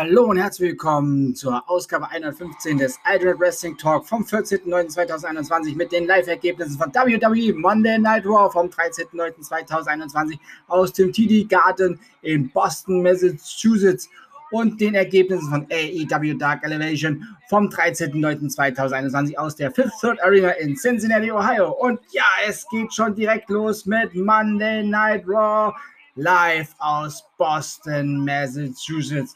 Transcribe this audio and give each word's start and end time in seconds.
Hallo 0.00 0.26
und 0.26 0.36
herzlich 0.36 0.70
willkommen 0.70 1.34
zur 1.34 1.68
Ausgabe 1.68 2.08
115 2.08 2.78
des 2.78 3.00
Aldred 3.02 3.40
Wrestling 3.40 3.76
Talk 3.76 4.06
vom 4.06 4.22
14.09.2021 4.22 5.74
mit 5.74 5.90
den 5.90 6.06
Live-Ergebnissen 6.06 6.78
von 6.78 6.94
WWE 6.94 7.52
Monday 7.54 7.98
Night 7.98 8.24
Raw 8.24 8.48
vom 8.48 8.68
13.09.2021 8.68 10.38
aus 10.68 10.92
dem 10.92 11.12
TD 11.12 11.48
Garden 11.48 11.98
in 12.22 12.48
Boston, 12.50 13.02
Massachusetts 13.02 14.08
und 14.52 14.80
den 14.80 14.94
Ergebnissen 14.94 15.50
von 15.50 15.66
AEW 15.68 16.34
Dark 16.38 16.62
Elevation 16.62 17.26
vom 17.48 17.66
13.09.2021 17.66 19.36
aus 19.36 19.56
der 19.56 19.72
Fifth 19.72 19.98
Third 20.00 20.22
Arena 20.22 20.50
in 20.50 20.76
Cincinnati, 20.76 21.32
Ohio. 21.32 21.72
Und 21.72 21.98
ja, 22.12 22.22
es 22.46 22.64
geht 22.68 22.94
schon 22.94 23.16
direkt 23.16 23.50
los 23.50 23.84
mit 23.84 24.14
Monday 24.14 24.84
Night 24.84 25.24
Raw 25.26 25.74
live 26.14 26.72
aus 26.78 27.24
Boston, 27.36 28.24
Massachusetts. 28.24 29.34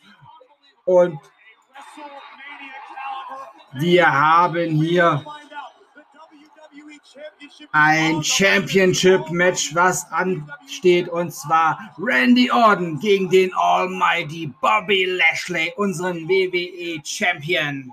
Und 0.84 1.18
wir 3.74 4.12
haben 4.12 4.70
hier 4.70 5.24
ein 7.72 8.22
Championship-Match, 8.22 9.74
was 9.74 10.10
ansteht, 10.12 11.08
und 11.08 11.32
zwar 11.32 11.94
Randy 11.98 12.50
Orton 12.50 12.98
gegen 12.98 13.30
den 13.30 13.52
Almighty 13.54 14.52
Bobby 14.60 15.04
Lashley, 15.04 15.72
unseren 15.76 16.28
WWE-Champion. 16.28 17.92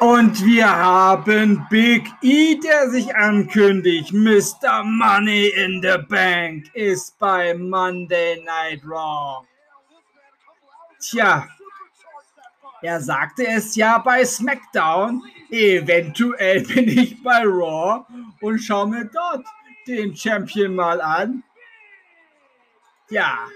Und 0.00 0.44
wir 0.44 0.68
haben 0.68 1.66
Big 1.70 2.06
E, 2.22 2.56
der 2.56 2.90
sich 2.90 3.14
ankündigt. 3.16 4.12
Mr. 4.12 4.84
Money 4.84 5.48
in 5.48 5.80
the 5.82 5.98
Bank 6.08 6.66
ist 6.74 7.18
bei 7.18 7.54
Monday 7.54 8.42
Night 8.44 8.82
Raw. 8.84 9.46
Tja, 11.00 11.48
er 12.82 13.00
sagte 13.00 13.46
es 13.46 13.74
ja 13.74 13.98
bei 13.98 14.24
SmackDown. 14.24 15.22
Eventuell 15.50 16.62
bin 16.62 16.88
ich 16.88 17.22
bei 17.22 17.42
Raw 17.44 18.04
und 18.40 18.58
schaue 18.58 18.88
mir 18.88 19.04
dort 19.06 19.46
den 19.86 20.14
Champion 20.14 20.74
mal 20.74 21.00
an. 21.00 21.42
Ja, 23.08 23.48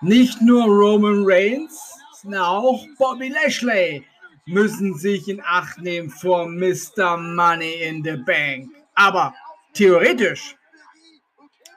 nicht 0.00 0.40
nur 0.40 0.64
Roman 0.64 1.24
Reigns, 1.24 1.98
sondern 2.20 2.42
auch 2.42 2.86
Bobby 2.98 3.28
Lashley 3.28 4.04
müssen 4.46 4.94
sich 4.94 5.28
in 5.28 5.42
Acht 5.44 5.78
nehmen 5.78 6.10
vor 6.10 6.48
Mr. 6.48 7.16
Money 7.16 7.82
in 7.82 8.02
the 8.02 8.16
Bank. 8.16 8.70
Aber 8.94 9.34
theoretisch, 9.74 10.56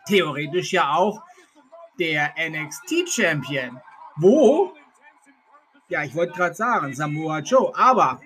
theoretisch 0.07 0.71
ja 0.73 0.94
auch 0.94 1.21
der 1.99 2.33
NXT 2.38 3.09
Champion. 3.09 3.79
Wo? 4.17 4.73
Ja, 5.89 6.03
ich 6.03 6.16
wollte 6.16 6.33
gerade 6.33 6.55
sagen, 6.55 6.94
Samoa 6.94 7.39
Joe, 7.39 7.71
aber 7.75 8.21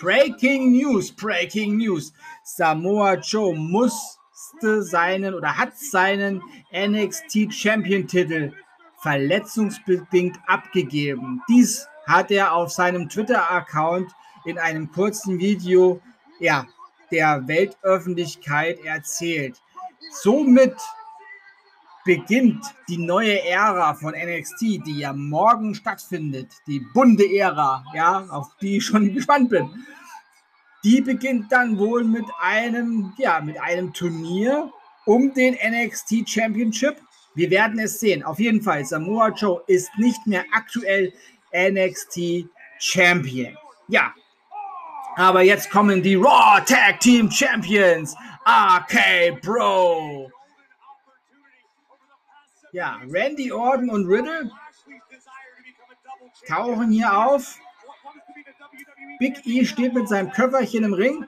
Breaking 0.00 0.72
News, 0.72 1.12
Breaking 1.12 1.76
News. 1.76 2.12
Samoa 2.44 3.14
Joe 3.14 3.54
musste 3.54 4.82
seinen 4.82 5.34
oder 5.34 5.58
hat 5.58 5.76
seinen 5.76 6.42
NXT 6.72 7.52
Champion 7.52 8.06
Titel 8.06 8.52
verletzungsbedingt 9.00 10.38
abgegeben. 10.46 11.42
Dies 11.48 11.86
hat 12.06 12.30
er 12.30 12.54
auf 12.54 12.70
seinem 12.70 13.08
Twitter-Account 13.08 14.10
in 14.44 14.58
einem 14.58 14.90
kurzen 14.90 15.38
Video 15.38 16.00
ja, 16.40 16.66
der 17.10 17.46
Weltöffentlichkeit 17.46 18.80
erzählt. 18.84 19.60
Somit 20.10 20.74
beginnt 22.04 22.64
die 22.88 22.96
neue 22.96 23.42
Ära 23.44 23.94
von 23.94 24.14
NXT, 24.14 24.60
die 24.86 25.00
ja 25.00 25.12
morgen 25.12 25.74
stattfindet, 25.74 26.50
die 26.66 26.80
bunte 26.94 27.24
Ära, 27.24 27.84
ja, 27.94 28.24
auf 28.30 28.56
die 28.60 28.78
ich 28.78 28.86
schon 28.86 29.12
gespannt 29.14 29.50
bin. 29.50 29.68
Die 30.84 31.02
beginnt 31.02 31.52
dann 31.52 31.76
wohl 31.78 32.04
mit 32.04 32.24
einem, 32.40 33.12
ja, 33.18 33.40
mit 33.40 33.60
einem 33.60 33.92
Turnier 33.92 34.70
um 35.04 35.34
den 35.34 35.54
NXT 35.54 36.28
Championship 36.28 36.96
wir 37.38 37.50
werden 37.50 37.78
es 37.78 38.00
sehen. 38.00 38.24
Auf 38.24 38.40
jeden 38.40 38.60
Fall, 38.60 38.84
Samoa 38.84 39.28
Joe 39.28 39.62
ist 39.68 39.90
nicht 39.96 40.26
mehr 40.26 40.44
aktuell 40.52 41.12
NXT 41.54 42.48
Champion. 42.80 43.56
Ja. 43.86 44.12
Aber 45.16 45.42
jetzt 45.42 45.70
kommen 45.70 46.02
die 46.02 46.16
Raw 46.16 46.60
Tag 46.64 47.00
Team 47.00 47.30
Champions. 47.30 48.14
RK 48.44 49.40
Bro. 49.40 50.30
Ja, 52.72 52.98
Randy 53.08 53.50
Orton 53.52 53.90
und 53.90 54.06
Riddle 54.06 54.50
tauchen 56.46 56.90
hier 56.90 57.16
auf. 57.16 57.58
Big 59.18 59.44
E 59.46 59.64
steht 59.64 59.94
mit 59.94 60.08
seinem 60.08 60.30
Köfferchen 60.30 60.84
im 60.84 60.92
Ring. 60.92 61.26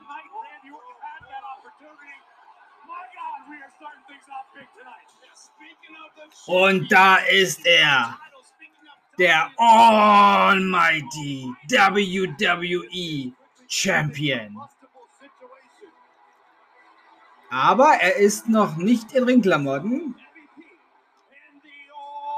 Und 6.45 6.91
da 6.91 7.17
ist 7.17 7.65
er. 7.65 8.17
Der 9.19 9.51
Almighty 9.57 11.53
WWE 11.69 13.33
Champion. 13.67 14.57
Aber 17.51 17.95
er 17.99 18.15
ist 18.15 18.47
noch 18.47 18.77
nicht 18.77 19.11
in 19.11 19.25
Ringklamotten. 19.25 20.15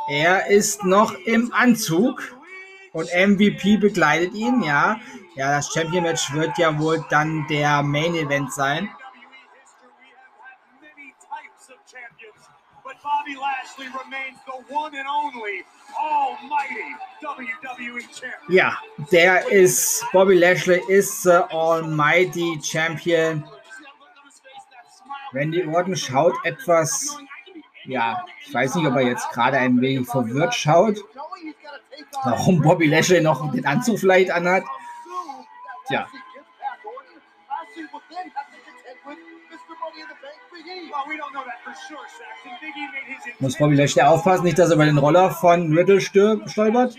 Er 0.09 0.47
ist 0.47 0.83
noch 0.83 1.13
im 1.25 1.53
Anzug. 1.53 2.35
Und 2.91 3.09
MVP 3.13 3.77
begleitet 3.77 4.33
ihn, 4.33 4.61
ja. 4.61 4.99
Ja, 5.35 5.55
das 5.55 5.71
Champion 5.73 6.03
Match 6.03 6.31
wird 6.33 6.57
ja 6.57 6.77
wohl 6.79 7.03
dann 7.09 7.47
der 7.47 7.81
Main 7.81 8.13
Event 8.15 8.53
sein. 8.53 8.89
Bobby 13.03 13.35
Lashley 13.35 13.87
remains 13.87 14.39
the 14.45 14.73
one 14.73 14.95
and 14.95 15.07
only 15.07 15.65
almighty 15.99 16.95
WWE 17.21 18.01
Champion. 18.01 18.49
Ja, 18.49 18.77
der 19.11 19.45
ist, 19.51 20.05
Bobby 20.13 20.35
Lashley 20.35 20.81
ist 20.87 21.23
the 21.23 21.43
almighty 21.51 22.59
Champion. 22.61 23.43
Randy 25.33 25.65
Orton 25.65 25.95
schaut 25.95 26.33
etwas, 26.45 27.17
ja, 27.85 28.23
ich 28.45 28.53
weiß 28.53 28.75
nicht, 28.75 28.87
ob 28.87 28.95
er 28.95 29.01
jetzt 29.01 29.29
gerade 29.31 29.57
ein 29.57 29.81
wenig 29.81 30.07
verwirrt 30.07 30.55
schaut. 30.55 30.97
Warum 32.23 32.61
Bobby 32.61 32.87
Lashley 32.87 33.19
noch 33.19 33.51
den 33.51 33.65
Anzug 33.65 33.99
vielleicht 33.99 34.31
anhat. 34.31 34.63
Tja, 35.87 36.07
Muss 43.39 43.57
Bobby 43.57 43.75
Lashley 43.75 44.03
aufpassen, 44.03 44.43
nicht, 44.45 44.59
dass 44.59 44.69
er 44.69 44.77
bei 44.77 44.85
den 44.85 44.97
Roller 44.97 45.31
von 45.31 45.75
Riddle 45.75 45.99
stolpert. 46.01 46.95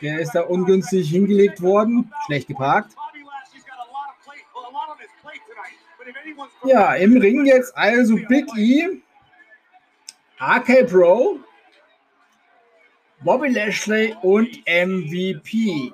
Der 0.00 0.20
ist 0.20 0.32
da 0.32 0.42
ungünstig 0.42 1.10
hingelegt 1.10 1.60
worden, 1.60 2.12
schlecht 2.26 2.48
geparkt. 2.48 2.94
Ja, 6.64 6.94
im 6.94 7.16
Ring 7.16 7.46
jetzt 7.46 7.76
also 7.76 8.16
Big 8.28 8.46
E, 8.56 9.00
RK 10.40 10.84
Pro, 10.84 11.40
Bobby 13.20 13.48
Lashley 13.48 14.16
und 14.22 14.48
MVP. 14.66 15.92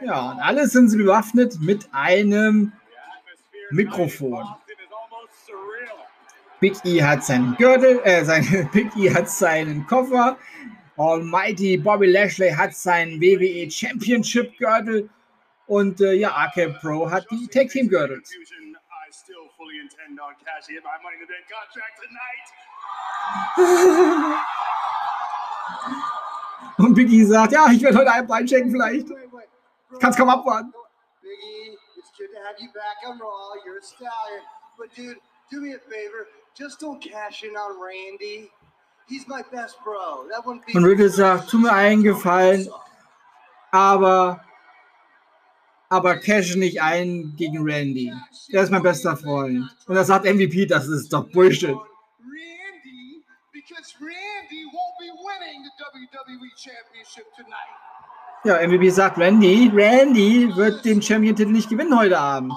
Ja, 0.00 0.30
und 0.32 0.40
alle 0.40 0.68
sind 0.68 0.88
sie 0.88 0.98
bewaffnet 0.98 1.60
mit 1.60 1.88
einem 1.92 2.72
Mikrofon. 3.70 4.44
Big 6.60 6.74
E 6.84 7.02
hat 7.02 7.24
seinen 7.24 7.54
Gürtel, 7.56 8.00
äh, 8.04 8.24
sein, 8.24 8.68
Big 8.72 8.96
E 8.96 9.12
hat 9.12 9.28
seinen 9.28 9.86
Koffer. 9.86 10.38
Almighty 10.96 11.76
Bobby 11.76 12.06
Lashley 12.06 12.50
hat 12.50 12.74
seinen 12.74 13.20
WWE 13.20 13.70
Championship 13.70 14.56
Gürtel. 14.56 15.10
Und 15.66 16.00
äh, 16.00 16.14
ja, 16.14 16.34
AK 16.34 16.80
Pro 16.80 17.10
hat 17.10 17.26
die 17.30 17.46
Tag 17.48 17.68
Team 17.68 17.88
Gürtel. 17.88 18.22
Und 26.78 26.94
Biggie 26.94 27.24
sagt, 27.24 27.52
ja, 27.52 27.66
ich 27.70 27.82
werde 27.82 27.98
heute 27.98 28.12
einen 28.12 28.30
reinchecken 28.30 28.70
vielleicht. 28.70 29.08
Ich 29.10 29.98
kann 29.98 30.10
es 30.10 30.16
kaum 30.16 30.28
abwarten. 30.28 30.72
Biggie, 31.22 31.76
it's 31.96 32.10
good 32.16 32.28
to 32.30 32.38
have 32.46 32.56
you 32.60 32.68
back 32.72 32.96
on 33.08 33.18
Raw. 33.18 33.54
You're 33.64 33.78
a 33.78 33.82
stallion. 33.82 34.44
But 34.78 34.94
dude, 34.94 35.18
do 35.50 35.60
me 35.60 35.74
a 35.74 35.78
favor. 35.78 36.26
Just 36.58 36.80
don't 36.80 37.00
cash 37.02 37.44
in 37.44 37.50
on 37.50 37.78
Randy. 37.78 38.50
He's 39.08 39.28
my 39.28 39.42
best 39.52 39.76
bro. 39.84 40.26
That 40.30 40.44
wouldn't 40.44 40.66
be 40.66 40.72
Und 40.74 40.84
Riddle 40.84 41.10
sagt, 41.10 41.50
tu 41.50 41.58
mir 41.58 41.72
einen 41.72 42.02
Gefallen, 42.02 42.68
aber 43.70 44.40
aber 45.88 46.16
cash 46.16 46.56
nicht 46.56 46.80
ein 46.80 47.34
gegen 47.36 47.62
Randy. 47.62 48.12
Der 48.52 48.62
ist 48.62 48.70
mein 48.70 48.82
bester 48.82 49.16
Freund. 49.16 49.64
Und 49.86 49.94
da 49.94 50.02
sagt 50.02 50.24
MVP, 50.24 50.66
das 50.66 50.88
ist 50.88 51.12
doch 51.12 51.28
Bullshit. 51.30 51.68
Randy, 51.68 53.22
because 53.52 53.94
Randy 54.00 54.64
won't 54.72 54.96
be 54.98 55.12
winning 55.12 55.62
the 55.62 55.70
WWE 55.78 56.50
Championship 56.56 57.26
tonight. 57.36 57.76
Ja, 58.44 58.66
MVP 58.66 58.90
sagt 58.90 59.18
Randy, 59.18 59.70
Randy 59.74 60.54
wird 60.56 60.84
den 60.84 61.02
Champion-Titel 61.02 61.50
nicht 61.50 61.68
gewinnen 61.68 61.96
heute 61.96 62.18
Abend. 62.18 62.52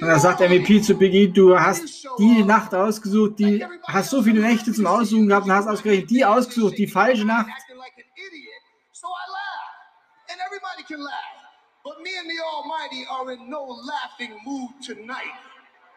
Und 0.00 0.08
da 0.08 0.18
sagt 0.18 0.40
MVP 0.40 0.82
zu 0.82 0.94
Biggie, 0.94 1.28
du 1.28 1.58
hast 1.58 2.06
die 2.18 2.44
Nacht 2.44 2.74
ausgesucht, 2.74 3.38
die 3.38 3.64
hast 3.84 4.10
so 4.10 4.22
viele 4.22 4.40
Nächte 4.40 4.72
zum 4.72 4.86
Aussuchen 4.86 5.26
gehabt 5.28 5.46
und 5.46 5.52
hast 5.52 5.66
ausgerechnet 5.66 6.10
die 6.10 6.24
ausgesucht, 6.24 6.76
die 6.76 6.86
falsche 6.86 7.24
Nacht. 7.24 7.48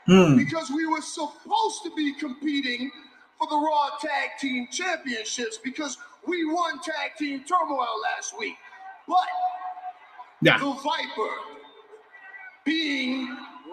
Hm. 0.06 0.36
because 0.36 0.70
we 0.70 0.86
were 0.86 1.02
supposed 1.02 1.82
to 1.84 1.90
be 1.96 2.14
competing 2.20 2.92
for 3.38 3.48
the 3.48 3.56
Raw 3.56 3.90
Tag 4.02 4.38
Team 4.38 4.68
Championships 4.70 5.58
because 5.58 5.98
we 6.28 6.44
won 6.44 6.80
Tag 6.82 7.16
Team 7.18 7.44
Turmoil 7.48 8.02
last 8.12 8.38
week. 8.38 8.58
But 9.08 9.18
Ja, 10.42 10.58
the 10.58 10.74
Viper, 10.84 11.34
being 12.66 13.28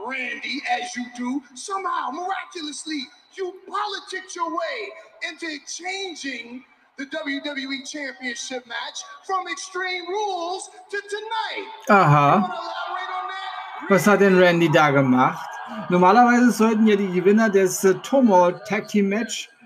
Randy 0.06 0.62
as 0.70 0.94
you 0.96 1.04
do, 1.16 1.42
somehow 1.54 2.10
miraculously 2.10 3.06
you 3.34 3.54
politicked 3.66 4.34
your 4.34 4.50
way 4.50 5.28
into 5.28 5.58
changing 5.66 6.64
the 6.96 7.06
WWE 7.06 7.88
Championship 7.88 8.66
match 8.66 9.02
from 9.26 9.46
Extreme 9.48 10.08
Rules 10.08 10.68
to 10.90 11.00
tonight. 11.08 11.68
aha. 11.88 12.40
Want 12.40 12.52
to 12.52 12.58
elaborate 12.58 13.10
on 13.22 13.28
that? 13.28 13.90
Was 13.90 14.06
hat 14.06 14.20
denn 14.20 14.38
Randy 14.38 14.68
da 14.68 14.90
gemacht? 14.90 15.46
Normalerweise 15.88 16.50
sollten 16.50 16.86
ja 16.86 16.96
die 16.96 17.10
Gewinner 17.12 17.48
des 17.48 17.84
äh, 17.84 17.94
Tomahawk 18.02 18.64
Tag 18.66 18.88
Team 18.88 19.08
Match 19.08 19.48
14 19.48 19.48
long 19.48 19.59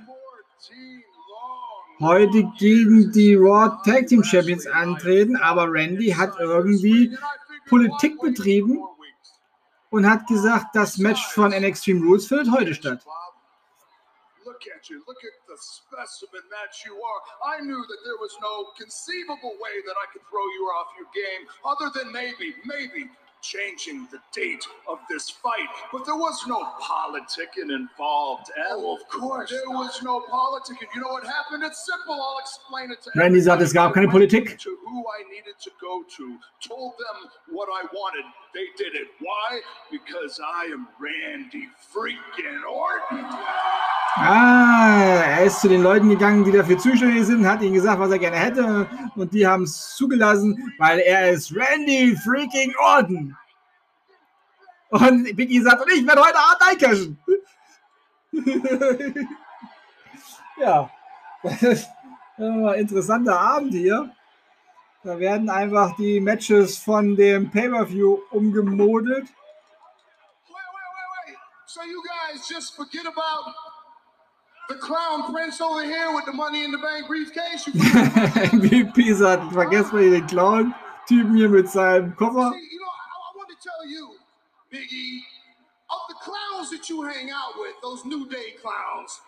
heute 2.05 2.45
gegen 2.59 3.11
die 3.13 3.35
Raw 3.35 3.71
Tag 3.85 4.07
Team 4.07 4.23
Champions 4.23 4.67
antreten, 4.67 5.37
aber 5.37 5.71
Randy 5.71 6.11
hat 6.11 6.35
irgendwie 6.39 7.17
Politik 7.69 8.21
betrieben 8.21 8.79
und 9.91 10.09
hat 10.09 10.27
gesagt, 10.27 10.75
das 10.75 10.99
Match 10.99 11.27
von 11.29 11.51
NXT 11.51 11.89
Rules 12.03 12.27
findet 12.27 12.51
heute 12.53 12.75
statt. 12.75 13.05
Look 14.45 14.61
at 14.77 14.89
you. 14.89 15.03
Look 15.07 15.25
at 15.25 15.33
the 15.49 15.57
specimen 15.57 16.45
that 16.51 16.77
you 16.85 16.95
are. 17.01 17.21
I 17.43 17.61
knew 17.61 17.81
that 17.81 18.01
there 18.05 18.19
was 18.21 18.37
no 18.41 18.73
conceivable 18.77 19.57
way 19.59 19.81
that 19.87 19.97
I 19.97 20.07
could 20.13 20.23
throw 20.29 20.45
you 20.57 20.65
off 20.77 20.89
your 20.99 21.09
game 21.17 21.49
other 21.65 21.91
than 21.91 22.13
maybe, 22.13 22.55
maybe 22.65 23.09
changing 23.45 24.09
the 24.11 24.19
date 24.33 24.65
of 24.89 24.99
this 25.09 25.29
fight. 25.29 25.69
But 25.93 26.07
there 26.07 26.17
was 26.17 26.43
no 26.49 26.65
politicking 26.81 27.71
involved. 27.71 28.51
Oh, 28.71 28.97
of 28.97 29.09
course. 29.09 29.51
There 29.51 29.69
was 29.69 30.01
no 30.03 30.21
politicking. 30.21 30.89
You 30.95 31.03
know 31.03 31.09
what 31.09 31.25
happened? 31.25 31.63
It's 31.63 31.85
simple. 31.85 32.15
I'll 32.15 32.39
explain 32.41 32.91
it 32.91 33.03
to 33.03 33.11
Randy 33.15 33.41
sagt, 33.41 33.63
es 33.63 33.73
gab 33.73 33.93
keine 33.93 34.05
I 34.05 34.13
went 34.13 34.31
Politik. 34.31 34.59
To 34.59 34.77
who 34.87 35.05
I 35.19 35.29
needed 35.29 35.57
to 35.61 35.71
go 35.81 36.05
to, 36.17 36.39
told 36.67 36.93
them 36.93 37.31
what 37.51 37.69
I 37.69 37.85
wanted. 37.93 38.25
They 38.55 38.67
did 38.79 38.95
it. 38.95 39.09
Why? 39.21 39.61
Because 39.91 40.41
I 40.41 40.65
am 40.73 40.89
Randy 40.99 41.69
freaking 41.93 42.63
Orton. 42.65 44.04
Ah, 44.17 45.23
er 45.27 45.45
ist 45.45 45.61
zu 45.61 45.69
den 45.69 45.83
Leuten 45.83 46.09
gegangen, 46.09 46.45
die 46.45 46.53
dafür 46.53 46.79
zuständig 46.79 47.25
sind, 47.25 47.47
hat 47.47 47.63
ihnen 47.63 47.75
gesagt, 47.75 47.99
was 47.99 48.13
er 48.13 48.21
gerne 48.21 48.37
hätte 48.37 48.87
und 49.17 49.33
die 49.33 49.45
haben 49.45 49.65
es 49.65 49.97
zugelassen, 49.97 50.73
weil 50.79 51.01
er 51.01 51.31
ist 51.31 51.53
Randy 51.55 52.17
freaking 52.17 52.73
Orton. 52.79 53.37
Und 54.91 55.37
Biggie 55.37 55.61
sagt, 55.61 55.83
und 55.83 55.91
ich 55.93 56.07
werde 56.07 56.23
heute 56.23 56.39
Abend 56.39 56.63
eincashen. 56.63 57.19
ja, 60.61 60.89
das 61.43 61.63
ist 61.63 61.89
ein 62.39 62.75
interessanter 62.75 63.39
Abend 63.39 63.73
hier. 63.73 64.15
Da 65.03 65.19
werden 65.19 65.51
einfach 65.51 65.97
die 65.97 66.21
Matches 66.21 66.79
von 66.79 67.17
dem 67.17 67.51
Pay-Per-View 67.51 68.21
umgemodelt. 68.31 69.25
Wait, 69.25 69.35
wait, 70.49 71.27
wait. 71.27 71.37
So 71.67 71.81
you 71.83 72.01
guys 72.03 72.49
just 72.49 72.77
forget 72.77 73.07
about 73.07 73.74
the 74.69 74.75
clown 74.77 75.33
prince 75.33 75.61
over 75.61 75.85
here 75.85 76.15
with 76.15 76.25
the 76.25 76.33
money 76.33 76.65
in 76.65 76.71
the 76.71 76.79
bank 76.79 77.07
briefcase? 77.07 77.67
You 77.67 77.73
MVP 77.75 79.15
sagt, 79.15 79.53
vergesst 79.53 79.93
mal 79.93 80.11
den 80.11 80.27
Clown-Typen 80.27 81.37
hier 81.37 81.49
mit 81.49 81.69
seinem 81.69 82.15
Koffer. 82.17 82.53
See, 82.53 82.69
you 82.73 82.81
know, 82.81 82.87
I, 82.87 83.05
I 83.15 83.37
want 83.37 83.49
to 83.51 83.57
tell 83.63 83.87
you, 83.87 84.17
Biggie, 84.73 85.21
of 85.91 86.01
the 86.09 86.17
clowns 86.23 86.71
that 86.71 86.89
you 86.89 87.03
hang 87.03 87.31
out 87.31 87.59
with, 87.59 87.75
those 87.83 88.05
New 88.05 88.29
Day 88.29 88.55
clowns, 88.61 89.21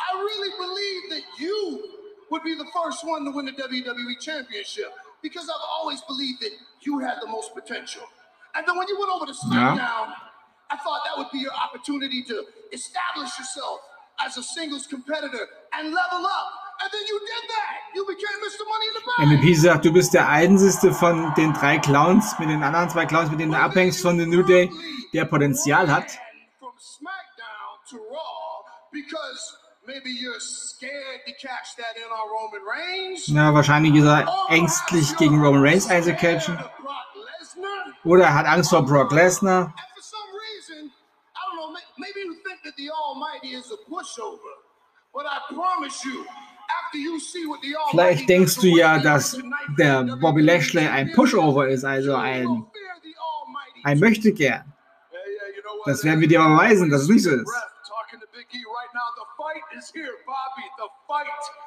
I 0.00 0.18
really 0.18 0.50
believe 0.58 1.10
that 1.10 1.40
you 1.40 1.82
would 2.30 2.42
be 2.42 2.54
the 2.54 2.66
first 2.74 3.06
one 3.06 3.24
to 3.24 3.30
win 3.30 3.46
the 3.46 3.52
WWE 3.52 4.20
Championship 4.20 4.92
because 5.22 5.48
I've 5.48 5.66
always 5.70 6.00
believed 6.02 6.42
that 6.42 6.50
you 6.82 6.98
had 6.98 7.16
the 7.22 7.28
most 7.28 7.54
potential. 7.54 8.02
And 8.54 8.66
then 8.66 8.76
when 8.76 8.86
you 8.88 8.98
went 8.98 9.10
over 9.10 9.26
to 9.26 9.32
SmackDown, 9.32 10.12
I 10.70 10.76
thought 10.76 11.02
that 11.04 11.16
would 11.16 11.30
be 11.32 11.38
your 11.38 11.52
opportunity 11.52 12.22
to 12.24 12.44
establish 12.72 13.38
yourself 13.38 13.80
as 14.18 14.36
a 14.36 14.42
singles 14.42 14.86
competitor 14.86 15.48
and 15.78 15.88
level 15.88 16.26
up. 16.26 16.50
And 16.82 16.90
then 16.92 17.04
you 17.08 17.18
did 17.20 17.44
that. 17.54 17.74
You 17.94 18.04
became 18.04 18.36
Mr. 18.42 18.64
Money 18.66 18.86
in 18.88 18.94
the 18.98 19.04
Bank. 19.06 19.42
MVP 19.42 19.54
sagt, 19.54 19.84
du 19.84 19.92
bist 19.92 20.12
der 20.12 20.28
einzige 20.28 20.92
von 20.92 21.32
den 21.34 21.52
drei 21.52 21.78
Clowns, 21.78 22.36
mit 22.38 22.48
den 22.48 22.62
anderen 22.62 22.90
zwei 22.90 23.06
Clowns, 23.06 23.30
mit 23.30 23.40
denen 23.40 23.52
du 23.52 23.58
abhängst 23.58 24.02
von 24.02 24.18
The 24.18 24.26
New 24.26 24.42
Day, 24.42 24.70
der 25.12 25.24
Potenzial 25.24 25.90
hat. 25.90 26.18
From 26.58 26.72
SmackDown 26.78 27.78
to 27.90 27.96
Raw 27.96 28.44
because 28.94 29.56
maybe 29.86 30.10
you're 30.10 30.40
scared 30.40 31.20
to 31.26 31.32
catch 31.32 31.74
that 31.76 31.96
in 31.98 32.08
on 32.08 32.26
Roman 32.30 32.62
Reigns. 32.64 33.28
Na, 33.28 33.52
wahrscheinlich 33.52 33.94
ist 33.96 34.06
er 34.06 34.26
ängstlich 34.48 35.16
gegen 35.16 35.44
Roman 35.44 35.62
Reigns 35.62 35.90
einzucatchen. 35.90 36.58
Oder 38.04 38.24
er 38.24 38.34
hat 38.34 38.46
Angst 38.46 38.70
vor 38.70 38.84
Brock 38.84 39.10
Lesnar. 39.12 39.64
And 39.64 39.74
for 39.94 40.02
some 40.02 40.30
reason, 40.46 40.92
I 41.34 41.43
don't 41.54 41.56
know, 41.56 41.72
may- 41.72 41.80
maybe 41.98 42.20
you 42.26 42.34
think 42.46 42.62
that 42.64 42.74
the 42.76 42.90
Almighty 42.90 43.54
is 43.54 43.70
a 43.70 43.90
pushover. 43.90 44.52
But 45.12 45.26
I 45.26 45.54
promise 45.54 46.04
you, 46.04 46.24
after 46.84 46.98
you 46.98 47.20
see 47.20 47.46
what 47.46 47.60
the 47.62 47.76
Almighty 47.76 47.90
Vielleicht 47.96 48.28
denkst 48.28 48.56
du 48.56 48.66
ja, 48.68 48.98
dass 48.98 49.38
der 49.78 50.16
Bobby 50.20 50.42
Lashley 50.42 50.86
ein 50.86 51.12
Pushover 51.12 51.68
ist, 51.68 51.84
also 51.84 52.14
ein, 52.16 52.66
ein 53.84 53.98
Möchtegern. 54.00 54.72
Das 55.86 56.02
werden 56.02 56.20
wir 56.20 56.28
dir 56.28 56.40
aber 56.40 56.54
beweisen, 56.56 56.90
dass 56.90 57.02
es 57.02 57.08
nicht 57.08 57.22
so 57.22 57.30
ist. 57.30 57.52
Big 58.32 58.48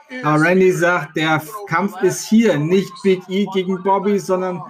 E 0.10 0.24
Aber 0.24 0.42
Randy 0.42 0.72
sagt, 0.72 1.16
der 1.16 1.42
Kampf 1.68 2.02
ist 2.02 2.28
hier, 2.28 2.58
nicht 2.58 2.92
Big 3.04 3.22
E 3.30 3.46
gegen 3.54 3.82
Bobby, 3.84 4.20
sondern 4.20 4.62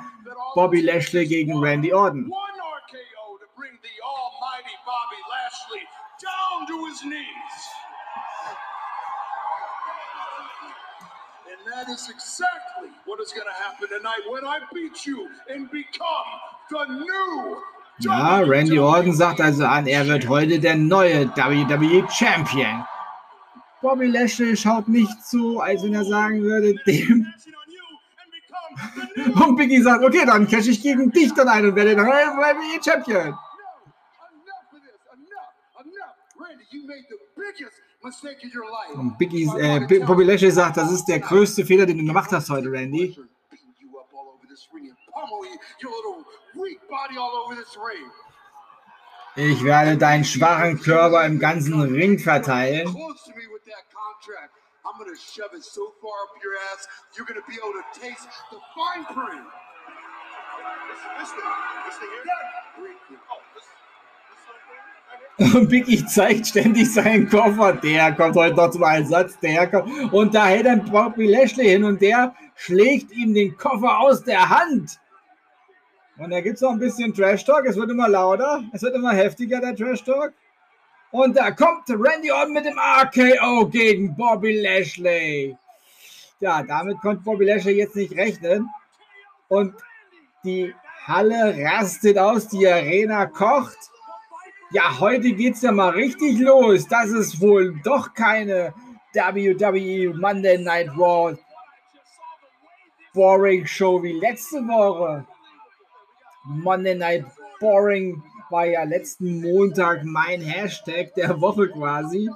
Bobby 0.53 0.81
Lashley 0.81 1.25
gegen 1.25 1.57
Randy 1.59 1.93
Orton. 1.93 2.31
His 6.97 7.09
knees. 7.09 7.55
And 11.49 11.73
that 11.73 11.89
is 11.91 12.09
exactly 12.09 12.89
what 13.05 13.19
is 13.19 13.31
going 13.31 13.47
to 13.47 13.63
happen 13.63 13.87
tonight 13.89 14.21
when 14.29 14.45
I 14.45 14.59
beat 14.73 15.05
you 15.05 15.29
and 15.49 15.69
become 15.71 16.27
the 16.71 16.85
new 16.85 17.57
Ja, 17.99 18.41
Randy 18.41 18.77
Orton 18.77 19.11
sagt 19.11 19.41
also 19.41 19.65
an, 19.65 19.87
er 19.87 20.05
wird 20.05 20.27
heute 20.27 20.59
der 20.59 20.75
neue 20.75 21.25
WWE 21.35 22.07
Champion. 22.11 22.85
Bobby 23.81 24.05
Lashley 24.05 24.55
schaut 24.55 24.87
nicht 24.87 25.25
so, 25.25 25.61
als 25.61 25.81
wenn 25.81 25.95
er 25.95 26.05
sagen 26.05 26.43
würde, 26.43 26.75
dem. 26.85 27.25
Und 29.33 29.55
Biggie 29.55 29.81
sagt, 29.81 30.03
okay, 30.03 30.25
dann 30.27 30.47
cash 30.47 30.67
ich 30.67 30.83
gegen 30.83 31.11
dich 31.11 31.33
dann 31.33 31.47
ein 31.47 31.65
und 31.65 31.75
werde 31.75 31.95
der 31.95 32.03
neue 32.03 32.27
WWE 32.37 32.83
Champion. 32.83 33.35
Enough 34.47 34.73
of 34.73 34.81
this. 34.81 35.01
Enough. 35.13 35.85
Enough. 35.85 36.17
Randy, 36.39 36.65
you 36.69 36.76
made 36.76 36.76
the 36.76 36.76
biggest 36.76 36.76
mistake 36.76 36.76
in 36.76 36.76
your 36.76 36.76
life. 36.76 36.76
Und 38.93 39.17
Biggie, 39.17 39.45
äh, 39.57 39.99
Bobby 40.05 40.23
Lashley 40.23 40.51
sagt, 40.51 40.77
das 40.77 40.91
ist 40.91 41.05
der 41.05 41.19
größte 41.19 41.65
Fehler, 41.65 41.85
den 41.85 41.97
du 41.97 42.05
gemacht 42.05 42.31
hast 42.31 42.49
heute, 42.49 42.71
Randy. 42.71 43.17
Ich 49.35 49.63
werde 49.63 49.97
deinen 49.97 50.23
schwachen 50.23 50.79
Körper 50.81 51.25
im 51.25 51.37
ganzen 51.39 51.79
Ring 51.81 52.17
verteilen. 52.17 52.87
Und 65.37 65.69
Biggie 65.69 66.03
zeigt 66.05 66.47
ständig 66.47 66.91
seinen 66.91 67.29
Koffer. 67.29 67.73
Der 67.73 68.11
kommt 68.13 68.35
heute 68.35 68.55
noch 68.55 68.71
zum 68.71 68.83
Einsatz. 68.83 69.39
Der 69.39 69.67
kommt. 69.67 70.11
Und 70.11 70.33
da 70.33 70.47
hält 70.47 70.65
dann 70.65 70.83
Bobby 70.85 71.27
Lashley 71.27 71.65
hin 71.65 71.83
und 71.83 72.01
der 72.01 72.33
schlägt 72.55 73.11
ihm 73.11 73.35
den 73.35 73.55
Koffer 73.55 73.99
aus 73.99 74.23
der 74.23 74.49
Hand. 74.49 74.99
Und 76.17 76.31
da 76.31 76.41
gibt 76.41 76.55
es 76.55 76.61
noch 76.61 76.71
ein 76.71 76.79
bisschen 76.79 77.13
Trash 77.13 77.45
Talk. 77.45 77.65
Es 77.65 77.75
wird 77.75 77.91
immer 77.91 78.09
lauter. 78.09 78.63
Es 78.73 78.81
wird 78.81 78.95
immer 78.95 79.13
heftiger, 79.13 79.61
der 79.61 79.75
Trash 79.75 80.03
Talk. 80.03 80.33
Und 81.11 81.37
da 81.37 81.51
kommt 81.51 81.87
Randy 81.89 82.31
Orton 82.31 82.53
mit 82.53 82.65
dem 82.65 82.77
RKO 82.77 83.67
gegen 83.67 84.15
Bobby 84.15 84.59
Lashley. 84.61 85.55
Ja, 86.39 86.63
damit 86.63 86.99
konnte 86.99 87.23
Bobby 87.23 87.45
Lashley 87.45 87.75
jetzt 87.75 87.95
nicht 87.95 88.15
rechnen. 88.15 88.67
Und 89.47 89.75
die 90.43 90.73
Halle 91.05 91.55
rastet 91.63 92.17
aus, 92.17 92.47
die 92.47 92.67
Arena 92.67 93.27
kocht. 93.27 93.77
Ja, 94.71 94.99
heute 94.99 95.31
geht 95.31 95.55
es 95.55 95.61
ja 95.61 95.71
mal 95.71 95.91
richtig 95.91 96.39
los. 96.39 96.87
Das 96.87 97.09
ist 97.09 97.39
wohl 97.39 97.79
doch 97.83 98.13
keine 98.13 98.73
WWE 99.13 100.13
Monday 100.13 100.57
Night 100.57 100.89
Raw 100.97 101.37
Boring 103.13 103.65
Show 103.65 104.03
wie 104.03 104.11
letzte 104.11 104.57
Woche. 104.67 105.25
Monday 106.43 106.95
Night 106.95 107.25
Boring 107.61 108.21
war 108.49 108.65
ja 108.65 108.83
letzten 108.83 109.41
Montag 109.41 110.03
mein 110.03 110.41
Hashtag 110.41 111.13
der 111.15 111.39
Woche 111.39 111.69
quasi. 111.69 112.29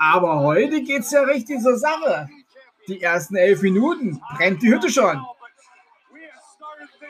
Aber 0.00 0.40
heute 0.40 0.82
geht 0.82 1.02
es 1.02 1.12
ja 1.12 1.22
richtig 1.22 1.60
zur 1.60 1.78
Sache. 1.78 2.28
Die 2.88 3.00
ersten 3.00 3.36
elf 3.36 3.62
Minuten 3.62 4.20
brennt 4.36 4.60
die 4.60 4.74
Hütte 4.74 4.90
schon. 4.90 5.24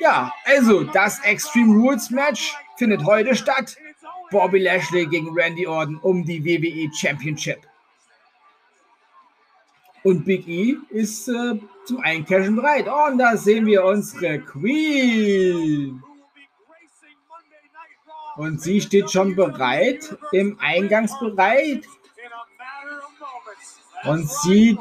Ja, 0.00 0.30
also 0.44 0.84
das 0.84 1.18
Extreme 1.20 1.74
Rules 1.74 2.10
Match 2.10 2.54
findet 2.76 3.04
heute 3.06 3.34
statt. 3.34 3.76
Bobby 4.32 4.58
Lashley 4.58 5.06
gegen 5.06 5.28
Randy 5.38 5.66
Orton 5.66 5.98
um 5.98 6.24
die 6.24 6.44
WWE 6.44 6.90
Championship. 6.92 7.60
Und 10.02 10.24
Big 10.24 10.48
E 10.48 10.76
ist 10.90 11.28
äh, 11.28 11.60
zum 11.84 12.00
Eincashen 12.00 12.56
bereit. 12.56 12.88
Und 12.88 13.18
da 13.18 13.36
sehen 13.36 13.66
wir 13.66 13.84
unsere 13.84 14.40
Queen. 14.40 16.02
Und 18.36 18.60
sie 18.60 18.80
steht 18.80 19.10
schon 19.10 19.36
bereit 19.36 20.16
im 20.32 20.58
Eingangsbereich. 20.58 21.82
Und 24.04 24.28
sie 24.28 24.76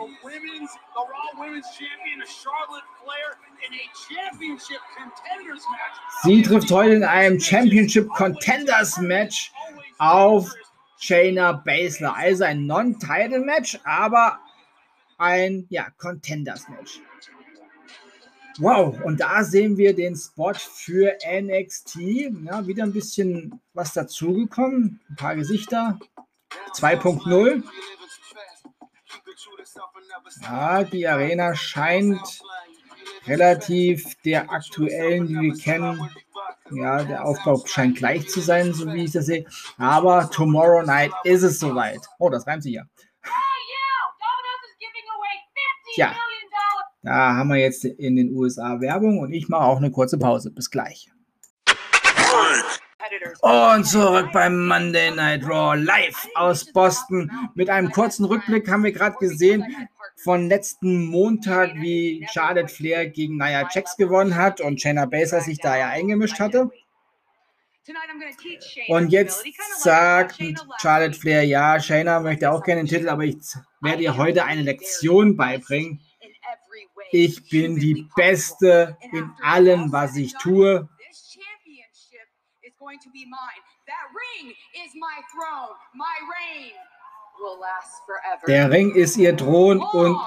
Sie 6.24 6.42
trifft 6.42 6.72
heute 6.72 6.96
in 6.96 7.04
einem 7.04 7.40
Championship 7.40 8.10
Contenders 8.10 8.98
Match 8.98 9.52
auf 9.98 10.52
Shayna 11.00 11.54
Baszler. 11.54 12.16
Also 12.16 12.44
ein 12.44 12.66
Non-Title 12.66 13.40
Match, 13.40 13.80
aber 13.84 14.40
ein 15.18 15.66
ja, 15.70 15.88
Contenders 15.98 16.68
Match. 16.70 17.02
Wow, 18.58 19.00
und 19.04 19.20
da 19.20 19.44
sehen 19.44 19.78
wir 19.78 19.96
den 19.96 20.16
Spot 20.16 20.54
für 20.54 21.18
NXT. 21.26 21.96
Ja, 22.44 22.68
wieder 22.68 22.84
ein 22.84 22.94
bisschen 22.94 23.60
was 23.74 23.94
dazugekommen. 23.94 25.00
Ein 25.10 25.16
paar 25.16 25.36
Gesichter. 25.36 26.00
2.0. 26.76 27.64
Ja, 30.42 30.84
die 30.84 31.08
Arena 31.08 31.56
scheint 31.56 32.42
relativ 33.28 34.16
der 34.24 34.52
aktuellen, 34.52 35.28
die 35.28 35.36
wir 35.36 35.56
kennen. 35.56 36.10
Ja, 36.72 37.04
der 37.04 37.26
Aufbau 37.26 37.62
scheint 37.66 37.98
gleich 37.98 38.28
zu 38.30 38.40
sein, 38.40 38.74
so 38.74 38.92
wie 38.94 39.04
ich 39.06 39.12
das 39.12 39.26
sehe. 39.26 39.46
Aber 39.78 40.30
tomorrow 40.30 40.84
night 40.84 41.12
ist 41.24 41.44
es 41.44 41.60
soweit. 41.60 42.00
Oh, 42.20 42.30
das 42.30 42.48
reimt 42.48 42.64
sich 42.64 42.74
ja. 42.74 42.84
Tja, 45.96 46.16
da 47.04 47.36
haben 47.36 47.50
wir 47.50 47.58
jetzt 47.58 47.84
in 47.84 48.16
den 48.16 48.34
USA 48.34 48.80
Werbung 48.80 49.20
und 49.20 49.34
ich 49.34 49.50
mache 49.50 49.64
auch 49.64 49.78
eine 49.78 49.92
kurze 49.92 50.18
Pause. 50.18 50.52
Bis 50.52 50.70
gleich. 50.70 51.12
Und 53.42 53.86
zurück 53.86 54.30
beim 54.32 54.68
Monday 54.68 55.12
Night 55.12 55.44
Raw 55.44 55.76
live 55.76 56.28
aus 56.36 56.72
Boston. 56.72 57.30
Mit 57.56 57.70
einem 57.70 57.92
kurzen 57.92 58.24
Rückblick 58.24 58.70
haben 58.70 58.84
wir 58.84 58.92
gerade 58.92 59.18
gesehen 59.18 59.66
von 60.24 60.48
letzten 60.48 61.06
Montag, 61.06 61.76
wie 61.76 62.28
Charlotte 62.32 62.68
Flair 62.68 63.08
gegen 63.08 63.38
Nia 63.38 63.68
Jax 63.72 63.98
gewonnen 63.98 64.36
hat 64.36 64.62
und 64.62 64.80
Shayna 64.80 65.06
Baszler 65.06 65.42
sich 65.42 65.58
da 65.58 65.78
ja 65.78 65.90
eingemischt 65.90 66.40
hatte. 66.40 66.70
Und 68.88 69.10
jetzt 69.10 69.44
sagt 69.80 70.38
Charlotte 70.80 71.18
Flair, 71.18 71.44
ja, 71.44 71.80
Shayna 71.80 72.20
möchte 72.20 72.52
auch 72.52 72.64
gerne 72.64 72.84
den 72.84 72.88
Titel, 72.88 73.10
aber 73.10 73.24
ich 73.24 73.38
werde 73.82 74.04
ihr 74.04 74.18
heute 74.18 74.46
eine 74.46 74.62
Lektion 74.62 75.36
beibringen. 75.36 76.00
Ich 77.12 77.50
bin 77.50 77.76
die 77.76 78.08
Beste 78.16 78.98
in 79.12 79.30
allem, 79.42 79.92
was 79.92 80.16
ich 80.16 80.34
tue. 80.36 80.88
That 83.88 84.08
ring 84.16 84.56
is 84.86 84.92
my 84.96 85.20
throne. 85.34 85.76
My 85.94 86.16
reign. 86.32 86.72
Der 88.48 88.70
Ring 88.72 88.94
ist 88.96 89.18
ihr 89.18 89.36
Thron 89.36 89.82
und 89.82 90.18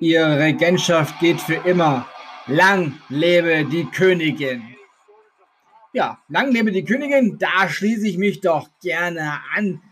ihre 0.00 0.38
Regentschaft 0.38 1.18
geht 1.20 1.40
für 1.40 1.56
immer. 1.68 2.06
Lang 2.46 3.00
lebe 3.08 3.64
die 3.64 3.84
Königin. 3.84 4.76
Ja, 5.92 6.18
lang 6.28 6.52
lebe 6.52 6.72
die 6.72 6.84
Königin. 6.84 7.38
Da 7.38 7.68
schließe 7.68 8.08
ich 8.08 8.16
mich 8.16 8.40
doch 8.40 8.68
gerne 8.82 9.40
an. 9.54 9.82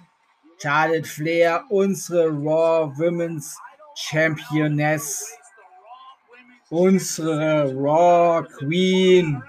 Charlotte 0.60 1.08
Flair, 1.08 1.64
unsere 1.68 2.28
Raw 2.28 2.92
Women's 2.98 3.56
Championess, 3.94 5.36
unsere 6.68 7.72
Raw 7.74 8.44
Queen 8.58 9.42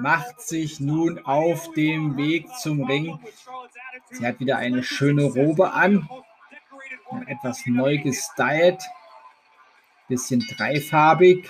macht 0.00 0.40
sich 0.40 0.80
nun 0.80 1.24
auf 1.24 1.72
dem 1.72 2.16
Weg 2.16 2.48
zum 2.58 2.84
Ring. 2.84 3.18
Sie 4.10 4.26
hat 4.26 4.40
wieder 4.40 4.56
eine 4.56 4.82
schöne 4.82 5.24
Robe 5.24 5.72
an, 5.72 6.08
etwas 7.26 7.64
neu 7.66 7.98
gestylt, 7.98 8.82
bisschen 10.08 10.40
dreifarbig, 10.56 11.48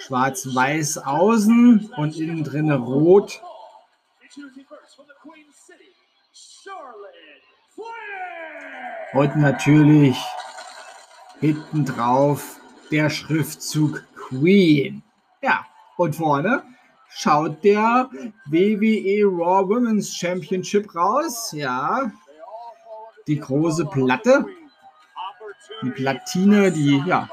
schwarz-weiß 0.00 0.98
außen 0.98 1.92
und 1.96 2.16
innen 2.16 2.44
drin 2.44 2.70
rot. 2.70 3.42
Und 9.12 9.36
natürlich 9.36 10.16
hinten 11.40 11.84
drauf 11.84 12.58
der 12.90 13.10
Schriftzug 13.10 14.02
Queen. 14.16 15.02
Ja, 15.42 15.66
und 15.96 16.16
vorne 16.16 16.62
schaut 17.16 17.62
der 17.64 18.08
WWE 18.46 19.24
Raw 19.26 19.68
Women's 19.68 20.14
Championship 20.16 20.94
raus. 20.94 21.52
Ja, 21.52 22.10
die 23.26 23.38
große 23.38 23.86
Platte, 23.86 24.44
die 25.82 25.90
Platine, 25.90 26.70
die, 26.72 27.02
ja, 27.06 27.28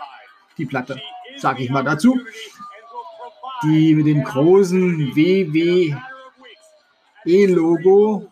die 0.58 0.66
Platte, 0.66 1.00
sag 1.38 1.60
ich 1.60 1.70
mal 1.70 1.84
dazu. 1.84 2.20
Die 3.64 3.94
mit 3.94 4.08
dem 4.08 4.24
großen 4.24 5.14
WWE-Logo. 5.16 6.02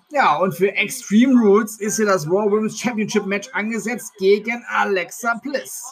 Ja, 0.10 0.38
und 0.38 0.54
für 0.54 0.74
Extreme 0.74 1.42
Rules 1.42 1.82
ist 1.82 1.98
hier 1.98 2.06
das 2.06 2.25
Raw 2.27 2.50
Women's 2.50 2.80
Championship 2.80 3.25
Match 3.25 3.50
angesetzt 3.51 4.13
gegen 4.20 4.63
Alexa 4.70 5.34
Bliss. 5.44 5.84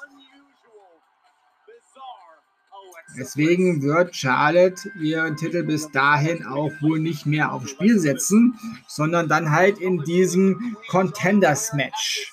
Deswegen 3.18 3.82
wird 3.82 4.16
Charlotte 4.16 4.90
ihren 5.02 5.36
Titel 5.38 5.64
bis 5.64 5.90
dahin 5.92 6.46
auch 6.46 6.72
wohl 6.82 7.00
nicht 7.00 7.26
mehr 7.26 7.52
aufs 7.54 7.72
Spiel 7.72 8.00
setzen, 8.00 8.60
sondern 8.88 9.28
dann 9.28 9.52
halt 9.52 9.80
in 9.80 10.04
diesem 10.04 10.78
Contenders-Match 10.90 12.32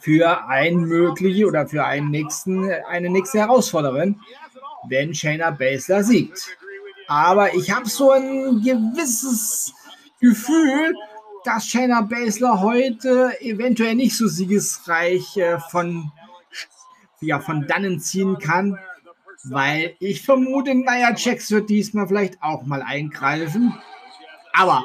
für 0.00 0.46
einen 0.46 0.84
möglichen 0.84 1.46
oder 1.46 1.66
für 1.66 1.84
einen 1.84 2.10
nächsten, 2.10 2.70
eine 2.88 3.10
nächste 3.10 3.38
Herausforderin, 3.38 4.20
wenn 4.88 5.14
Shayna 5.14 5.50
Baszler 5.50 6.04
siegt. 6.04 6.56
Aber 7.08 7.54
ich 7.54 7.70
habe 7.70 7.88
so 7.88 8.12
ein 8.12 8.62
gewisses 8.62 9.72
Gefühl, 10.20 10.94
dass 11.44 11.66
Shayna 11.66 12.02
Baszler 12.02 12.60
heute 12.60 13.32
eventuell 13.40 13.94
nicht 13.94 14.16
so 14.16 14.26
siegesreich 14.26 15.36
äh, 15.36 15.58
von, 15.70 16.10
ja, 17.20 17.40
von 17.40 17.66
dannen 17.66 18.00
ziehen 18.00 18.38
kann, 18.38 18.78
weil 19.50 19.96
ich 20.00 20.22
vermute, 20.22 20.74
Nia 20.74 21.14
Jax 21.14 21.50
wird 21.50 21.70
diesmal 21.70 22.08
vielleicht 22.08 22.42
auch 22.42 22.62
mal 22.64 22.82
eingreifen. 22.82 23.74
Aber 24.52 24.84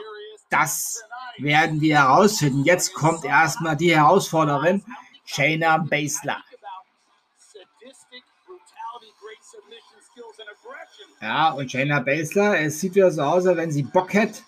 das 0.50 1.04
werden 1.38 1.82
wir 1.82 2.00
herausfinden. 2.00 2.64
Jetzt 2.64 2.94
kommt 2.94 3.26
erstmal 3.26 3.76
die 3.76 3.96
Herausforderin, 3.96 4.84
Shayna 5.26 5.78
Baszler. 5.78 6.38
Ja, 11.22 11.52
und 11.52 11.72
Shayna 11.72 12.00
Baszler, 12.00 12.60
es 12.60 12.80
sieht 12.80 12.96
wieder 12.96 13.12
so 13.12 13.22
aus, 13.22 13.46
als 13.46 13.58
wenn 13.58 13.72
sie 13.72 13.84
Bock 13.84 14.14
hätte. 14.14 14.42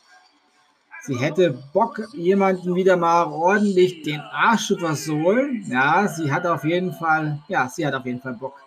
Sie 1.05 1.17
hätte 1.17 1.51
Bock, 1.73 2.01
jemanden 2.13 2.75
wieder 2.75 2.95
mal 2.95 3.25
ordentlich 3.25 4.03
den 4.03 4.21
Arsch 4.21 4.67
zu 4.67 4.77
versohlen. 4.77 5.65
Ja, 5.67 6.07
sie 6.07 6.31
hat 6.31 6.45
auf 6.45 6.63
jeden 6.63 6.93
Fall, 6.93 7.43
ja, 7.49 7.67
sie 7.67 7.85
hat 7.85 7.93
auf 7.93 8.05
jeden 8.05 8.21
Fall 8.21 8.33
Bock 8.33 8.62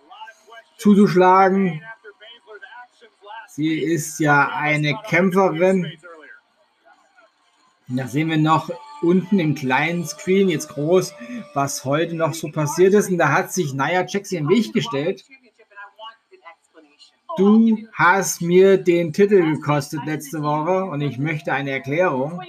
zuzuschlagen. 0.77 1.81
Sie 3.47 3.79
ist 3.79 4.19
ja 4.19 4.49
eine 4.49 4.99
Kämpferin. 5.07 5.97
Da 7.87 8.07
sehen 8.07 8.29
wir 8.29 8.37
noch 8.37 8.69
unten 9.01 9.39
im 9.39 9.55
kleinen 9.55 10.05
Screen, 10.05 10.49
jetzt 10.49 10.69
groß, 10.69 11.13
was 11.53 11.85
heute 11.85 12.15
noch 12.15 12.33
so 12.33 12.51
passiert 12.51 12.93
ist. 12.93 13.09
Und 13.09 13.17
da 13.17 13.31
hat 13.31 13.51
sich 13.51 13.73
Naya 13.73 14.05
Jax 14.05 14.29
den 14.29 14.49
Weg 14.49 14.73
gestellt. 14.73 15.23
Du 17.37 17.87
hast 17.93 18.41
mir 18.41 18.77
den 18.77 19.13
Titel 19.13 19.53
gekostet 19.53 20.01
letzte 20.05 20.41
Woche 20.41 20.85
und 20.85 21.01
ich 21.01 21.17
möchte 21.17 21.53
eine 21.53 21.71
Erklärung. 21.71 22.41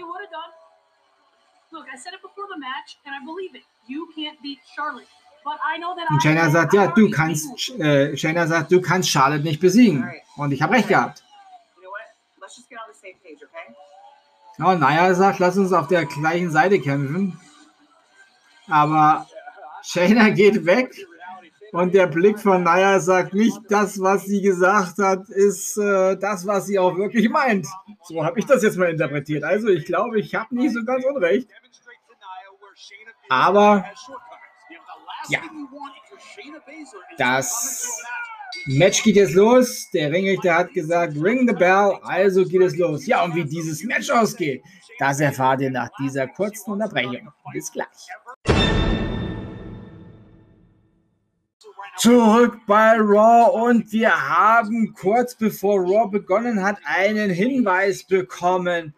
Und 6.10 6.22
Shayna 6.22 6.50
sagt, 6.50 6.74
ja, 6.74 6.88
du 6.88 7.10
kannst, 7.10 7.70
äh, 7.78 8.16
Shayna 8.16 8.46
sagt, 8.46 8.72
du 8.72 8.80
kannst 8.80 9.10
Charlotte 9.10 9.42
nicht 9.42 9.60
besiegen. 9.60 10.08
Und 10.36 10.52
ich 10.52 10.62
habe 10.62 10.74
recht 10.74 10.88
gehabt. 10.88 11.22
Oh, 14.60 14.74
naja, 14.74 15.14
sagt, 15.14 15.38
lass 15.38 15.56
uns 15.56 15.72
auf 15.72 15.88
der 15.88 16.04
gleichen 16.06 16.50
Seite 16.50 16.80
kämpfen. 16.80 17.38
Aber 18.68 19.26
Shayna 19.82 20.30
geht 20.30 20.66
weg 20.66 20.94
und 21.72 21.94
der 21.94 22.06
Blick 22.06 22.38
von 22.38 22.62
Naya 22.62 22.98
sagt 23.00 23.34
nicht, 23.34 23.58
das, 23.68 24.00
was 24.00 24.24
sie 24.24 24.40
gesagt 24.40 24.98
hat, 24.98 25.28
ist 25.28 25.76
äh, 25.76 26.16
das, 26.16 26.46
was 26.46 26.66
sie 26.66 26.78
auch 26.78 26.96
wirklich 26.96 27.28
meint. 27.28 27.66
So 28.04 28.24
habe 28.24 28.38
ich 28.38 28.46
das 28.46 28.62
jetzt 28.62 28.78
mal 28.78 28.90
interpretiert. 28.90 29.44
Also 29.44 29.68
ich 29.68 29.84
glaube, 29.84 30.18
ich 30.18 30.34
habe 30.34 30.54
nicht 30.54 30.72
so 30.72 30.82
ganz 30.84 31.04
unrecht. 31.04 31.48
Aber 33.28 33.84
ja, 35.28 35.40
das 37.16 38.02
Match 38.66 39.02
geht 39.02 39.16
jetzt 39.16 39.34
los. 39.34 39.90
Der 39.92 40.10
Ringrichter 40.10 40.54
hat 40.54 40.72
gesagt, 40.72 41.14
ring 41.16 41.46
the 41.48 41.54
bell, 41.54 41.98
also 42.02 42.44
geht 42.44 42.62
es 42.62 42.76
los. 42.76 43.06
Ja, 43.06 43.24
und 43.24 43.34
wie 43.34 43.44
dieses 43.44 43.82
Match 43.84 44.10
ausgeht, 44.10 44.62
das 44.98 45.20
erfahrt 45.20 45.60
ihr 45.60 45.70
nach 45.70 45.90
dieser 46.00 46.26
kurzen 46.26 46.72
Unterbrechung. 46.72 47.32
Bis 47.52 47.70
gleich. 47.70 47.86
Zurück 51.96 52.60
bei 52.66 52.96
Raw 52.96 53.50
und 53.60 53.90
wir 53.90 54.10
haben 54.10 54.94
kurz 54.94 55.34
bevor 55.34 55.80
Raw 55.80 56.08
begonnen 56.08 56.62
hat 56.62 56.78
einen 56.84 57.30
Hinweis 57.30 58.04
bekommen. 58.04 58.94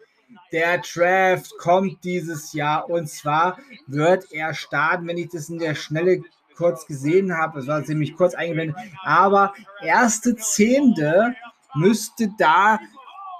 Der 0.52 0.78
Draft 0.78 1.57
kommt 1.59 2.02
dieses 2.02 2.52
Jahr 2.52 2.88
und 2.90 3.09
zwar 3.09 3.59
wird 3.87 4.33
er 4.33 4.52
starten, 4.54 5.07
wenn 5.07 5.19
ich 5.19 5.28
das 5.28 5.49
in 5.49 5.59
der 5.59 5.75
Schnelle 5.75 6.23
kurz 6.57 6.87
gesehen 6.87 7.37
habe. 7.37 7.61
Es 7.61 7.66
war 7.66 7.85
ziemlich 7.85 8.16
kurz 8.16 8.35
eingeblendet, 8.35 8.76
aber 9.04 9.54
erste 9.83 10.37
Zehnte 10.37 11.35
müsste 11.75 12.30
da 12.38 12.78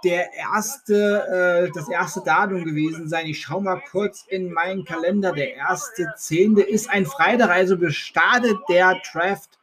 der 0.05 0.33
erste, 0.33 1.69
äh, 1.69 1.73
das 1.75 1.89
erste 1.89 2.23
Datum 2.23 2.65
gewesen 2.65 3.09
sein. 3.09 3.27
Ich 3.27 3.43
schaue 3.43 3.63
mal 3.63 3.83
kurz 3.91 4.25
in 4.29 4.53
meinen 4.53 4.85
Kalender. 4.85 5.33
Der 5.33 5.55
erste 5.55 6.13
Zehnte 6.17 6.63
ist 6.63 6.89
ein 6.89 7.07
Freitag, 7.07 7.51
also 7.51 7.77
gestartet 7.77 8.57
der 8.69 9.01
Draft 9.13 9.59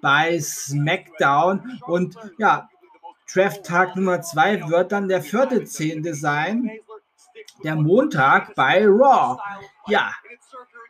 bei 0.00 0.38
SmackDown. 0.38 1.80
Und 1.86 2.16
ja, 2.38 2.68
Draft-Tag 3.34 3.96
Nummer 3.96 4.20
zwei 4.22 4.68
wird 4.68 4.92
dann 4.92 5.08
der 5.08 5.22
vierte 5.22 5.64
Zehnte 5.64 6.14
sein. 6.14 6.70
Der 7.64 7.76
Montag 7.76 8.54
bei 8.54 8.84
Raw. 8.84 9.40
Ja, 9.86 10.12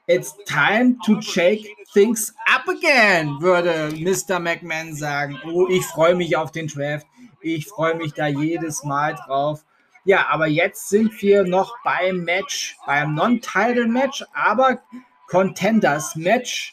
it's 0.07 0.37
time 0.47 0.97
to 1.05 1.21
shake 1.21 1.67
things 1.93 2.35
up 2.47 2.69
again, 2.69 3.41
würde 3.41 3.91
Mr. 3.97 4.39
McMahon 4.39 4.95
sagen. 4.95 5.39
Oh, 5.47 5.69
ich 5.69 5.85
freue 5.87 6.15
mich 6.15 6.37
auf 6.37 6.51
den 6.51 6.67
Draft. 6.67 7.07
Ich 7.41 7.69
freue 7.69 7.95
mich 7.95 8.13
da 8.15 8.27
jedes 8.27 8.83
Mal 8.85 9.15
drauf. 9.15 9.65
Ja, 10.05 10.27
aber 10.29 10.47
jetzt 10.49 10.89
sind 10.89 11.21
wir 11.23 11.45
noch 11.45 11.77
beim 11.85 12.25
Match, 12.25 12.77
beim 12.87 13.15
Non-Title-Match, 13.15 14.25
aber 14.35 14.83
Contenders-Match 15.29 16.73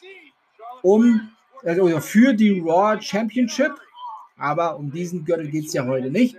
um 0.82 1.30
also 1.64 2.00
für 2.00 2.32
die 2.32 2.60
Raw 2.60 3.00
Championship. 3.00 3.72
Aber 4.40 4.76
um 4.76 4.90
diesen 4.90 5.24
Gürtel 5.24 5.48
geht 5.48 5.66
es 5.66 5.72
ja 5.74 5.86
heute 5.86 6.10
nicht. 6.10 6.36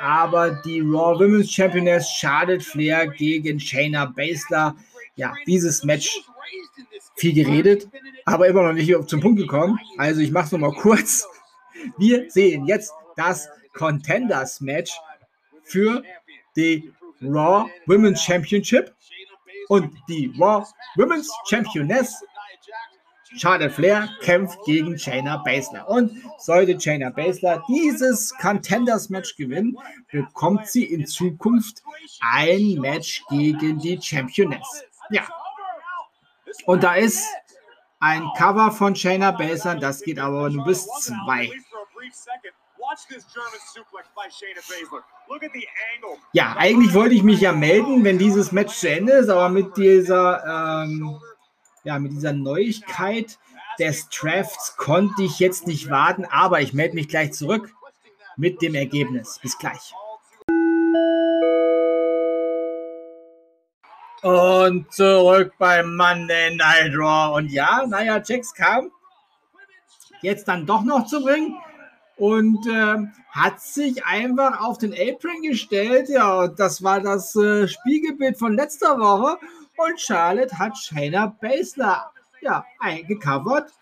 Aber 0.00 0.50
die 0.64 0.80
Raw 0.80 1.18
Women's 1.18 1.52
Championess 1.52 2.08
Charlotte 2.08 2.64
Flair 2.64 3.08
gegen 3.08 3.58
Shayna 3.58 4.06
Baszler. 4.06 4.76
Ja, 5.16 5.34
dieses 5.46 5.84
Match 5.84 6.22
viel 7.16 7.34
geredet, 7.34 7.88
aber 8.24 8.46
immer 8.48 8.62
noch 8.62 8.72
nicht 8.72 8.90
zum 9.08 9.20
Punkt 9.20 9.38
gekommen. 9.38 9.78
Also 9.98 10.20
ich 10.20 10.30
mache 10.30 10.46
es 10.46 10.52
nochmal 10.52 10.72
kurz. 10.72 11.26
Wir 11.98 12.30
sehen 12.30 12.66
jetzt 12.66 12.92
das 13.16 13.48
Contenders 13.74 14.60
Match 14.60 14.92
für 15.64 16.02
die 16.56 16.92
Raw 17.22 17.68
Women's 17.86 18.22
Championship 18.22 18.94
und 19.68 19.92
die 20.08 20.32
Raw 20.38 20.64
Women's 20.96 21.30
Championess 21.48 22.22
Charlotte 23.36 23.70
Flair 23.70 24.08
kämpft 24.22 24.58
gegen 24.64 24.98
Shayna 24.98 25.38
Baszler. 25.38 25.88
Und 25.88 26.12
sollte 26.38 26.80
Shayna 26.80 27.10
Baszler 27.10 27.62
dieses 27.68 28.34
Contenders-Match 28.38 29.36
gewinnen, 29.36 29.76
bekommt 30.10 30.66
sie 30.66 30.84
in 30.84 31.06
Zukunft 31.06 31.82
ein 32.20 32.74
Match 32.80 33.22
gegen 33.30 33.78
die 33.78 34.00
Championess. 34.00 34.84
Ja. 35.10 35.22
Und 36.66 36.82
da 36.82 36.94
ist 36.94 37.24
ein 38.00 38.26
Cover 38.36 38.72
von 38.72 38.96
Shayna 38.96 39.30
Baszler, 39.30 39.76
das 39.76 40.02
geht 40.02 40.18
aber 40.18 40.50
nur 40.50 40.64
bis 40.64 40.86
zwei. 40.86 41.50
Ja, 46.32 46.56
eigentlich 46.56 46.94
wollte 46.94 47.14
ich 47.14 47.22
mich 47.22 47.40
ja 47.40 47.52
melden, 47.52 48.02
wenn 48.04 48.18
dieses 48.18 48.50
Match 48.52 48.74
zu 48.74 48.90
Ende 48.90 49.12
ist, 49.12 49.28
aber 49.28 49.48
mit 49.48 49.76
dieser 49.76 50.82
ähm, 50.82 51.20
ja, 51.84 51.98
mit 51.98 52.12
dieser 52.12 52.32
Neuigkeit 52.32 53.38
des 53.78 54.08
Drafts 54.08 54.76
konnte 54.76 55.22
ich 55.22 55.38
jetzt 55.38 55.66
nicht 55.66 55.90
warten, 55.90 56.24
aber 56.24 56.60
ich 56.60 56.72
melde 56.72 56.94
mich 56.94 57.08
gleich 57.08 57.32
zurück 57.32 57.72
mit 58.36 58.60
dem 58.62 58.74
Ergebnis. 58.74 59.38
Bis 59.42 59.56
gleich. 59.58 59.94
Und 64.22 64.92
zurück 64.92 65.54
beim 65.58 65.96
Monday 65.96 66.54
Night 66.54 66.92
Raw. 66.94 67.36
Und 67.36 67.50
ja, 67.50 67.86
naja, 67.86 68.20
Jax 68.22 68.52
kam 68.54 68.90
jetzt 70.20 70.48
dann 70.48 70.66
doch 70.66 70.82
noch 70.82 71.06
zu 71.06 71.22
bringen 71.22 71.56
und 72.16 72.66
äh, 72.66 72.96
hat 73.30 73.60
sich 73.60 74.04
einfach 74.04 74.60
auf 74.60 74.76
den 74.76 74.92
Apron 74.92 75.40
gestellt. 75.42 76.10
Ja, 76.10 76.48
das 76.48 76.82
war 76.82 77.00
das 77.00 77.34
äh, 77.34 77.66
Spiegelbild 77.66 78.38
von 78.38 78.54
letzter 78.54 78.98
Woche. 78.98 79.38
Und 79.82 79.98
Charlotte 79.98 80.58
hat 80.58 80.76
Shayna 80.76 81.34
Baszler 81.40 82.12
ja, 82.42 82.66
eingecovert 82.80 83.72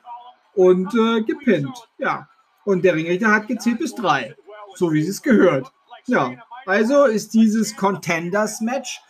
und 0.55 0.95
äh, 0.95 1.23
gepinnt. 1.23 1.89
Ja. 1.99 2.29
Und 2.65 2.85
der 2.85 2.95
Ringrichter 2.95 3.33
hat 3.33 3.49
gezählt 3.49 3.81
bis 3.81 3.97
drei. 3.97 4.37
So 4.77 4.93
wie 4.93 5.01
es 5.01 5.23
gehört. 5.23 5.73
Ja. 6.07 6.35
Also 6.67 7.07
ist 7.07 7.35
dieses 7.35 7.75
Contenders-Match, 7.75 9.01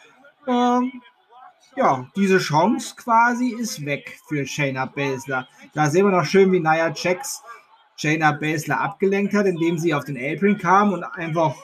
ähm, 0.46 1.02
ja, 1.76 2.06
diese 2.16 2.38
Chance 2.38 2.94
quasi 2.96 3.50
ist 3.50 3.84
weg 3.84 4.18
für 4.26 4.46
Shayna 4.46 4.86
Baszler. 4.86 5.46
Da 5.74 5.90
sehen 5.90 6.06
wir 6.06 6.16
noch 6.16 6.24
schön, 6.24 6.50
wie 6.52 6.60
Nia 6.60 6.90
Jax 6.94 7.42
Shayna 7.96 8.32
Baszler 8.32 8.80
abgelenkt 8.80 9.34
hat, 9.34 9.44
indem 9.44 9.76
sie 9.76 9.92
auf 9.92 10.04
den 10.04 10.16
Apron 10.16 10.56
kam 10.56 10.92
und 10.94 11.04
einfach 11.04 11.54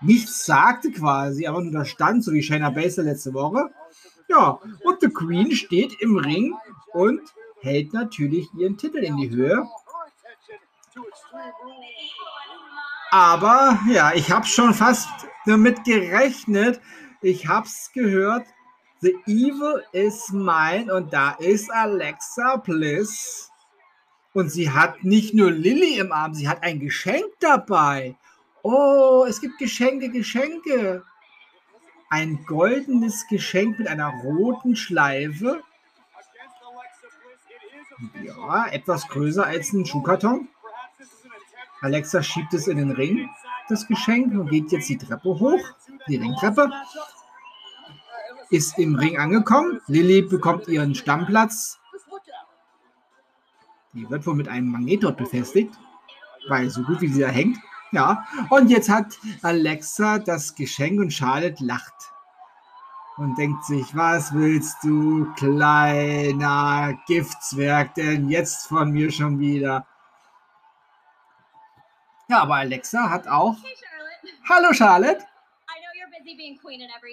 nichts 0.00 0.46
sagte 0.46 0.92
quasi, 0.92 1.46
aber 1.46 1.60
nur 1.60 1.72
da 1.72 1.84
stand, 1.84 2.22
so 2.22 2.32
wie 2.32 2.42
Shayna 2.42 2.70
Baszler 2.70 3.04
letzte 3.04 3.34
Woche. 3.34 3.70
Ja, 4.30 4.60
und 4.84 5.00
The 5.00 5.08
Queen 5.08 5.50
steht 5.50 6.00
im 6.00 6.16
Ring 6.16 6.54
und 6.92 7.20
hält 7.62 7.92
natürlich 7.92 8.48
ihren 8.56 8.76
Titel 8.76 8.98
in 8.98 9.16
die 9.16 9.28
Höhe. 9.28 9.66
Aber 13.10 13.80
ja, 13.88 14.12
ich 14.14 14.30
habe 14.30 14.46
schon 14.46 14.72
fast 14.72 15.08
damit 15.46 15.82
gerechnet. 15.82 16.80
Ich 17.22 17.48
habe 17.48 17.66
es 17.66 17.90
gehört. 17.92 18.46
The 19.00 19.16
Evil 19.26 19.82
is 19.92 20.30
mine 20.30 20.94
und 20.94 21.12
da 21.12 21.32
ist 21.32 21.72
Alexa 21.72 22.56
Bliss. 22.56 23.50
Und 24.32 24.52
sie 24.52 24.70
hat 24.70 25.02
nicht 25.02 25.34
nur 25.34 25.50
Lilly 25.50 25.98
im 25.98 26.12
Arm, 26.12 26.34
sie 26.34 26.48
hat 26.48 26.62
ein 26.62 26.78
Geschenk 26.78 27.26
dabei. 27.40 28.16
Oh, 28.62 29.24
es 29.28 29.40
gibt 29.40 29.58
Geschenke, 29.58 30.08
Geschenke 30.10 31.02
ein 32.10 32.44
goldenes 32.44 33.26
Geschenk 33.28 33.78
mit 33.78 33.88
einer 33.88 34.08
roten 34.08 34.76
Schleife. 34.76 35.62
Ja, 38.22 38.66
etwas 38.66 39.08
größer 39.08 39.46
als 39.46 39.72
ein 39.72 39.86
Schuhkarton. 39.86 40.48
Alexa 41.80 42.22
schiebt 42.22 42.52
es 42.52 42.66
in 42.66 42.76
den 42.76 42.90
Ring, 42.90 43.30
das 43.68 43.86
Geschenk, 43.86 44.34
und 44.34 44.50
geht 44.50 44.70
jetzt 44.72 44.88
die 44.88 44.98
Treppe 44.98 45.28
hoch, 45.28 45.60
die 46.08 46.16
Ringtreppe. 46.16 46.70
Ist 48.50 48.78
im 48.78 48.96
Ring 48.96 49.16
angekommen. 49.16 49.80
Lilly 49.86 50.22
bekommt 50.22 50.66
ihren 50.68 50.94
Stammplatz. 50.94 51.78
Die 53.92 54.08
wird 54.10 54.26
wohl 54.26 54.34
mit 54.34 54.48
einem 54.48 54.68
Magnet 54.68 55.04
dort 55.04 55.16
befestigt, 55.16 55.78
weil 56.48 56.68
so 56.70 56.82
gut 56.82 57.00
wie 57.00 57.08
sie 57.08 57.20
da 57.20 57.28
hängt. 57.28 57.58
Ja, 57.92 58.24
und 58.50 58.68
jetzt 58.68 58.88
hat 58.88 59.18
Alexa 59.42 60.18
das 60.18 60.54
Geschenk 60.54 61.00
und 61.00 61.12
Charlotte 61.12 61.64
lacht 61.64 62.12
und 63.16 63.36
denkt 63.36 63.64
sich, 63.64 63.96
was 63.96 64.32
willst 64.32 64.76
du, 64.82 65.26
kleiner 65.34 66.98
Giftzwerg, 67.06 67.94
denn 67.94 68.28
jetzt 68.28 68.68
von 68.68 68.92
mir 68.92 69.10
schon 69.10 69.40
wieder? 69.40 69.86
Ja, 72.28 72.42
aber 72.42 72.56
Alexa 72.56 73.10
hat 73.10 73.26
auch. 73.26 73.56
Hey, 73.62 73.74
Charlotte. 73.76 74.38
Hallo 74.48 74.72
Charlotte. 74.72 75.26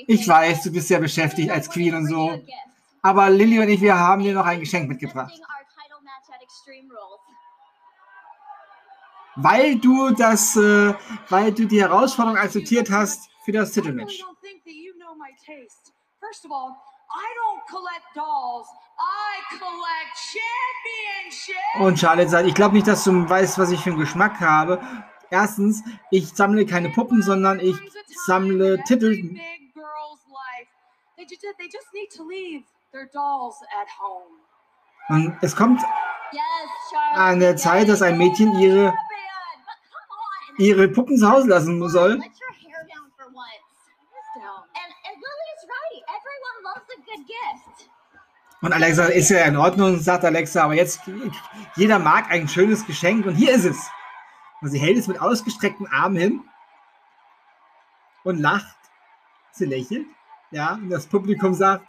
Ich 0.07 0.27
weiß, 0.27 0.63
du 0.63 0.71
bist 0.71 0.87
sehr 0.89 0.99
beschäftigt 0.99 1.49
als 1.49 1.69
Queen 1.69 1.95
und 1.95 2.07
so. 2.07 2.39
Aber 3.01 3.29
Lilly 3.29 3.59
und 3.59 3.69
ich, 3.69 3.81
wir 3.81 3.97
haben 3.97 4.21
dir 4.21 4.33
noch 4.33 4.45
ein 4.45 4.59
Geschenk 4.59 4.87
mitgebracht. 4.87 5.33
Weil 9.39 9.77
du 9.77 10.09
das, 10.11 10.55
äh, 10.55 10.93
weil 11.29 11.51
du 11.53 11.67
die 11.67 11.79
Herausforderung 11.79 12.37
akzeptiert 12.37 12.89
hast 12.89 13.29
für 13.45 13.51
das 13.51 13.71
Titelmatch. 13.71 14.23
Und 21.79 21.99
Charlotte 21.99 22.29
sagt, 22.29 22.47
ich 22.47 22.55
glaube 22.55 22.75
nicht, 22.75 22.87
dass 22.87 23.03
du 23.03 23.29
weißt, 23.29 23.59
was 23.59 23.71
ich 23.71 23.81
für 23.81 23.91
einen 23.91 23.99
Geschmack 23.99 24.39
habe. 24.41 24.81
Erstens, 25.29 25.83
ich 26.09 26.29
sammle 26.29 26.65
keine 26.65 26.89
Puppen, 26.89 27.21
sondern 27.21 27.59
ich 27.59 27.75
sammle 28.25 28.83
Titel. 28.85 29.37
Und 35.09 35.37
es 35.41 35.55
kommt 35.55 35.81
an 37.13 37.39
der 37.39 37.55
Zeit, 37.55 37.87
dass 37.87 38.01
ein 38.01 38.17
Mädchen 38.17 38.57
ihre, 38.59 38.93
Champion. 39.07 39.65
But 39.65 39.79
come 39.89 40.11
on. 40.11 40.46
Ihre 40.57 40.87
Puppen 40.87 41.17
zu 41.17 41.29
Hause 41.29 41.47
lassen 41.47 41.89
soll. 41.89 42.21
Und 48.61 48.73
Alexa 48.73 49.05
ist 49.05 49.29
ja 49.29 49.45
in 49.45 49.55
Ordnung, 49.55 49.99
sagt 49.99 50.25
Alexa, 50.25 50.63
aber 50.63 50.73
jetzt, 50.73 51.01
jeder 51.75 51.99
mag 51.99 52.31
ein 52.31 52.47
schönes 52.47 52.85
Geschenk 52.85 53.25
und 53.25 53.35
hier 53.35 53.53
ist 53.53 53.65
es. 53.65 53.89
Und 54.61 54.69
sie 54.69 54.79
hält 54.79 54.97
es 54.97 55.07
mit 55.07 55.21
ausgestreckten 55.21 55.87
Armen 55.87 56.17
hin 56.17 56.43
und 58.23 58.39
lacht. 58.39 58.75
Sie 59.51 59.65
lächelt. 59.65 60.07
Ja, 60.49 60.73
und 60.73 60.89
das 60.89 61.05
Publikum 61.05 61.53
sagt, 61.53 61.87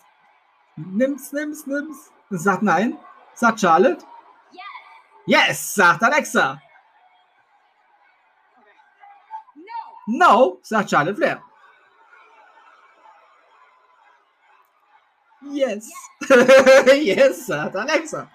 nimm's, 0.76 1.32
nimm's, 1.32 1.66
nimm's. 1.66 2.10
Und 2.28 2.38
sagt 2.38 2.62
nein, 2.62 2.98
sagt 3.34 3.60
Charlotte. 3.60 4.04
Yes. 4.52 5.48
Yes, 5.48 5.74
sagt 5.74 6.02
Alexa. 6.02 6.60
No. 10.08 10.58
Sagt 10.62 10.90
Charlotte 10.90 11.16
Flair. 11.16 11.42
Yes. 15.50 15.90
yes, 17.00 17.46
sagt 17.46 17.76
Alexa. 17.76 18.28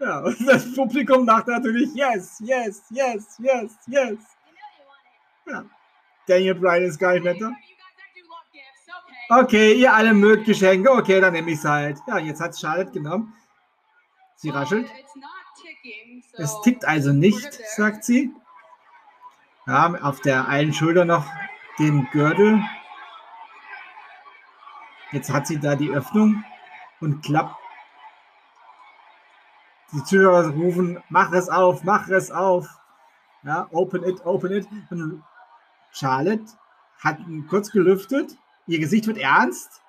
Ja, 0.00 0.20
und 0.20 0.48
das 0.48 0.74
Publikum 0.74 1.24
macht 1.24 1.46
natürlich 1.46 1.94
yes, 1.94 2.40
yes, 2.40 2.82
yes, 2.90 3.36
yes, 3.38 3.76
yes. 3.86 4.18
It. 5.46 5.66
Daniel 6.26 6.54
Bryan 6.54 6.84
ist 6.84 6.98
gar 6.98 7.12
nicht 7.12 7.24
love 7.24 7.54
gifts. 8.52 8.82
Okay. 9.28 9.74
Ihr 9.74 9.92
alle 9.92 10.14
mögt 10.14 10.46
Geschenke. 10.46 10.90
Okay, 10.90 11.20
dann 11.20 11.32
nehme 11.32 11.50
ich 11.50 11.58
es 11.58 11.64
halt. 11.64 11.98
Ja, 12.06 12.18
jetzt 12.18 12.40
hat 12.40 12.58
Charlotte 12.58 12.92
genommen. 12.92 13.34
Sie 14.36 14.50
raschelt. 14.50 14.88
So 16.32 16.42
Es 16.42 16.60
tickt 16.62 16.84
also 16.84 17.12
nicht, 17.12 17.52
sagt 17.76 18.04
sie. 18.04 18.32
Ja, 19.66 19.94
auf 20.02 20.20
der 20.20 20.48
einen 20.48 20.72
Schulter 20.72 21.04
noch 21.04 21.24
den 21.78 22.08
Gürtel. 22.10 22.62
Jetzt 25.12 25.32
hat 25.32 25.46
sie 25.46 25.60
da 25.60 25.76
die 25.76 25.90
Öffnung 25.90 26.42
und 27.00 27.22
klappt. 27.22 27.54
Die 29.92 30.02
Zuschauer 30.02 30.48
rufen, 30.48 31.02
mach 31.10 31.32
es 31.32 31.48
auf, 31.48 31.84
mach 31.84 32.08
es 32.08 32.30
auf. 32.30 32.66
Ja, 33.44 33.68
open 33.70 34.02
it, 34.04 34.24
open 34.24 34.52
it. 34.52 34.66
Und 34.90 35.22
Charlotte 35.92 36.46
hat 37.00 37.18
kurz 37.48 37.70
gelüftet. 37.70 38.36
Ihr 38.66 38.80
Gesicht 38.80 39.06
wird 39.06 39.18
ernst. 39.18 39.82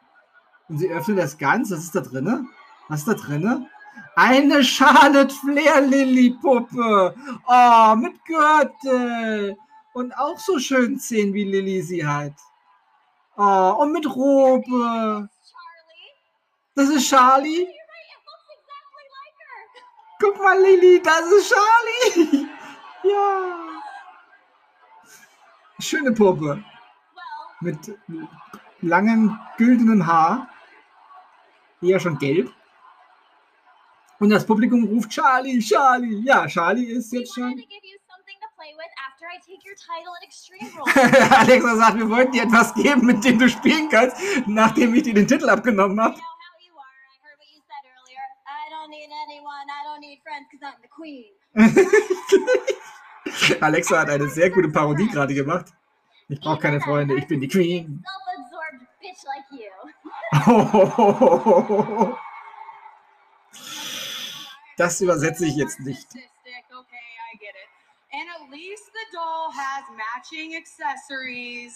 Und 0.67 0.77
sie 0.77 0.89
öffnet 0.89 1.17
das 1.17 1.37
ganz. 1.37 1.71
Was 1.71 1.79
ist 1.79 1.95
da 1.95 2.01
drinne? 2.01 2.45
Was 2.89 2.99
ist 2.99 3.07
da 3.07 3.13
drinne? 3.13 3.67
Eine 4.15 4.63
Charlotte 4.63 5.33
Flair 5.33 5.81
Lilly 5.81 6.37
Puppe. 6.41 7.15
Oh, 7.47 7.95
mit 7.95 8.23
Gürtel. 8.25 9.57
Und 9.93 10.11
auch 10.13 10.39
so 10.39 10.57
schön 10.59 10.97
Zähnen, 10.97 11.33
wie 11.33 11.43
Lilly 11.43 11.81
sie 11.81 12.05
hat. 12.05 12.33
Oh, 13.37 13.75
und 13.79 13.91
mit 13.91 14.05
Robe. 14.07 15.29
Das 16.75 16.89
ist 16.89 17.09
Charlie. 17.09 17.67
Guck 20.19 20.37
mal, 20.41 20.59
Lilly, 20.59 21.01
das 21.01 21.31
ist 21.31 21.53
Charlie. 21.53 22.47
Ja. 23.05 23.81
Schöne 25.77 26.13
Puppe. 26.13 26.63
Mit 27.59 27.77
langem, 28.79 29.37
güldenem 29.57 30.07
Haar. 30.07 30.47
Eher 31.81 31.99
schon 31.99 32.17
gelb. 32.17 32.49
Und 34.19 34.29
das 34.29 34.45
Publikum 34.45 34.85
ruft 34.85 35.09
Charlie, 35.09 35.59
Charlie. 35.59 36.21
Ja, 36.23 36.47
Charlie 36.47 36.85
ist 36.85 37.11
jetzt 37.11 37.35
schon. 37.35 37.61
Alexa 41.37 41.75
sagt, 41.75 41.97
wir 41.97 42.09
wollten 42.09 42.31
dir 42.31 42.43
etwas 42.43 42.73
geben, 42.73 43.05
mit 43.05 43.23
dem 43.23 43.39
du 43.39 43.49
spielen 43.49 43.89
kannst, 43.89 44.17
nachdem 44.47 44.93
ich 44.95 45.03
dir 45.03 45.13
den 45.13 45.27
Titel 45.27 45.49
abgenommen 45.49 45.99
habe. 46.01 46.19
Alexa 53.61 53.99
hat 53.99 54.09
eine 54.09 54.27
sehr 54.27 54.49
gute 54.49 54.69
Parodie 54.69 55.07
gerade 55.07 55.33
gemacht. 55.33 55.67
Ich 56.29 56.39
brauche 56.39 56.59
keine 56.59 56.81
Freunde, 56.81 57.15
ich 57.15 57.27
bin 57.27 57.41
die 57.41 57.47
Queen. 57.47 58.03
Das 64.75 64.99
übersetze 65.01 65.45
ich 65.45 65.55
jetzt 65.55 65.81
nicht. 65.81 66.07
Least 68.53 68.85
the 68.93 69.05
doll 69.11 69.49
has 69.51 69.83
matching 69.97 70.55
accessories. 70.55 71.73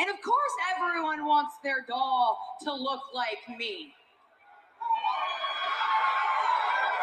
And 0.00 0.08
of 0.08 0.16
course, 0.22 0.54
everyone 0.74 1.26
wants 1.26 1.54
their 1.62 1.84
doll 1.86 2.38
to 2.64 2.72
look 2.72 3.02
like 3.14 3.44
me. 3.58 3.92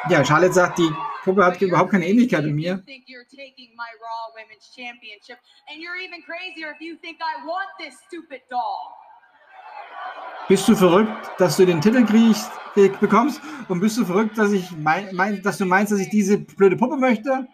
Ja, 0.10 0.24
Charlotte 0.24 0.54
sagt, 0.54 0.80
die 0.80 0.90
Puppe 1.24 1.46
hat 1.46 1.62
überhaupt 1.62 1.92
keine 1.92 2.08
Ähnlichkeit 2.08 2.44
mit 2.46 2.56
mir. 2.56 2.82
think 2.86 3.04
you're 3.08 3.28
taking 3.30 3.76
my 3.76 3.92
Raw 4.02 4.34
Women's 4.34 4.72
Championship, 4.76 5.38
and 5.70 5.82
you're 5.82 5.98
even 5.98 6.24
crazier 6.24 6.72
if 6.72 6.82
you 6.82 6.98
think 6.98 7.20
I 7.22 7.46
want 7.46 7.70
this 7.78 7.96
stupid 8.08 8.42
doll. 8.50 8.90
Bist 10.48 10.68
du 10.68 10.76
verrückt, 10.76 11.30
dass 11.38 11.58
du 11.58 11.66
den 11.66 11.80
Titel 11.80 12.04
kriegst, 12.06 12.50
bekommst? 13.00 13.40
Und 13.68 13.82
bist 13.82 13.98
du 13.98 14.06
verrückt, 14.06 14.36
dass 14.36 14.52
ich 14.52 14.72
mein, 14.72 15.14
mein, 15.14 15.44
dass 15.44 15.60
du 15.60 15.66
meinst, 15.66 15.92
dass 15.92 16.00
ich 16.00 16.10
diese 16.10 16.40
blöde 16.40 16.76
Puppe 16.76 16.98
möchte? 16.98 17.48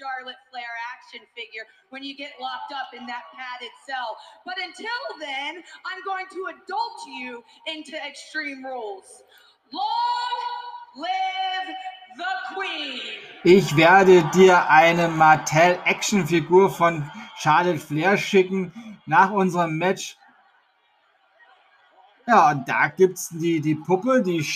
Charlotte 0.00 0.40
Flair 0.50 0.72
action 0.96 1.20
figure 1.36 1.68
when 1.90 2.02
you 2.02 2.16
get 2.16 2.32
locked 2.40 2.72
up 2.72 2.96
in 2.96 3.04
that 3.06 3.24
padded 3.36 3.68
cell. 3.86 4.16
But 4.46 4.56
until 4.56 5.00
then, 5.20 5.62
I'm 5.84 6.00
going 6.06 6.24
to 6.32 6.48
adult 6.56 6.98
you 7.06 7.44
into 7.66 7.96
Extreme 8.00 8.64
Rules. 8.64 9.22
Long 9.72 11.04
live 11.04 11.68
the 12.16 12.54
Queen! 12.54 13.00
Ich 13.44 13.76
werde 13.76 14.24
dir 14.34 14.70
eine 14.70 15.08
Mattel 15.08 15.78
Actionfigur 15.84 16.70
von 16.70 17.10
Charlotte 17.36 17.78
Flair 17.78 18.16
schicken 18.16 19.00
nach 19.04 19.30
unserem 19.30 19.76
Match. 19.76 20.16
Ja, 22.30 22.52
und 22.52 22.68
da 22.68 22.86
gibt 22.86 23.18
es 23.18 23.28
die, 23.30 23.60
die 23.60 23.74
Puppe, 23.74 24.22
die, 24.22 24.46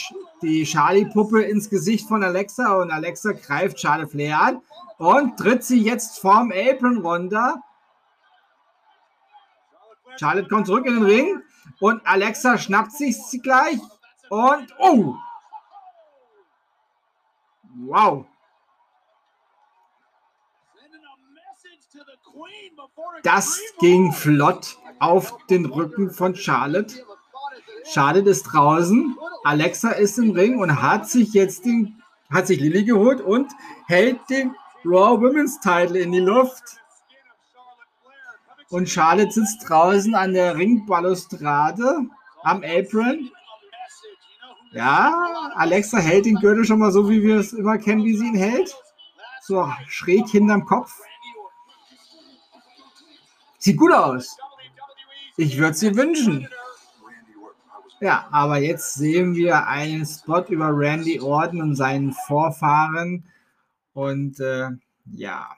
die 0.43 0.63
Charlie-Puppe 0.63 1.43
ins 1.43 1.69
Gesicht 1.69 2.07
von 2.07 2.23
Alexa 2.23 2.73
und 2.77 2.93
Alexa 2.93 3.33
greift 3.33 3.79
Charlie 3.79 4.07
Flair 4.07 4.41
an 4.41 4.63
und 4.99 5.37
tritt 5.37 5.65
sie 5.65 5.83
jetzt 5.83 6.21
vorm 6.21 6.53
Apron 6.53 6.99
runter. 6.99 7.61
Charlotte 10.21 10.49
kommt 10.49 10.69
zurück 10.69 10.87
in 10.87 10.95
den 10.95 11.03
Ring 11.03 11.43
und 11.81 12.01
Alexa 12.07 12.59
schnappt 12.59 12.93
sich 12.93 13.21
sie 13.25 13.41
gleich 13.41 13.81
und 14.29 14.73
oh! 14.79 15.17
Wow! 17.87 18.25
Das 23.25 23.61
ging 23.81 24.13
flott 24.13 24.79
auf 25.01 25.37
den 25.49 25.67
Rücken 25.67 26.13
von 26.13 26.37
Charlotte. 26.37 27.05
Charlotte 27.85 28.31
ist 28.31 28.45
draußen. 28.45 29.17
Alexa 29.45 29.91
ist 29.91 30.19
im 30.19 30.31
Ring 30.31 30.59
und 30.59 30.83
hat 30.83 31.09
sich 31.09 31.33
jetzt 31.35 31.65
den, 31.65 32.03
hat 32.31 32.47
sich 32.47 32.61
Lilly 32.61 32.85
geholt 32.85 33.21
und 33.21 33.53
hält 33.87 34.19
den 34.31 34.55
Raw 34.85 35.21
Women's 35.21 35.61
Title 35.61 35.99
in 35.99 36.13
die 36.13 36.21
Luft. 36.21 36.63
Und 38.71 38.89
Charlotte 38.89 39.31
sitzt 39.31 39.69
draußen 39.69 40.15
an 40.15 40.33
der 40.33 40.57
Ringbalustrade 40.57 42.07
am 42.43 42.63
Apron. 42.65 43.31
Ja, 44.73 45.15
Alexa 45.55 45.99
hält 45.99 46.27
den 46.27 46.37
Gürtel 46.37 46.65
schon 46.65 46.81
mal 46.81 46.91
so, 46.91 47.09
wie 47.09 47.23
wir 47.23 47.39
es 47.39 47.53
immer 47.53 47.79
kennen, 47.79 48.05
wie 48.05 48.17
sie 48.17 48.27
ihn 48.27 48.35
hält. 48.35 48.75
So 49.43 49.71
schräg 49.87 50.29
hinterm 50.29 50.65
Kopf. 50.65 50.93
Sieht 53.59 53.77
gut 53.77 53.93
aus. 53.93 54.37
Ich 55.37 55.59
würde 55.59 55.75
sie 55.75 55.95
wünschen. 55.97 56.49
Ja, 58.05 58.29
aber 58.33 58.59
jetzt 58.59 58.97
sehen 58.97 59.35
wir 59.35 59.67
einen 59.67 60.05
Spot 60.05 60.43
über 60.51 60.69
Randy 60.71 61.19
Orton 61.21 61.63
und 61.63 61.75
seinen 61.75 62.13
Vorfahren. 62.13 63.25
Und 63.95 64.39
äh, 64.41 64.69
ja, 65.07 65.49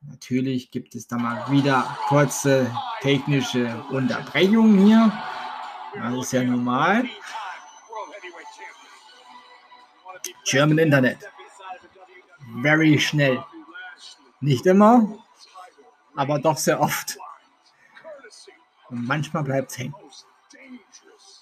natürlich 0.00 0.72
gibt 0.72 0.96
es 0.96 1.06
da 1.06 1.18
mal 1.18 1.48
wieder 1.52 1.96
kurze 2.08 2.68
technische 3.00 3.80
Unterbrechungen 3.90 4.86
hier. 4.86 5.12
Das 5.94 6.14
ist 6.16 6.32
ja 6.32 6.42
normal. 6.42 7.04
German 10.46 10.78
Internet. 10.78 11.18
Very 12.60 12.98
schnell. 12.98 13.44
Nicht 14.40 14.66
immer, 14.66 15.16
aber 16.16 16.40
doch 16.40 16.56
sehr 16.56 16.80
oft. 16.80 17.16
Und 18.88 19.06
manchmal 19.06 19.44
bleibt 19.44 19.70
es 19.70 19.78
hängen. 19.78 19.94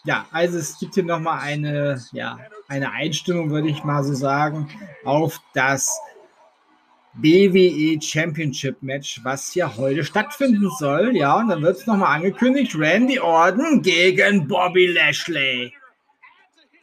Ja, 0.06 0.24
also 0.30 0.58
es 0.58 0.78
gibt 0.78 0.94
hier 0.94 1.02
nochmal 1.02 1.40
eine, 1.40 2.00
ja, 2.12 2.38
eine 2.68 2.92
Einstimmung, 2.92 3.50
würde 3.50 3.68
ich 3.68 3.82
mal 3.82 4.04
so 4.04 4.14
sagen, 4.14 4.70
auf 5.04 5.40
das 5.52 5.98
BWE 7.14 8.00
Championship 8.00 8.80
Match, 8.82 9.18
was 9.24 9.50
hier 9.50 9.76
heute 9.76 10.04
stattfinden 10.04 10.70
soll. 10.78 11.16
Ja, 11.16 11.34
und 11.38 11.48
dann 11.48 11.60
wird 11.60 11.78
es 11.78 11.86
nochmal 11.88 12.16
angekündigt: 12.18 12.78
Randy 12.78 13.18
Orton 13.18 13.82
gegen 13.82 14.46
Bobby 14.46 14.86
Lashley, 14.86 15.74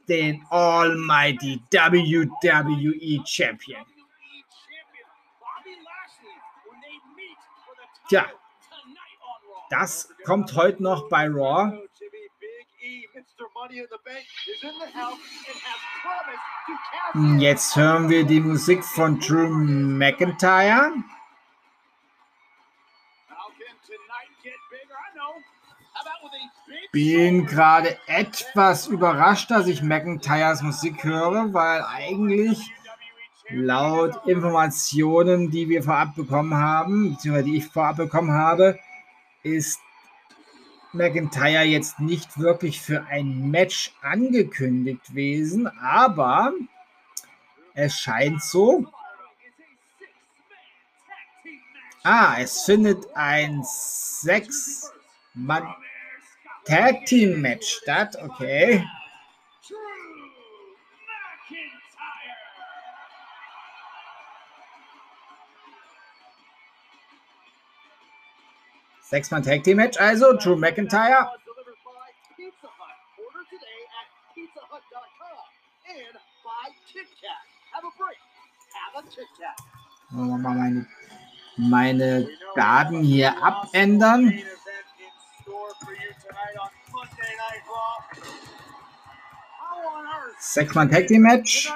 den 0.09 0.45
Almighty 0.49 1.61
WWE 1.71 3.23
Champion. 3.25 3.85
Tja, 8.09 8.25
das 9.69 10.09
kommt 10.25 10.53
heute 10.55 10.83
noch 10.83 11.07
bei 11.07 11.25
Raw. 11.29 11.79
Jetzt 17.37 17.75
hören 17.75 18.09
wir 18.09 18.23
die 18.23 18.39
Musik 18.39 18.83
von 18.83 19.19
Drew 19.19 19.47
McIntyre. 19.47 20.93
Bin 26.91 27.45
gerade 27.47 27.97
etwas 28.07 28.87
überrascht, 28.87 29.49
dass 29.49 29.67
ich 29.67 29.81
McIntyres 29.81 30.61
Musik 30.61 31.03
höre, 31.03 31.53
weil 31.53 31.83
eigentlich 31.83 32.71
laut 33.49 34.27
Informationen, 34.27 35.49
die 35.51 35.69
wir 35.69 35.83
vorab 35.83 36.15
bekommen 36.15 36.55
haben, 36.55 37.13
beziehungsweise 37.13 37.45
die 37.45 37.57
ich 37.57 37.67
vorab 37.67 37.97
bekommen 37.97 38.31
habe, 38.31 38.79
ist 39.43 39.79
McIntyre 40.93 41.63
jetzt 41.63 41.99
nicht 41.99 42.39
wirklich 42.39 42.81
für 42.81 43.05
ein 43.05 43.49
Match 43.49 43.93
angekündigt 44.01 45.07
gewesen, 45.07 45.67
aber 45.79 46.53
es 47.73 47.99
scheint 47.99 48.41
so. 48.43 48.85
Ah, 52.03 52.35
es 52.39 52.63
findet 52.63 53.05
ein 53.15 53.61
sechs 53.63 54.91
Mann 55.33 55.73
Tag 56.65 57.05
Team 57.05 57.41
Match 57.41 57.79
statt. 57.81 58.17
Okay. 58.21 58.83
Sechs-Mann 69.13 69.43
Tag 69.43 69.63
Team 69.63 69.77
Match, 69.77 69.95
also 69.99 70.33
Drew 70.33 70.55
McIntyre. 70.55 71.29
Mal 80.09 80.39
meine, 80.39 80.87
meine 81.57 82.27
Daten 82.55 83.03
hier 83.03 83.37
abändern. 83.37 84.33
Sechs-Mann 90.39 90.89
Tag 90.89 91.05
Team 91.05 91.21
Match. 91.21 91.69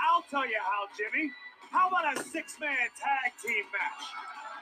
I'll 0.00 0.22
tell 0.30 0.46
you 0.46 0.58
how, 0.58 0.88
Jimmy. 0.96 1.30
How 1.70 1.88
about 1.88 2.16
a 2.16 2.24
six-man 2.24 2.88
tag 2.96 3.32
team 3.44 3.64
match? 3.72 4.04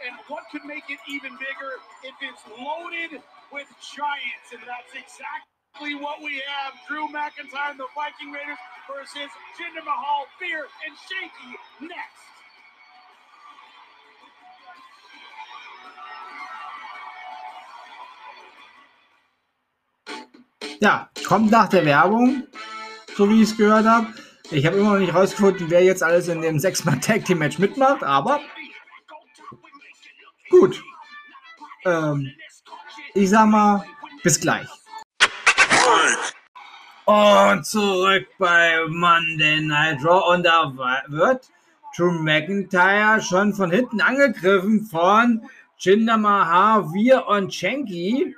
And 0.07 0.17
what 0.29 0.45
could 0.51 0.65
make 0.65 0.91
it 0.91 0.99
even 1.09 1.33
bigger 1.39 1.79
if 2.03 2.15
it's 2.21 2.43
loaded 2.59 3.23
with 3.53 3.69
giants? 3.81 4.51
And 4.53 4.61
that's 4.67 4.93
exactly 4.93 5.95
what 5.95 6.21
we 6.23 6.43
have. 6.43 6.75
Drew 6.89 7.07
McIntyre 7.09 7.71
and 7.71 7.81
the 7.81 7.87
Viking 7.95 8.33
Raiders 8.33 8.59
versus 8.91 9.31
Jinder 9.57 9.85
Mahal, 9.85 10.27
Fear, 10.39 10.67
and 10.87 10.95
Shaky 11.07 11.57
next. 11.81 12.27
Ja, 20.81 21.09
kommt 21.27 21.51
nach 21.51 21.69
der 21.69 21.87
Werbung, 21.87 22.47
so 23.17 23.31
wie 23.31 23.43
ich 23.43 23.51
es 23.51 23.57
gehört 23.57 23.87
habe. 23.87 24.13
Ich 24.51 24.65
habe 24.65 24.77
immer 24.77 24.93
noch 24.93 24.99
nicht 25.01 25.15
rausgefunden, 25.15 25.71
wer 25.71 25.83
jetzt 25.83 26.03
alles 26.03 26.29
in 26.29 26.41
dem 26.41 26.59
sechs-Mann 26.59 27.01
Tag 27.01 27.25
Team 27.25 27.39
Match 27.39 27.59
mitmacht, 27.59 28.05
aber 28.05 28.41
gut. 30.51 30.83
Ähm, 31.85 32.31
ich 33.15 33.31
sag 33.31 33.47
mal, 33.47 33.85
bis 34.23 34.41
gleich. 34.41 34.69
Und 37.07 37.67
zurück 37.67 38.27
bei 38.39 38.79
Monday 38.89 39.61
Night 39.61 40.05
Raw 40.05 40.35
und 40.35 40.45
da 40.45 40.73
wird 41.09 41.51
Drew 41.97 42.13
McIntyre 42.13 43.21
schon 43.21 43.53
von 43.53 43.71
hinten 43.71 44.01
angegriffen 44.01 44.87
von 44.87 45.43
Jinder 45.79 46.19
Mahal, 46.19 46.93
Wir 46.93 47.27
und 47.27 47.51
Chenki. 47.51 48.37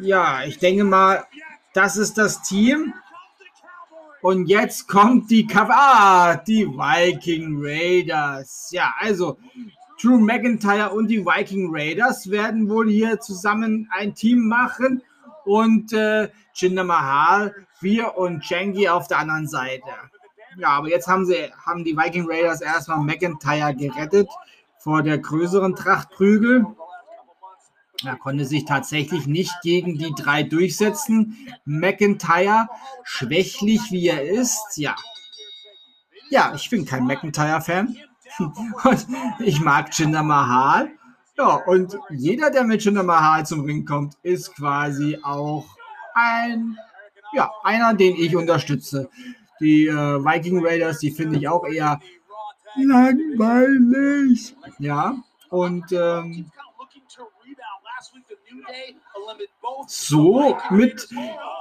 Ja, 0.00 0.44
ich 0.44 0.58
denke 0.58 0.84
mal, 0.84 1.24
das 1.72 1.96
ist 1.96 2.18
das 2.18 2.42
Team, 2.42 2.94
und 4.26 4.46
jetzt 4.46 4.88
kommt 4.88 5.30
die 5.30 5.46
Kaff 5.46 5.68
ah, 5.70 6.34
die 6.34 6.66
Viking 6.66 7.58
Raiders. 7.60 8.70
Ja, 8.72 8.92
also 8.98 9.38
Drew 10.02 10.18
McIntyre 10.18 10.90
und 10.90 11.06
die 11.06 11.24
Viking 11.24 11.68
Raiders 11.70 12.28
werden 12.28 12.68
wohl 12.68 12.88
hier 12.90 13.20
zusammen 13.20 13.88
ein 13.96 14.16
Team 14.16 14.48
machen 14.48 15.00
und 15.44 15.92
äh, 15.92 16.28
Jinder 16.54 16.82
Mahal, 16.82 17.54
wir 17.80 18.18
und 18.18 18.44
Jengi 18.50 18.88
auf 18.88 19.06
der 19.06 19.18
anderen 19.18 19.46
Seite. 19.46 19.84
Ja, 20.58 20.70
aber 20.70 20.88
jetzt 20.88 21.06
haben 21.06 21.24
sie 21.24 21.52
haben 21.64 21.84
die 21.84 21.96
Viking 21.96 22.26
Raiders 22.28 22.62
erstmal 22.62 22.98
McIntyre 22.98 23.76
gerettet 23.76 24.28
vor 24.80 25.04
der 25.04 25.18
größeren 25.18 25.76
Trachtprügel. 25.76 26.66
Er 28.04 28.16
konnte 28.16 28.44
sich 28.44 28.64
tatsächlich 28.64 29.26
nicht 29.26 29.52
gegen 29.62 29.96
die 29.98 30.12
drei 30.16 30.42
durchsetzen. 30.42 31.36
McIntyre, 31.64 32.68
schwächlich 33.04 33.80
wie 33.90 34.08
er 34.08 34.22
ist, 34.22 34.76
ja. 34.76 34.94
Ja, 36.30 36.52
ich 36.54 36.68
bin 36.68 36.84
kein 36.84 37.06
McIntyre-Fan. 37.06 37.96
Und 38.38 39.06
ich 39.38 39.60
mag 39.60 39.96
Jinder 39.96 40.22
Mahal. 40.22 40.90
Ja, 41.38 41.56
und 41.66 41.98
jeder, 42.08 42.50
der 42.50 42.64
mit 42.64 42.82
Jinder 42.82 43.02
Mahal 43.02 43.44
zum 43.44 43.60
Ring 43.64 43.84
kommt, 43.84 44.14
ist 44.22 44.54
quasi 44.56 45.18
auch 45.22 45.66
ein, 46.14 46.78
ja, 47.34 47.50
einer, 47.62 47.92
den 47.92 48.16
ich 48.16 48.34
unterstütze. 48.34 49.10
Die 49.60 49.86
äh, 49.86 49.92
Viking 49.92 50.64
Raiders, 50.64 50.98
die 50.98 51.10
finde 51.10 51.36
ich 51.36 51.46
auch 51.46 51.66
eher 51.66 52.00
langweilig. 52.76 54.56
Ja, 54.78 55.14
und 55.50 55.92
ähm, 55.92 56.50
somit 59.86 61.08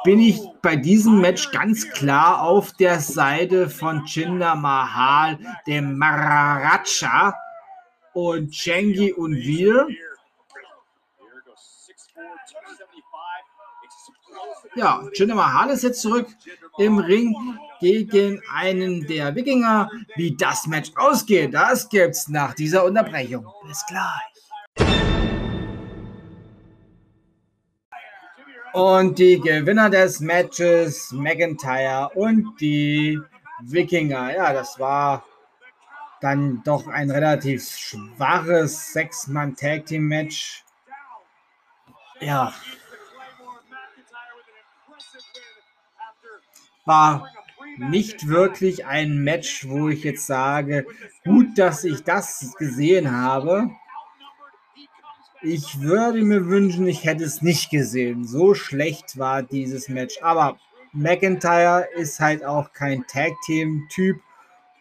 bin 0.03 0.19
ich 0.19 0.39
bei 0.62 0.75
diesem 0.75 1.21
Match 1.21 1.51
ganz 1.51 1.89
klar 1.91 2.41
auf 2.41 2.73
der 2.73 2.99
Seite 2.99 3.69
von 3.69 4.05
Jinder 4.05 4.55
Mahal, 4.55 5.39
dem 5.67 5.97
Maharaja 5.97 7.36
und 8.13 8.51
Chengi 8.51 9.13
und 9.13 9.36
wir. 9.36 9.88
Ja, 14.75 15.03
Jinder 15.13 15.36
Mahal 15.36 15.69
ist 15.69 15.84
jetzt 15.84 16.01
zurück 16.01 16.27
im 16.77 16.97
Ring 16.97 17.34
gegen 17.79 18.41
einen 18.53 19.08
der 19.08 19.34
Wikinger. 19.36 19.89
Wie 20.15 20.36
das 20.36 20.67
Match 20.67 20.91
ausgeht, 20.95 21.53
das 21.53 21.88
gibt's 21.89 22.27
nach 22.27 22.53
dieser 22.53 22.84
Unterbrechung. 22.84 23.45
Bis 23.65 23.86
gleich. 23.88 24.34
Und 28.75 29.19
die 29.19 29.39
Gewinner 29.39 29.89
des 29.89 30.19
Matches, 30.19 31.13
McIntyre 31.13 32.09
und 32.13 32.59
die 32.59 33.17
Wikinger. 33.61 34.35
Ja, 34.35 34.51
das 34.51 34.77
war 34.77 35.23
dann 36.19 36.61
doch 36.65 36.85
ein 36.88 37.09
relativ 37.09 37.65
schwaches 37.69 38.91
Sechs-Mann-Tag-Team-Match. 38.91 40.65
Ja. 42.19 42.53
War 46.83 47.29
nicht 47.77 48.27
wirklich 48.27 48.85
ein 48.85 49.23
Match, 49.23 49.65
wo 49.69 49.88
ich 49.88 50.03
jetzt 50.03 50.27
sage, 50.27 50.85
gut, 51.23 51.57
dass 51.57 51.85
ich 51.85 52.03
das 52.03 52.53
gesehen 52.57 53.09
habe. 53.09 53.69
Ich 55.47 55.79
würde 55.79 56.23
mir 56.23 56.47
wünschen, 56.47 56.88
ich 56.88 57.03
hätte 57.03 57.23
es 57.23 57.43
nicht 57.43 57.69
gesehen. 57.69 58.25
So 58.25 58.55
schlecht 58.55 59.19
war 59.19 59.43
dieses 59.43 59.89
Match. 59.89 60.17
Aber 60.23 60.58
McIntyre 60.91 61.88
ist 61.95 62.19
halt 62.19 62.43
auch 62.43 62.73
kein 62.73 63.05
Tag-Team-Typ. 63.05 64.19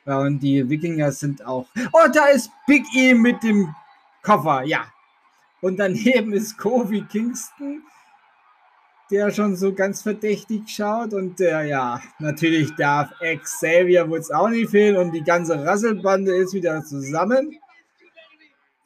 Und 0.06 0.40
die 0.40 0.66
Wikinger 0.68 1.12
sind 1.12 1.44
auch. 1.44 1.66
Oh, 1.92 2.08
da 2.12 2.28
ist 2.28 2.50
Big 2.66 2.82
E 2.96 3.12
mit 3.12 3.42
dem 3.42 3.74
Koffer. 4.22 4.62
Ja. 4.62 4.86
Und 5.60 5.76
daneben 5.76 6.32
ist 6.32 6.56
Kofi 6.56 7.02
Kingston, 7.10 7.82
der 9.10 9.30
schon 9.30 9.56
so 9.56 9.74
ganz 9.74 10.00
verdächtig 10.00 10.62
schaut. 10.68 11.12
Und 11.12 11.40
der, 11.40 11.64
ja, 11.64 12.00
natürlich 12.18 12.74
darf 12.76 13.10
Xavier 13.20 14.08
wohl 14.08 14.22
auch 14.32 14.48
nicht 14.48 14.70
fehlen. 14.70 14.96
Und 14.96 15.12
die 15.12 15.24
ganze 15.24 15.62
Rasselbande 15.62 16.34
ist 16.34 16.54
wieder 16.54 16.82
zusammen. 16.84 17.58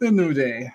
The 0.01 0.11
New 0.11 0.33
Day. 0.33 0.73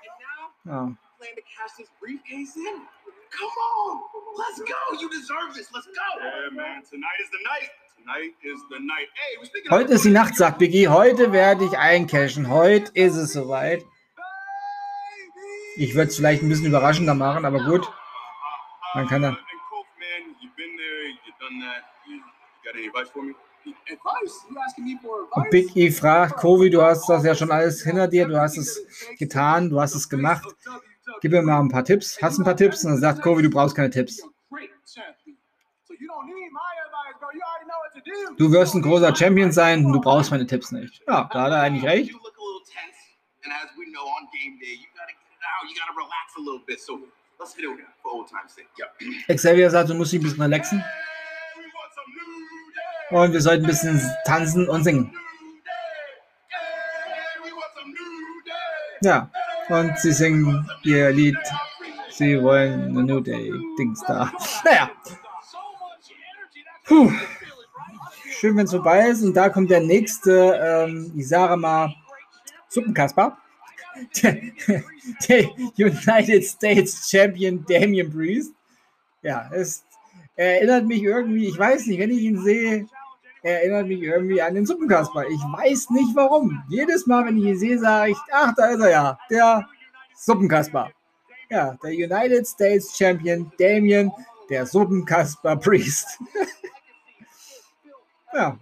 Oh. 0.65 0.95
Plan 1.19 1.36
to 1.36 1.41
cash 1.43 1.76
this 1.78 1.89
briefcase 1.99 2.56
in. 2.56 2.63
Come 2.63 3.49
on, 3.49 4.02
let's 4.38 4.60
go. 4.60 4.99
You 4.99 5.10
deserve 5.10 5.54
this. 5.56 5.67
Let's 5.73 5.88
go. 5.88 5.91
Yeah, 6.21 6.56
man. 6.56 6.84
Tonight 6.89 7.19
is 7.21 7.30
the 7.32 7.39
night. 7.43 7.69
Tonight 7.97 8.34
is 8.43 8.60
the 8.69 8.80
night. 8.80 9.08
Hey, 9.13 9.38
we're 9.39 9.45
speaking 9.45 9.71
Heute 9.71 9.93
ist 9.93 10.06
die 10.06 10.12
Nacht, 10.12 10.36
sagt 10.36 10.60
Biggie. 10.60 10.88
Heute 10.88 11.34
werde 11.34 11.65
ich 11.65 11.78
eincashen. 11.78 12.49
Heute 12.49 12.91
ist 12.93 13.15
es 13.15 13.34
soweit. 13.34 13.84
Ich 15.76 15.95
würde 15.95 16.10
es 16.10 16.15
vielleicht 16.15 16.43
ein 16.43 16.49
bisschen 16.49 16.67
überraschender 16.67 17.15
machen, 17.15 17.45
aber 17.45 17.60
gut. 17.65 17.91
Man 18.93 19.08
kann 19.08 19.23
da. 19.23 19.38
Big 25.49 25.76
E 25.76 25.91
fragt, 25.91 26.38
Kovi, 26.38 26.69
du 26.69 26.82
hast 26.82 27.08
das 27.08 27.23
ja 27.23 27.36
schon 27.36 27.52
alles 27.52 27.84
hinter 27.84 28.08
dir, 28.08 28.28
du 28.28 28.39
hast 28.39 28.58
es 28.58 28.86
getan, 29.17 29.69
du 29.69 29.80
hast 29.80 29.95
es 29.95 30.08
gemacht. 30.10 30.43
Gib 31.21 31.32
mir 31.32 31.41
mal 31.41 31.60
ein 31.60 31.69
paar 31.69 31.84
Tipps. 31.84 32.21
Hast 32.21 32.39
ein 32.39 32.43
paar 32.43 32.56
Tipps? 32.56 32.84
Und 32.84 32.91
dann 32.91 32.99
sagt 32.99 33.21
Kovi, 33.21 33.43
du 33.43 33.49
brauchst 33.49 33.76
keine 33.76 33.89
Tipps. 33.89 34.21
Du 38.38 38.52
wirst 38.52 38.76
ein 38.76 38.82
großer 38.82 39.15
Champion 39.15 39.52
sein, 39.52 39.84
du 39.84 40.02
brauchst 40.02 40.32
meine 40.32 40.45
Tipps 40.45 40.71
nicht. 40.71 41.02
Ja, 41.08 41.30
da 41.32 41.41
hat 41.43 41.52
er 41.52 41.62
eigentlich 41.62 41.86
recht. 41.86 42.13
Xavier 49.28 49.69
sagt, 49.69 49.89
du 49.89 49.93
musst 49.93 50.12
dich 50.12 50.19
ein 50.19 50.23
bisschen 50.23 50.41
relaxen. 50.41 50.84
Und 53.13 53.32
wir 53.32 53.41
sollten 53.41 53.65
ein 53.65 53.67
bisschen 53.67 54.02
tanzen 54.26 54.67
und 54.67 54.84
singen. 54.84 55.15
Ja, 59.02 59.30
und 59.69 59.99
sie 59.99 60.12
singen 60.12 60.67
ihr 60.82 61.12
Lied. 61.12 61.38
Sie 62.10 62.41
wollen 62.41 62.89
eine 62.89 63.04
New 63.04 63.19
Day 63.19 63.54
Dings 63.78 64.02
da. 64.08 64.32
Naja, 64.65 64.89
Puh. 66.86 67.12
schön, 68.39 68.58
wenn 68.58 68.65
es 68.65 68.71
vorbei 68.71 69.08
ist. 69.10 69.21
Und 69.21 69.36
da 69.36 69.49
kommt 69.49 69.69
der 69.69 69.82
nächste, 69.82 70.60
ähm, 70.89 71.13
mal, 71.60 71.93
Suppenkasper. 72.67 73.38
Der, 74.23 74.41
der 75.30 75.49
United 75.78 76.43
States 76.43 77.12
Champion 77.12 77.63
Damian 77.69 78.12
Priest. 78.12 78.54
Ja, 79.21 79.52
es 79.54 79.86
erinnert 80.36 80.88
mich 80.88 81.04
irgendwie, 81.04 81.47
ich 81.49 81.60
weiß 81.60 81.86
nicht, 81.86 81.99
wenn 81.99 82.10
ich 82.10 82.23
ihn 82.23 82.41
sehe, 82.41 82.88
erinnert 83.43 83.88
mich 83.88 84.01
irgendwie 84.01 84.41
an 84.41 84.56
den 84.56 84.65
Suppenkasper. 84.65 85.27
Ich 85.27 85.41
weiß 85.41 85.89
nicht 85.91 86.15
warum. 86.15 86.63
Jedes 86.69 87.06
Mal, 87.06 87.25
wenn 87.25 87.38
ich 87.38 87.45
ihn 87.45 87.58
sehe, 87.58 87.77
sage 87.77 88.12
ich, 88.12 88.17
ach, 88.32 88.53
da 88.56 88.67
ist 88.67 88.79
er 88.79 88.89
ja, 88.89 89.19
der 89.29 89.67
Suppenkasper. 90.15 90.91
Ja, 91.49 91.77
der 91.84 91.91
United 91.91 92.47
States 92.47 92.97
Champion 92.97 93.51
Damian, 93.60 94.12
der 94.49 94.65
Suppenkasper 94.65 95.58
Priest. 95.58 96.19
ja. 98.34 98.58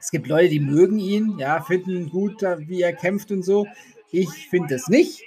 Es 0.00 0.10
gibt 0.10 0.26
Leute, 0.26 0.48
die 0.48 0.60
mögen 0.60 0.98
ihn, 0.98 1.38
ja, 1.38 1.60
finden 1.60 2.08
gut, 2.08 2.40
wie 2.40 2.80
er 2.80 2.94
kämpft 2.94 3.30
und 3.30 3.42
so. 3.42 3.66
Ich 4.10 4.48
finde 4.48 4.74
es 4.74 4.88
nicht. 4.88 5.22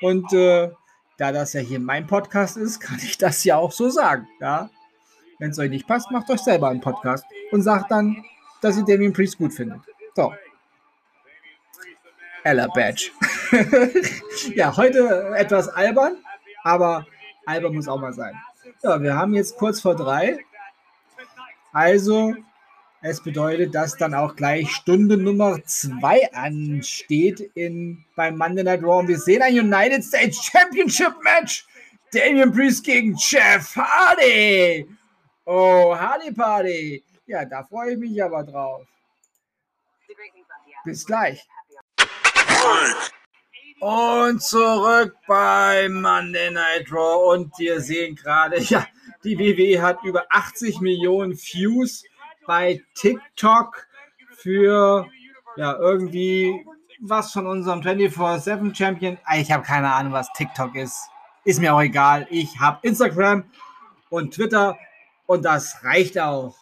Und 0.00 0.32
äh, 0.32 0.72
da 1.16 1.30
das 1.30 1.52
ja 1.52 1.60
hier 1.60 1.78
mein 1.78 2.08
Podcast 2.08 2.56
ist, 2.56 2.80
kann 2.80 2.98
ich 2.98 3.18
das 3.18 3.44
ja 3.44 3.56
auch 3.56 3.70
so 3.70 3.88
sagen. 3.88 4.26
Ja? 4.40 4.68
Wenn 5.38 5.50
es 5.50 5.58
euch 5.58 5.70
nicht 5.70 5.86
passt, 5.86 6.10
macht 6.10 6.30
euch 6.30 6.40
selber 6.40 6.68
einen 6.68 6.80
Podcast 6.80 7.24
und 7.50 7.62
sagt 7.62 7.90
dann, 7.90 8.24
dass 8.60 8.76
ihr 8.76 8.84
Damien 8.84 9.12
Priest 9.12 9.38
gut 9.38 9.52
findet. 9.52 9.80
So. 10.14 10.32
Ella 12.44 12.66
Badge. 12.68 13.10
ja, 14.54 14.76
heute 14.76 15.32
etwas 15.36 15.68
albern, 15.68 16.18
aber 16.62 17.06
albern 17.46 17.74
muss 17.74 17.88
auch 17.88 18.00
mal 18.00 18.12
sein. 18.12 18.34
Ja, 18.82 19.02
wir 19.02 19.16
haben 19.16 19.34
jetzt 19.34 19.56
kurz 19.56 19.80
vor 19.80 19.96
drei. 19.96 20.38
Also, 21.72 22.34
es 23.00 23.22
bedeutet, 23.22 23.74
dass 23.74 23.96
dann 23.96 24.14
auch 24.14 24.36
gleich 24.36 24.70
Stunde 24.70 25.16
Nummer 25.16 25.62
zwei 25.64 26.32
ansteht 26.32 27.40
in, 27.54 28.04
beim 28.16 28.36
Monday 28.38 28.64
Night 28.64 28.82
Raw. 28.82 29.00
Und 29.00 29.08
wir 29.08 29.18
sehen 29.18 29.42
ein 29.42 29.58
United 29.58 30.04
States 30.04 30.42
Championship 30.42 31.14
Match. 31.22 31.66
Damian 32.12 32.52
Priest 32.52 32.84
gegen 32.84 33.14
Jeff 33.16 33.74
Hardy. 33.76 34.86
Oh, 35.46 35.94
Hardy 35.96 36.32
Party. 36.32 37.04
Ja, 37.26 37.44
da 37.44 37.64
freue 37.64 37.92
ich 37.92 37.98
mich 37.98 38.22
aber 38.22 38.42
drauf. 38.44 38.86
Bis 40.84 41.04
gleich. 41.06 41.46
Und 43.80 44.42
zurück 44.42 45.14
bei 45.26 45.88
Monday 45.88 46.50
Night 46.50 46.90
Raw. 46.90 47.34
Und 47.34 47.58
wir 47.58 47.80
sehen 47.80 48.14
gerade, 48.14 48.58
ja, 48.60 48.86
die 49.22 49.38
WWE 49.38 49.82
hat 49.82 50.02
über 50.04 50.24
80 50.30 50.80
Millionen 50.80 51.32
Views 51.34 52.04
bei 52.46 52.82
TikTok 52.94 53.86
für 54.36 55.06
ja 55.56 55.76
irgendwie 55.78 56.64
was 57.00 57.32
von 57.32 57.46
unserem 57.46 57.80
24-7 57.80 58.74
Champion. 58.74 59.18
Ah, 59.24 59.36
Ich 59.36 59.52
habe 59.52 59.62
keine 59.62 59.92
Ahnung, 59.92 60.12
was 60.12 60.32
TikTok 60.32 60.74
ist. 60.74 61.08
Ist 61.44 61.60
mir 61.60 61.74
auch 61.74 61.82
egal. 61.82 62.26
Ich 62.30 62.58
habe 62.58 62.78
Instagram 62.82 63.44
und 64.08 64.34
Twitter 64.34 64.78
und 65.26 65.44
das 65.44 65.84
reicht 65.84 66.18
auch. 66.18 66.56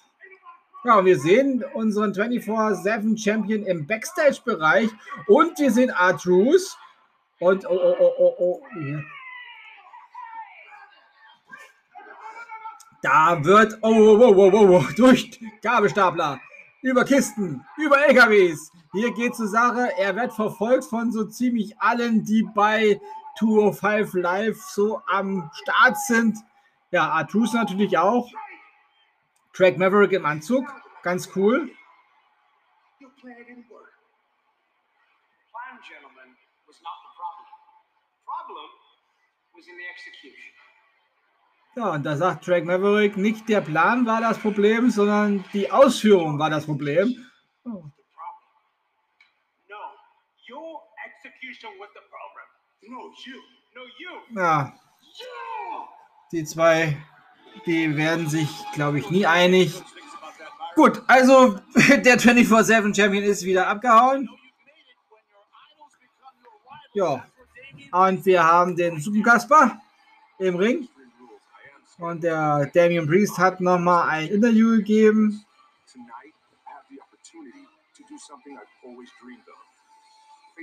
Ja, 0.84 1.04
wir 1.04 1.18
sehen 1.18 1.64
unseren 1.74 2.12
24-7 2.12 3.16
Champion 3.16 3.64
im 3.64 3.86
Backstage-Bereich 3.86 4.90
und 5.28 5.56
wir 5.58 5.70
sehen 5.70 5.90
Artrus 5.90 6.76
und 7.38 7.64
oh, 7.66 7.78
oh, 7.78 7.96
oh, 8.00 8.14
oh, 8.18 8.34
oh. 8.38 8.62
Da 13.00 13.44
wird 13.44 13.78
oh, 13.82 13.88
oh, 13.88 14.18
oh, 14.20 14.34
oh, 14.36 14.50
oh, 14.52 14.78
oh, 14.78 14.84
durch 14.96 15.40
Gabelstapler, 15.60 16.40
über 16.82 17.04
Kisten, 17.04 17.64
über 17.76 17.98
LKWs. 18.06 18.70
Hier 18.92 19.12
geht 19.12 19.34
zur 19.34 19.48
Sache. 19.48 19.90
Er 19.98 20.14
wird 20.16 20.32
verfolgt 20.32 20.84
von 20.84 21.10
so 21.10 21.24
ziemlich 21.24 21.80
allen, 21.80 22.24
die 22.24 22.46
bei 22.54 23.00
205 23.38 24.14
Live 24.14 24.60
so 24.62 25.00
am 25.06 25.50
Start 25.54 25.96
sind. 26.06 26.38
Ja, 26.90 27.08
Artrus 27.08 27.52
natürlich 27.54 27.96
auch. 27.96 28.28
Craig 29.52 29.78
Maverick 29.78 30.12
im 30.12 30.24
Anzug, 30.24 30.64
ganz 31.02 31.28
cool. 31.36 31.70
Ja, 41.74 41.92
und 41.92 42.04
da 42.04 42.16
sagt 42.16 42.46
Drake 42.46 42.66
Maverick, 42.66 43.16
nicht 43.16 43.48
der 43.48 43.62
Plan 43.62 44.04
war 44.04 44.20
das 44.20 44.38
Problem, 44.38 44.90
sondern 44.90 45.44
die 45.52 45.70
Ausführung 45.70 46.38
war 46.38 46.50
das 46.50 46.66
Problem. 46.66 47.30
Oh. 47.64 47.84
Ja, 54.34 54.74
die 56.30 56.44
zwei, 56.44 56.96
die 57.66 57.96
werden 57.96 58.28
sich, 58.28 58.48
glaube 58.74 58.98
ich, 58.98 59.10
nie 59.10 59.26
einig. 59.26 59.82
Gut, 60.74 61.02
also 61.06 61.58
der 61.74 62.18
24-7 62.18 62.94
Champion 62.94 63.24
ist 63.24 63.44
wieder 63.44 63.68
abgehauen. 63.68 64.28
Ja, 66.94 67.24
und 67.92 68.24
wir 68.26 68.44
haben 68.44 68.76
den 68.76 69.00
Super 69.00 69.22
Kasper 69.22 69.80
im 70.38 70.56
Ring. 70.56 70.88
Und 71.98 72.22
der 72.22 72.66
Damian 72.74 73.06
Priest 73.06 73.38
hat 73.38 73.60
nochmal 73.60 74.08
ein 74.08 74.28
Interview 74.28 74.76
gegeben. 74.76 75.44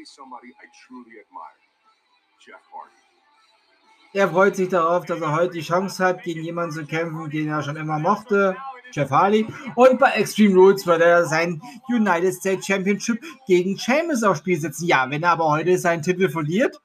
Somebody 0.06 0.48
I 0.48 0.66
truly 0.88 1.20
admire. 1.20 1.60
Jeff 2.40 2.64
Hardy. 2.72 3.09
Er 4.14 4.30
freut 4.30 4.56
sich 4.56 4.70
darauf, 4.70 5.06
dass 5.06 5.22
er 5.22 5.36
heute 5.36 5.54
die 5.54 5.62
Chance 5.62 6.04
hat, 6.04 6.24
gegen 6.24 6.44
jemanden 6.44 6.72
zu 6.72 6.86
kämpfen, 6.86 7.30
den 7.30 7.48
er 7.48 7.62
schon 7.62 7.76
immer 7.76 8.00
mochte, 8.00 8.56
Jeff 8.92 9.12
Hardy. 9.12 9.46
Und 9.76 10.00
bei 10.00 10.12
Extreme 10.12 10.56
Rules 10.56 10.88
wird 10.88 11.02
er 11.02 11.26
sein 11.26 11.62
United 11.90 12.34
States 12.34 12.66
Championship 12.66 13.24
gegen 13.46 13.78
Sheamus 13.78 14.24
aufs 14.24 14.40
Spiel 14.40 14.60
setzen. 14.60 14.88
Ja, 14.88 15.08
wenn 15.10 15.22
er 15.22 15.32
aber 15.32 15.50
heute 15.50 15.78
seinen 15.78 16.02
Titel 16.02 16.28
verliert, 16.28 16.82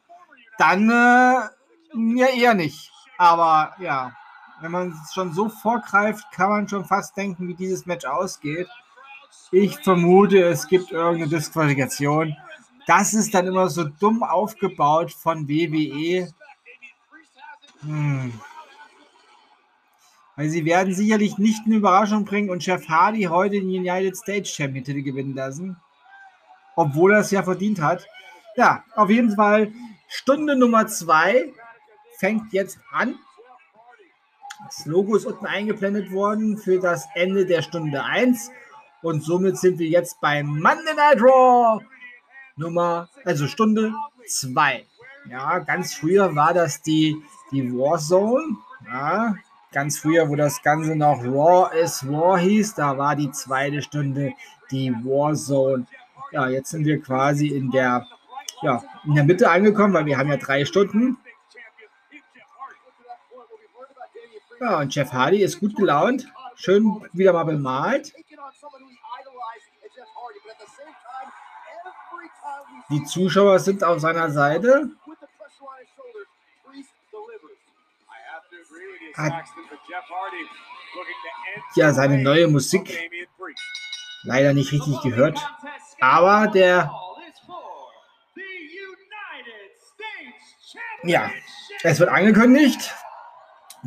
dann 0.59 0.91
äh, 0.91 1.49
ja 2.19 2.27
eher 2.37 2.55
nicht. 2.55 2.91
Aber 3.17 3.75
ja, 3.79 4.13
wenn 4.61 4.73
man 4.73 4.95
schon 5.13 5.33
so 5.33 5.49
vorgreift, 5.49 6.25
kann 6.33 6.51
man 6.51 6.69
schon 6.69 6.85
fast 6.85 7.17
denken, 7.17 7.49
wie 7.49 7.55
dieses 7.55 7.87
Match 7.87 8.05
ausgeht. 8.05 8.69
Ich 9.51 9.79
vermute, 9.79 10.43
es 10.43 10.67
gibt 10.67 10.91
irgendeine 10.93 11.31
Disqualifikation. 11.31 12.37
Das 12.87 13.15
ist 13.15 13.33
dann 13.33 13.47
immer 13.47 13.71
so 13.71 13.85
dumm 13.85 14.23
aufgebaut 14.23 15.13
von 15.13 15.49
WWE. 15.49 16.29
Hm. 17.85 18.33
Weil 20.37 20.49
sie 20.49 20.65
werden 20.65 20.95
sicherlich 20.95 21.39
nicht 21.39 21.65
eine 21.65 21.77
Überraschung 21.77 22.25
bringen 22.25 22.51
und 22.51 22.65
Jeff 22.65 22.89
Hardy 22.89 23.23
heute 23.23 23.61
den 23.61 23.69
United 23.69 24.17
States 24.17 24.51
Champion 24.51 24.85
Titel 24.85 25.03
gewinnen 25.03 25.35
lassen. 25.35 25.77
Obwohl 26.77 27.13
er 27.13 27.21
es 27.21 27.31
ja 27.31 27.43
verdient 27.43 27.81
hat. 27.81 28.07
Ja, 28.57 28.85
auf 28.97 29.11
jeden 29.11 29.35
Fall 29.37 29.73
Stunde 30.09 30.57
Nummer 30.57 30.87
zwei 30.87 31.53
fängt 32.19 32.53
jetzt 32.53 32.79
an. 32.91 33.17
Das 34.65 34.87
Logo 34.87 35.15
ist 35.17 35.27
unten 35.27 35.47
eingeblendet 35.47 36.11
worden 36.11 36.57
für 36.57 36.81
das 36.81 37.07
Ende 37.15 37.47
der 37.47 37.63
Stunde 37.63 38.03
1. 38.03 38.51
Und 39.03 39.23
somit 39.23 39.59
sind 39.59 39.79
wir 39.79 39.89
jetzt 39.89 40.21
beim 40.21 40.47
Monday 40.47 40.95
Night 40.95 41.21
Raw 41.21 41.85
Nummer, 42.57 43.09
also 43.25 43.47
Stunde 43.47 43.93
2. 44.27 44.87
Ja, 45.31 45.59
ganz 45.61 45.95
früher 45.95 46.35
war 46.37 46.53
das 46.53 46.83
die, 46.83 47.17
die 47.51 47.73
Warzone. 47.73 48.57
Ja, 48.87 49.35
ganz 49.73 49.99
früher, 49.99 50.29
wo 50.29 50.37
das 50.37 50.63
Ganze 50.63 50.95
noch 50.95 51.23
Raw 51.25 51.75
is 51.77 52.07
War 52.09 52.39
hieß, 52.39 52.75
da 52.75 52.99
war 52.99 53.17
die 53.17 53.31
zweite 53.31 53.81
Stunde 53.81 54.35
die 54.71 54.93
Warzone. 54.93 55.87
Ja, 56.33 56.49
jetzt 56.49 56.71
sind 56.71 56.85
wir 56.85 57.01
quasi 57.01 57.49
in 57.49 57.71
der, 57.71 58.07
ja, 58.63 58.83
in 59.05 59.15
der 59.15 59.25
Mitte 59.25 59.51
angekommen, 59.51 59.95
weil 59.95 60.07
wir 60.07 60.19
haben 60.19 60.29
ja 60.29 60.37
drei 60.37 60.65
Stunden. 60.65 61.17
Ja, 64.61 64.81
und 64.81 64.95
Jeff 64.95 65.13
Hardy 65.13 65.43
ist 65.43 65.61
gut 65.61 65.77
gelaunt. 65.77 66.27
Schön 66.57 67.03
wieder 67.13 67.33
mal 67.33 67.45
bemalt. 67.45 68.13
Die 72.91 73.05
Zuschauer 73.05 73.59
sind 73.59 73.83
auf 73.83 74.01
seiner 74.01 74.31
Seite. 74.31 74.91
Hat 79.15 79.33
ja 81.77 81.93
seine 81.93 82.19
neue 82.19 82.49
Musik 82.49 82.99
leider 84.25 84.53
nicht 84.53 84.73
richtig 84.73 85.01
gehört. 85.03 85.39
Aber 86.01 86.49
der, 86.49 86.91
ja, 91.05 91.31
es 91.83 92.01
wird 92.01 92.11
angekündigt. 92.11 92.93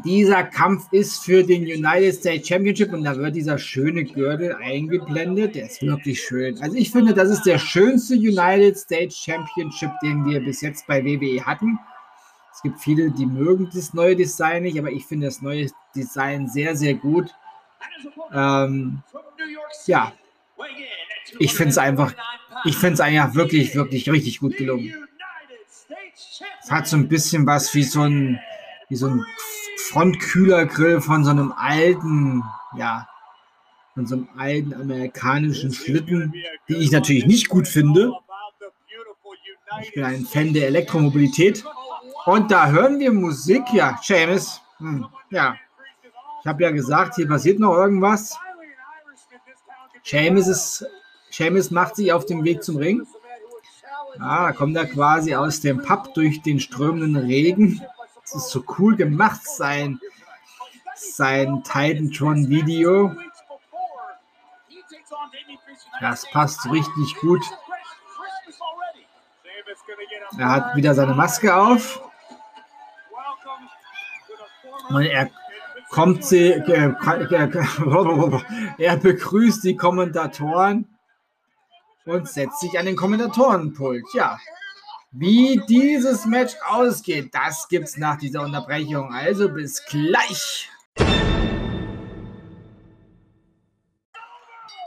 Dieser 0.05 0.43
Kampf 0.43 0.85
ist 0.91 1.25
für 1.25 1.43
den 1.43 1.63
United 1.63 2.13
States 2.13 2.47
Championship 2.47 2.93
und 2.93 3.03
da 3.03 3.17
wird 3.17 3.35
dieser 3.35 3.57
schöne 3.57 4.03
Gürtel 4.03 4.55
eingeblendet. 4.55 5.55
Der 5.55 5.65
ist 5.65 5.81
wirklich 5.81 6.21
schön. 6.21 6.61
Also 6.61 6.75
ich 6.75 6.91
finde, 6.91 7.15
das 7.15 7.29
ist 7.29 7.43
der 7.47 7.57
schönste 7.57 8.13
United 8.13 8.77
States 8.77 9.17
Championship, 9.17 9.89
den 10.03 10.23
wir 10.25 10.39
bis 10.39 10.61
jetzt 10.61 10.85
bei 10.85 11.03
WWE 11.03 11.43
hatten. 11.43 11.79
Es 12.57 12.63
gibt 12.63 12.79
viele, 12.79 13.11
die 13.11 13.27
mögen 13.27 13.69
das 13.71 13.93
neue 13.93 14.15
Design 14.15 14.63
nicht, 14.63 14.79
aber 14.79 14.89
ich 14.89 15.05
finde 15.05 15.27
das 15.27 15.43
neue 15.43 15.69
Design 15.95 16.47
sehr, 16.47 16.75
sehr 16.75 16.95
gut. 16.95 17.35
Ähm, 18.33 19.03
ja, 19.85 20.11
ich 21.37 21.53
finde 21.53 21.69
es 21.69 21.77
einfach, 21.77 22.15
ich 22.65 22.75
finde 22.75 22.95
es 22.95 22.99
einfach 22.99 23.35
wirklich, 23.35 23.75
wirklich 23.75 24.09
richtig 24.09 24.39
gut 24.39 24.57
gelungen. 24.57 24.91
Es 26.63 26.71
hat 26.71 26.87
so 26.87 26.97
ein 26.97 27.07
bisschen 27.07 27.45
was 27.45 27.75
wie 27.75 27.83
so 27.83 28.01
ein, 28.01 28.39
wie 28.89 28.95
so 28.95 29.05
ein 29.05 29.23
Frontkühlergrill 29.89 30.99
von 30.99 31.23
so 31.23 31.29
einem 31.29 31.51
alten, 31.51 32.43
ja, 32.75 33.07
von 33.93 34.07
so 34.07 34.15
einem 34.15 34.29
alten 34.35 34.73
amerikanischen 34.73 35.71
Schlitten, 35.71 36.33
die 36.67 36.77
ich 36.77 36.91
natürlich 36.91 37.27
nicht 37.27 37.49
gut 37.49 37.67
finde. 37.67 38.13
Ich 39.83 39.93
bin 39.93 40.03
ein 40.03 40.25
Fan 40.25 40.53
der 40.53 40.65
Elektromobilität. 40.65 41.63
Und 42.27 42.51
da 42.51 42.67
hören 42.67 42.99
wir 42.99 43.13
Musik, 43.13 43.71
ja, 43.71 43.97
Seamus. 44.03 44.61
Hm, 44.79 45.07
ja, 45.29 45.55
ich 46.41 46.45
habe 46.45 46.61
ja 46.61 46.71
gesagt, 46.71 47.15
hier 47.15 47.25
passiert 47.25 47.57
noch 47.57 47.73
irgendwas. 47.73 48.37
Seamus, 50.03 50.47
ist, 50.47 50.85
Seamus 51.29 51.71
macht 51.71 51.95
sich 51.95 52.11
auf 52.11 52.25
dem 52.25 52.43
Weg 52.43 52.65
zum 52.65 52.75
Ring. 52.75 53.07
Ah, 54.19 54.47
da 54.47 54.51
kommt 54.51 54.75
er 54.75 54.87
quasi 54.87 55.35
aus 55.35 55.61
dem 55.61 55.81
Pub 55.81 56.13
durch 56.15 56.41
den 56.41 56.59
strömenden 56.59 57.15
Regen. 57.15 57.81
Das 58.23 58.35
ist 58.35 58.49
so 58.49 58.61
cool 58.77 58.97
gemacht, 58.97 59.47
sein, 59.47 59.97
sein 60.95 61.63
Titantron-Video. 61.63 63.15
Das 66.01 66.29
passt 66.31 66.69
richtig 66.69 67.15
gut. 67.21 67.45
Er 70.37 70.49
hat 70.49 70.75
wieder 70.75 70.93
seine 70.93 71.13
Maske 71.13 71.55
auf. 71.55 72.01
Und 74.89 75.05
er 75.05 75.29
kommt 75.89 76.23
sie, 76.25 76.51
äh, 76.51 76.93
er 78.77 78.97
begrüßt 78.97 79.63
die 79.63 79.75
Kommentatoren 79.75 80.87
und 82.05 82.27
setzt 82.27 82.59
sich 82.61 82.77
an 82.79 82.85
den 82.85 82.95
Kommentatorenpult. 82.95 84.05
Ja, 84.13 84.37
wie 85.11 85.61
dieses 85.67 86.25
Match 86.25 86.55
ausgeht, 86.67 87.33
das 87.33 87.67
gibt's 87.67 87.97
nach 87.97 88.17
dieser 88.17 88.41
Unterbrechung. 88.41 89.13
Also 89.13 89.49
bis 89.49 89.83
gleich. 89.85 90.69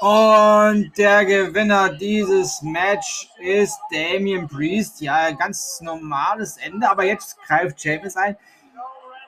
Und 0.01 0.93
der 0.97 1.27
Gewinner 1.27 1.91
dieses 1.91 2.63
Match 2.63 3.29
ist 3.39 3.79
Damien 3.93 4.49
Priest. 4.49 5.03
Ja, 5.03 5.31
ganz 5.33 5.81
normales 5.83 6.57
Ende, 6.57 6.89
aber 6.89 7.05
jetzt 7.05 7.37
greift 7.43 7.85
James 7.85 8.17
ein. 8.17 8.37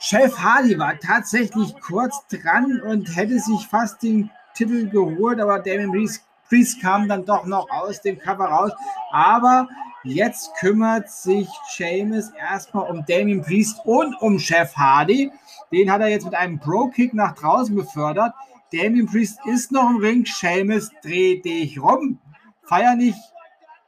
Chef 0.04 0.36
Hardy 0.36 0.76
war 0.80 0.98
tatsächlich 0.98 1.80
kurz 1.80 2.26
dran 2.26 2.80
und 2.80 3.14
hätte 3.14 3.38
sich 3.38 3.68
fast 3.68 4.02
den 4.02 4.30
Titel 4.52 4.88
geholt, 4.90 5.38
aber 5.38 5.60
Damien 5.60 5.92
Priest, 5.92 6.82
kam 6.82 7.08
dann 7.08 7.24
doch 7.24 7.46
noch 7.46 7.70
aus 7.70 8.00
dem 8.02 8.18
Cover 8.18 8.46
raus. 8.46 8.72
Aber 9.12 9.68
jetzt 10.02 10.56
kümmert 10.56 11.08
sich 11.08 11.48
Seamus 11.70 12.30
erstmal 12.30 12.90
um 12.90 13.06
Damien 13.06 13.42
Priest 13.42 13.78
und 13.84 14.20
um 14.20 14.40
Chef 14.40 14.74
Hardy. 14.74 15.30
Den 15.70 15.88
hat 15.88 16.00
er 16.00 16.08
jetzt 16.08 16.24
mit 16.24 16.34
einem 16.34 16.58
Pro-Kick 16.58 17.14
nach 17.14 17.36
draußen 17.36 17.72
befördert. 17.72 18.34
Damien 18.72 19.06
Priest 19.06 19.38
ist 19.46 19.70
noch 19.70 19.88
im 19.88 19.98
Ring. 19.98 20.26
Seamus, 20.26 20.90
dreh 21.04 21.40
dich 21.40 21.80
rum. 21.80 22.18
Feier 22.64 22.96
nicht 22.96 23.20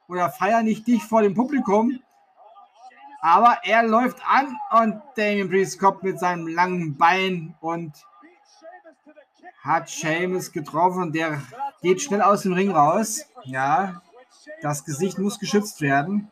oder 0.08 0.30
feier 0.30 0.62
nicht 0.62 0.86
dich 0.86 1.02
vor 1.02 1.22
dem 1.22 1.34
Publikum. 1.34 1.98
Aber 3.24 3.60
er 3.62 3.82
läuft 3.82 4.18
an 4.28 4.54
und 4.70 5.00
Damien 5.16 5.48
Priest 5.48 5.78
kommt 5.78 6.02
mit 6.02 6.20
seinem 6.20 6.46
langen 6.46 6.98
Bein 6.98 7.54
und 7.62 7.94
hat 9.62 9.88
Seamus 9.88 10.52
getroffen. 10.52 11.10
Der 11.10 11.40
geht 11.80 12.02
schnell 12.02 12.20
aus 12.20 12.42
dem 12.42 12.52
Ring 12.52 12.70
raus. 12.70 13.24
Ja, 13.44 14.02
das 14.60 14.84
Gesicht 14.84 15.18
muss 15.18 15.38
geschützt 15.38 15.80
werden. 15.80 16.30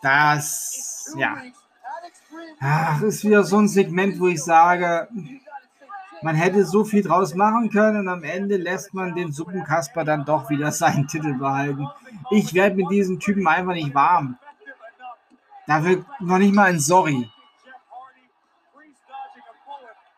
Das, 0.00 1.14
ja. 1.18 1.36
Ach, 2.60 3.02
ist 3.02 3.24
wieder 3.24 3.44
so 3.44 3.58
ein 3.58 3.68
Segment, 3.68 4.18
wo 4.18 4.28
ich 4.28 4.42
sage, 4.42 5.06
man 6.22 6.34
hätte 6.34 6.64
so 6.64 6.84
viel 6.84 7.02
draus 7.02 7.34
machen 7.34 7.70
können 7.70 8.00
und 8.00 8.08
am 8.08 8.24
Ende 8.24 8.56
lässt 8.56 8.92
man 8.94 9.14
den 9.14 9.32
Suppenkasper 9.32 10.04
dann 10.04 10.24
doch 10.24 10.50
wieder 10.50 10.72
seinen 10.72 11.06
Titel 11.06 11.34
behalten. 11.34 11.86
Ich 12.30 12.54
werde 12.54 12.76
mit 12.76 12.90
diesen 12.90 13.20
Typen 13.20 13.46
einfach 13.46 13.74
nicht 13.74 13.94
warm. 13.94 14.36
Da 15.66 15.84
wird 15.84 16.04
noch 16.20 16.38
nicht 16.38 16.54
mal 16.54 16.70
ein 16.70 16.80
Sorry. 16.80 17.30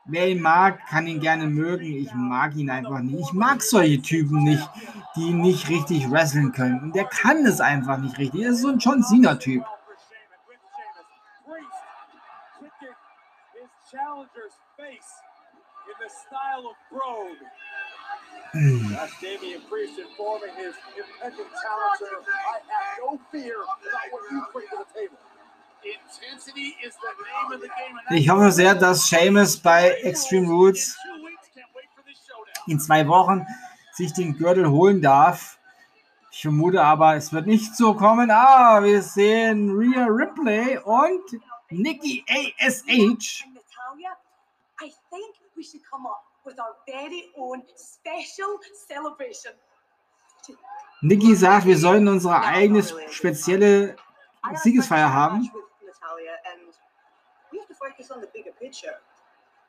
Wer 0.07 0.29
ihn 0.29 0.41
mag, 0.41 0.85
kann 0.89 1.07
ihn 1.07 1.21
gerne 1.21 1.47
mögen. 1.47 1.85
Ich 1.85 2.13
mag 2.15 2.57
ihn 2.57 2.71
einfach 2.71 2.99
nicht. 3.01 3.21
Ich 3.21 3.33
mag 3.33 3.63
solche 3.63 4.03
Typen 4.03 4.43
nicht, 4.43 4.69
die 5.15 5.33
nicht 5.33 5.69
richtig 5.69 6.11
wresteln 6.11 6.53
können. 6.53 6.81
Und 6.81 6.97
der 6.97 7.05
kann 7.05 7.45
es 7.47 7.61
einfach 7.61 7.99
nicht 7.99 8.19
richtig. 8.19 8.43
Er 8.43 8.51
ist 8.51 8.63
so 8.63 8.69
ein 8.69 8.79
John 8.79 9.03
Cena-Typ. 9.03 9.65
That's 18.53 19.13
Damian 19.21 19.63
Priest 19.71 19.99
informing 19.99 20.55
his 20.57 20.75
impending 20.99 21.47
challenger. 21.63 22.19
I 22.27 22.59
have 22.67 22.99
no 23.01 23.21
fear 23.31 23.63
about 23.63 24.07
what 24.11 24.23
you 24.31 24.43
bring 24.53 24.67
to 24.71 24.77
the 24.79 25.01
table. 25.01 25.19
Intensity 25.83 26.77
is 26.85 26.95
the 26.97 27.13
name 27.25 27.53
of 27.55 27.61
the 27.63 27.69
game. 27.69 27.97
and 28.09 28.19
Ich 28.19 28.29
hoffe 28.29 28.51
sehr, 28.53 28.75
dass 28.75 29.09
Seamus 29.09 29.57
bei 29.57 29.91
Extreme 30.03 30.49
Rules 30.49 30.97
two 31.03 31.25
weeks 31.25 31.49
can't 31.55 31.73
wait 31.75 31.89
for 31.97 32.03
this 32.05 32.19
showdown. 32.27 32.65
in 32.67 32.81
zwei 32.81 33.07
Wochen 33.09 33.47
sich 33.95 34.13
den 34.13 34.37
Gürtel 34.37 34.69
holen 34.69 35.01
darf. 35.01 35.59
Ich 36.33 36.43
vermute 36.43 36.83
aber, 36.83 37.17
es 37.17 37.33
wird 37.33 37.47
nicht 37.47 37.75
so 37.77 37.95
kommen. 37.95 38.31
Ah, 38.31 38.83
wir 38.83 39.03
sehen 39.03 39.71
Rhea 39.71 40.07
Ripley 40.07 40.79
und 40.79 41.23
Nikki 41.71 42.25
ASH. 42.29 43.45
I 44.83 44.93
think 45.11 45.35
we 45.61 45.65
should 45.65 45.83
come 45.85 46.07
up 46.07 46.25
with 46.47 46.59
our 46.59 46.75
very 46.89 47.25
own 47.37 47.63
special 47.77 48.53
celebration. 48.89 49.53
Nikki 51.03 51.35
sagt, 51.35 51.67
wir 51.67 51.77
sollen 51.77 52.09
unsere 52.09 52.41
eigene 52.43 52.83
spezielle 53.11 53.97
Siegesfeier 54.63 55.13
haben. 55.13 55.43
match 55.43 55.53
with 55.53 55.65
Natalia, 55.87 56.33
and 56.51 56.73
we 57.53 57.59
have 57.59 57.69
to 57.69 57.75
focus 57.75 58.11
on 58.11 58.23
the 58.23 58.29
bigger 58.33 58.53
picture. 58.59 58.97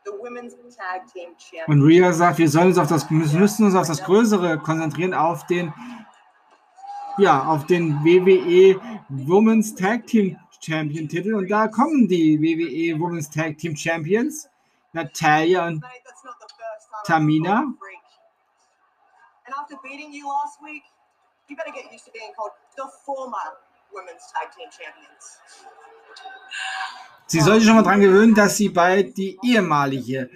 The 0.06 0.14
women's 0.14 0.56
tag 0.76 1.12
team 1.14 1.36
champion. 1.38 1.68
Und 1.68 1.82
Rhea 1.86 2.14
sagt, 2.14 2.38
wir 2.38 2.50
sollen 2.50 2.68
uns 2.68 2.78
auf 2.78 2.88
das, 2.88 3.10
müssen 3.10 3.66
uns 3.66 3.76
auf 3.76 3.88
das 3.88 4.02
Größere 4.02 4.58
konzentrieren, 4.60 5.14
auf 5.14 5.46
den, 5.48 5.74
ja, 7.18 7.44
auf 7.44 7.66
den 7.66 8.02
WWE 8.04 8.80
Women's 9.10 9.76
Tag 9.76 10.08
Team 10.08 10.38
Champion 10.62 11.10
Titel. 11.10 11.34
Und 11.36 11.50
da 11.50 11.68
kommen 11.68 12.08
die 12.08 12.40
WWE 12.40 13.00
Women's 13.00 13.30
Tag 13.30 13.58
Team 13.58 13.76
Champions, 13.76 14.51
Natalia 14.94 15.68
und 15.68 15.84
Tamina. 17.06 17.50
called 17.50 17.64
you 17.64 17.74
a 17.74 17.80
freak. 17.80 18.00
And 19.46 19.56
after 19.60 19.76
beating 19.84 20.14
you 20.14 20.28
last 20.28 20.62
week, 20.62 20.84
you 21.48 21.56
better 21.56 21.72
get 21.72 21.92
used 21.92 22.06
to 22.06 22.12
being 22.12 22.32
called 22.36 22.52
the 22.78 22.88
former 23.06 23.58
women's 23.94 24.24
tag 24.34 24.52
team 24.56 24.70
champions. 24.70 25.40
Sie 27.28 27.40
soll 27.40 27.60
sich 27.60 27.66
schon 27.66 27.76
mal 27.76 27.84
dran 27.84 28.02
gewöhnen, 28.02 28.36
dass 28.36 28.58
sie 28.58 28.70
bald 28.70 29.16
die 29.18 29.40
ehemalige 29.44 30.30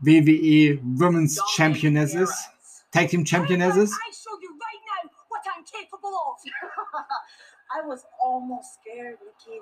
WWE 0.00 0.78
Women's 0.82 1.40
Championess 1.54 2.14
ist, 2.14 2.50
Tag 2.92 3.08
Team 3.08 3.24
Championess 3.26 3.76
ist. 3.76 3.92
I 3.92 4.12
show 4.12 4.30
you 4.40 4.50
right 4.50 4.82
now 4.86 5.10
what 5.28 5.42
I'm 5.46 5.64
capable 5.64 6.14
of. 6.14 6.38
I 7.76 7.86
was 7.86 8.04
almost 8.22 8.74
scared, 8.80 9.18
Nikki. 9.24 9.60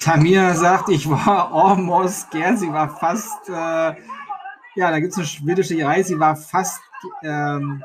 Tamina 0.00 0.54
sagt, 0.54 0.88
ich 0.90 1.08
war 1.08 1.52
almost 1.52 2.28
scared, 2.28 2.58
sie 2.58 2.72
war 2.72 2.94
fast, 2.96 3.48
äh, 3.48 3.52
ja, 3.52 4.90
da 4.90 5.00
gibt 5.00 5.12
es 5.12 5.18
eine 5.18 5.26
schwedische 5.26 5.84
Reihe, 5.84 6.04
sie 6.04 6.18
war 6.18 6.36
fast 6.36 6.80
ähm, 7.22 7.82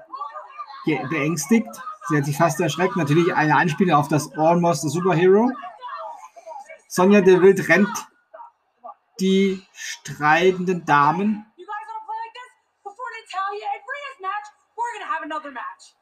beängstigt. 1.10 1.70
Sie 2.10 2.18
hat 2.18 2.26
sich 2.26 2.38
fast 2.38 2.60
erschreckt. 2.60 2.96
Natürlich 2.96 3.34
eine 3.34 3.56
Anspielung 3.56 3.96
auf 3.96 4.08
das 4.08 4.32
Almost 4.36 4.82
the 4.82 4.90
Superhero. 4.90 5.52
Sonja 6.88 7.22
de 7.22 7.40
Wild 7.40 7.70
rennt 7.70 8.08
die 9.20 9.64
streitenden 9.74 10.86
Damen. 10.86 11.46
You 11.56 11.66
guys 11.66 11.76
want 11.88 12.00
to 12.00 12.06
play 12.08 12.18
like 12.26 12.34
this? 12.34 12.52
Before 12.84 13.10
Natalia 13.14 13.68
and 13.76 13.84
Rhea's 13.86 14.20
match, 14.22 14.48
we're 14.76 14.94
going 14.98 15.06
to 15.06 15.14
have 15.14 15.24
another 15.24 15.52
match. 15.52 15.94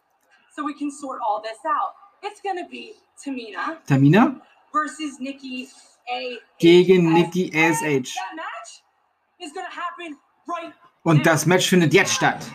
So 0.56 0.64
we 0.64 0.74
can 0.74 0.90
sort 0.90 1.20
all 1.28 1.42
this 1.42 1.60
out. 1.66 1.94
It's 2.24 2.42
going 2.42 2.58
to 2.64 2.70
be 2.70 2.96
Tamina 3.22 3.78
Tamina 3.86 4.40
versus 4.78 5.20
Nikki 5.20 5.68
A. 6.10 6.38
gegen 6.60 7.14
Nikki 7.14 7.52
ASH. 7.54 8.16
Und 11.04 11.26
das 11.26 11.46
Match 11.46 11.70
findet 11.70 11.94
jetzt 11.94 12.14
statt. 12.14 12.46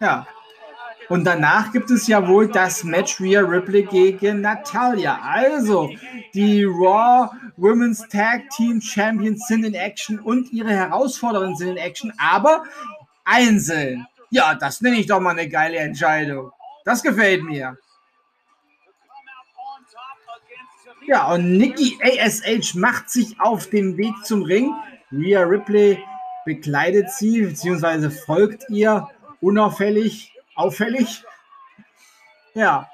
Ja. 0.00 0.26
Und 1.08 1.24
danach 1.24 1.72
gibt 1.72 1.90
es 1.90 2.08
ja 2.08 2.26
wohl 2.26 2.48
das 2.48 2.82
Match 2.82 3.20
Rhea 3.20 3.40
Ripley 3.40 3.84
gegen 3.84 4.40
Natalia. 4.40 5.20
Also, 5.22 5.90
die 6.34 6.64
Raw 6.64 7.30
Women's 7.56 8.06
Tag 8.08 8.50
Team 8.50 8.80
Champions 8.80 9.46
sind 9.46 9.64
in 9.64 9.74
Action 9.74 10.18
und 10.18 10.52
ihre 10.52 10.70
Herausfordererinnen 10.70 11.56
sind 11.56 11.68
in 11.68 11.76
Action, 11.76 12.12
aber 12.18 12.64
einzeln. 13.24 14.06
Ja, 14.30 14.54
das 14.56 14.80
nenne 14.80 14.96
ich 14.96 15.06
doch 15.06 15.20
mal 15.20 15.30
eine 15.30 15.48
geile 15.48 15.76
Entscheidung. 15.76 16.50
Das 16.84 17.02
gefällt 17.02 17.44
mir. 17.44 17.76
Ja, 21.06 21.32
und 21.32 21.56
Nikki 21.56 21.98
ASH 22.02 22.74
macht 22.74 23.10
sich 23.10 23.40
auf 23.40 23.68
den 23.70 23.96
Weg 23.96 24.14
zum 24.24 24.42
Ring. 24.42 24.74
Rhea 25.12 25.42
Ripley 25.42 26.02
begleitet 26.44 27.10
sie, 27.10 27.42
beziehungsweise 27.42 28.10
folgt 28.10 28.68
ihr 28.70 29.08
unauffällig, 29.40 30.32
auffällig. 30.54 31.22
Ja, 32.54 32.88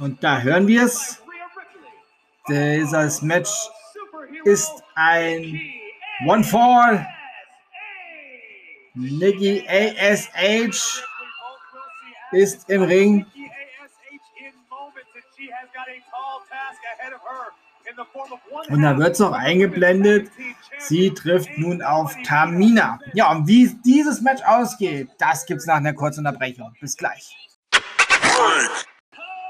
und 0.00 0.22
da 0.22 0.40
hören 0.40 0.66
wir 0.66 0.84
es. 0.84 1.22
Dieses 2.48 3.22
Match 3.22 3.50
ist 4.44 4.72
ein 4.94 5.60
One 6.26 6.44
Fall. 6.44 7.06
Nikki 8.94 9.64
ASH 9.68 11.02
ist 12.36 12.68
im 12.70 12.82
Ring. 12.82 13.26
Und 18.68 18.82
da 18.82 18.98
wird 18.98 19.14
es 19.14 19.20
auch 19.20 19.32
eingeblendet. 19.32 20.30
Sie 20.78 21.10
trifft 21.14 21.56
nun 21.56 21.82
auf 21.82 22.14
Tamina. 22.24 22.98
Ja, 23.14 23.30
und 23.30 23.46
wie 23.46 23.74
dieses 23.84 24.20
Match 24.20 24.42
ausgeht, 24.44 25.08
das 25.18 25.46
gibt 25.46 25.60
es 25.60 25.66
nach 25.66 25.76
einer 25.76 25.94
kurzen 25.94 26.26
Unterbrechung. 26.26 26.72
Bis 26.80 26.96
gleich. 26.96 27.34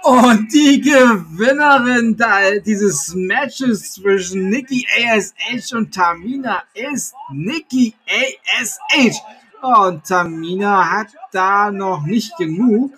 Und 0.03 0.53
die 0.53 0.81
Gewinnerin 0.81 2.17
dieses 2.65 3.13
Matches 3.15 3.95
zwischen 3.95 4.51
Nikki 4.51 4.87
ASH 5.05 5.73
und 5.73 5.93
Tamina 5.93 6.63
ist 6.75 7.15
Nikki 7.33 7.93
ASH. 8.07 9.19
Und 9.63 10.05
Tamina 10.05 10.91
hat 10.91 11.09
da 11.33 11.71
noch 11.71 12.03
nicht 12.03 12.37
genug 12.37 12.93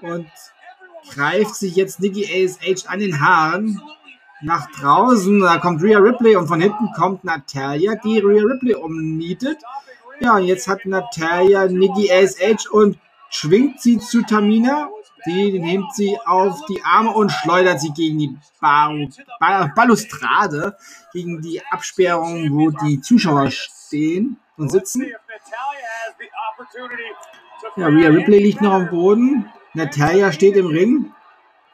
und 0.00 0.30
greift 1.12 1.54
sich 1.54 1.76
jetzt 1.76 2.00
Nikki 2.00 2.24
ASH 2.24 2.86
an 2.86 3.00
den 3.00 3.20
Haaren 3.20 3.80
nach 4.40 4.70
draußen. 4.72 5.40
Da 5.40 5.58
kommt 5.58 5.82
Rhea 5.82 5.98
Ripley 5.98 6.36
und 6.36 6.46
von 6.46 6.60
hinten 6.60 6.92
kommt 6.94 7.24
Natalia, 7.24 7.96
die 7.96 8.18
Rhea 8.18 8.42
Ripley 8.42 8.74
umnietet. 8.74 9.58
Ja, 10.20 10.36
und 10.36 10.44
jetzt 10.44 10.68
hat 10.68 10.84
Natalia 10.84 11.66
Nikki 11.66 12.10
ASH 12.10 12.68
und 12.70 12.98
schwingt 13.30 13.80
sie 13.80 13.98
zu 13.98 14.22
Tamina. 14.22 14.88
Die 15.26 15.58
nimmt 15.58 15.92
sie 15.94 16.16
auf 16.24 16.64
die 16.66 16.80
Arme 16.84 17.10
und 17.10 17.32
schleudert 17.32 17.80
sie 17.80 17.92
gegen 17.92 18.18
die 18.18 18.38
Bar 18.60 18.94
ba 19.40 19.70
Balustrade, 19.74 20.76
gegen 21.12 21.42
die 21.42 21.60
Absperrung, 21.70 22.48
wo 22.52 22.70
die 22.70 23.00
Zuschauer 23.00 23.50
stehen 23.50 24.38
und 24.58 24.70
sitzen. 24.70 25.06
Ja, 27.76 27.86
Rhea 27.86 28.08
Ripley 28.10 28.38
liegt 28.38 28.60
noch 28.60 28.72
am 28.72 28.90
Boden. 28.90 29.50
Natalia 29.74 30.32
steht 30.32 30.56
im 30.56 30.66
Ring, 30.66 31.12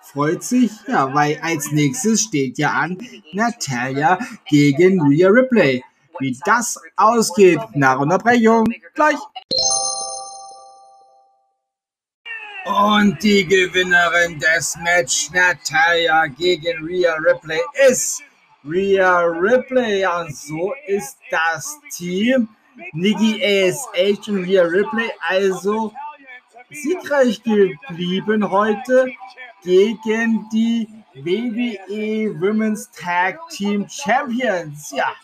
freut 0.02 0.42
sich. 0.44 0.70
Ja, 0.86 1.12
weil 1.14 1.38
als 1.42 1.72
nächstes 1.72 2.22
steht 2.22 2.58
ja 2.58 2.70
an 2.72 2.98
Natalia 3.32 4.18
gegen 4.46 5.00
Rhea 5.02 5.28
Ripley. 5.28 5.82
Wie 6.20 6.38
das 6.44 6.80
ausgeht 6.96 7.60
nach 7.72 7.98
Unterbrechung 7.98 8.66
gleich. 8.94 9.18
Und 12.66 13.22
die 13.22 13.44
Gewinnerin 13.44 14.38
des 14.38 14.76
Match 14.76 15.30
Natalia 15.32 16.26
gegen 16.26 16.86
Rhea 16.86 17.14
Ripley 17.16 17.60
ist 17.88 18.22
Rhea 18.64 19.20
Ripley. 19.20 20.06
Und 20.06 20.34
so 20.34 20.72
ist 20.86 21.18
das 21.30 21.78
Team 21.90 22.48
Nikki 22.92 23.42
ASH 23.42 24.28
und 24.28 24.44
Rhea 24.44 24.62
Ripley 24.62 25.10
also 25.20 25.92
siegreich 26.70 27.42
geblieben 27.42 28.50
heute 28.50 29.08
gegen 29.62 30.48
die 30.50 30.88
WWE 31.14 32.40
Women's 32.40 32.90
Tag 32.90 33.38
Team 33.50 33.86
Champions. 33.88 34.90
Ja, 34.90 35.14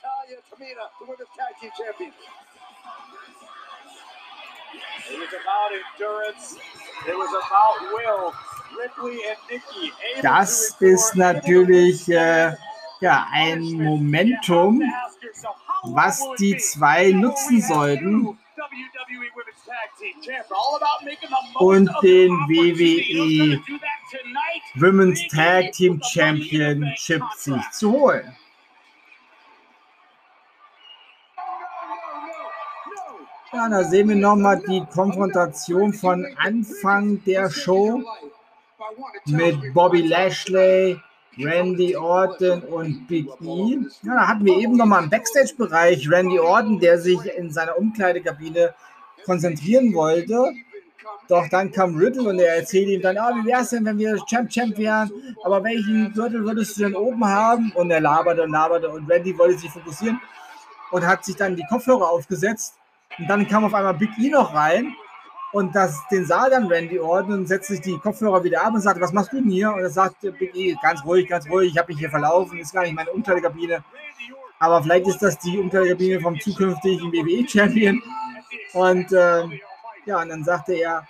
das 10.23 10.77
ist 10.81 11.17
natürlich 11.17 12.09
äh, 12.09 12.53
ja, 13.01 13.27
ein 13.31 13.63
Momentum, 13.73 14.83
was 15.83 16.23
die 16.39 16.57
zwei 16.59 17.13
nutzen 17.13 17.61
sollten, 17.61 18.39
Und 21.55 21.91
den 22.03 22.31
WWE? 22.31 23.61
Women's 24.75 25.27
Tag 25.29 25.73
Team 25.73 26.01
Championship 26.03 27.23
sich 27.37 27.71
zu 27.71 27.93
holen. 27.93 28.37
Ja, 33.53 33.69
da 33.69 33.83
sehen 33.83 34.09
wir 34.09 34.17
nochmal 34.17 34.63
die 34.69 34.85
Konfrontation 34.93 35.93
von 35.93 36.25
Anfang 36.39 37.23
der 37.25 37.51
Show 37.51 38.01
mit 39.27 39.75
Bobby 39.75 40.03
Lashley, 40.03 41.01
Randy 41.39 41.97
Orton 41.97 42.63
und 42.63 43.07
Big 43.07 43.29
E. 43.41 43.79
Ja, 44.03 44.15
da 44.15 44.29
hatten 44.29 44.45
wir 44.45 44.57
eben 44.57 44.77
nochmal 44.77 45.05
im 45.05 45.11
Backstage-Bereich 45.11 46.11
Randy 46.11 46.39
Orton, 46.39 46.81
der 46.81 46.99
sich 46.99 47.19
in 47.37 47.51
seiner 47.51 47.79
Umkleidekabine 47.79 48.75
konzentrieren 49.25 49.95
wollte. 49.95 50.53
Doch 51.29 51.49
dann 51.49 51.71
kam 51.71 51.97
Riddle 51.97 52.29
und 52.29 52.41
er 52.41 52.57
erzählte 52.57 52.91
ihm 52.91 53.03
dann, 53.03 53.17
ah, 53.17 53.33
wie 53.37 53.47
wär's 53.47 53.71
denn, 53.71 53.85
wenn 53.85 53.99
wir 53.99 54.19
Champ 54.27 54.51
Champ 54.51 54.77
wären? 54.77 55.11
Aber 55.45 55.63
welchen 55.63 56.13
Gürtel 56.13 56.45
würdest 56.45 56.77
du 56.77 56.83
denn 56.83 56.97
oben 56.97 57.25
haben? 57.25 57.71
Und 57.77 57.91
er 57.91 58.01
laberte 58.01 58.43
und 58.43 58.51
laberte 58.51 58.89
und 58.89 59.09
Randy 59.09 59.37
wollte 59.39 59.59
sich 59.59 59.71
fokussieren 59.71 60.21
und 60.91 61.07
hat 61.07 61.25
sich 61.25 61.37
dann 61.37 61.55
die 61.55 61.65
Kopfhörer 61.69 62.11
aufgesetzt. 62.11 62.75
Und 63.19 63.29
dann 63.29 63.47
kam 63.47 63.65
auf 63.65 63.75
einmal 63.75 63.95
Big 63.95 64.11
E 64.19 64.29
noch 64.31 64.53
rein 64.55 64.93
und 65.53 65.75
das, 65.75 65.99
den 66.11 66.25
sah 66.25 66.49
dann 66.49 66.67
Randy 66.67 66.99
Orton 67.01 67.33
und 67.33 67.47
setzte 67.47 67.75
sich 67.75 67.83
die 67.83 67.99
Kopfhörer 67.99 68.45
wieder 68.45 68.63
ab 68.65 68.75
und 68.75 68.81
sagte, 68.81 69.01
was 69.01 69.13
machst 69.13 69.33
du 69.33 69.41
denn 69.41 69.51
hier? 69.51 69.73
Und 69.73 69.81
er 69.81 69.91
sagte 69.91 70.31
Big 70.33 70.55
E, 70.55 70.77
ganz 70.81 71.05
ruhig, 71.05 71.29
ganz 71.29 71.49
ruhig, 71.49 71.73
ich 71.73 71.79
habe 71.79 71.93
mich 71.93 71.99
hier 71.99 72.11
verlaufen, 72.11 72.59
ist 72.59 72.73
gar 72.73 72.83
nicht 72.83 72.95
meine 72.95 73.11
Umkleidekabine. 73.11 73.83
Aber 74.61 74.83
vielleicht 74.83 75.09
ist 75.09 75.23
das 75.23 75.39
die 75.39 75.59
Umkleidekabine 75.59 76.21
vom 76.21 76.39
zukünftigen 76.39 77.13
WWE-Champion. 77.13 78.01
Und 78.75 79.13
ähm, 79.13 79.61
ja, 80.07 80.23
und 80.23 80.29
dann 80.29 80.45
sagte 80.45 80.75
er, 80.75 81.07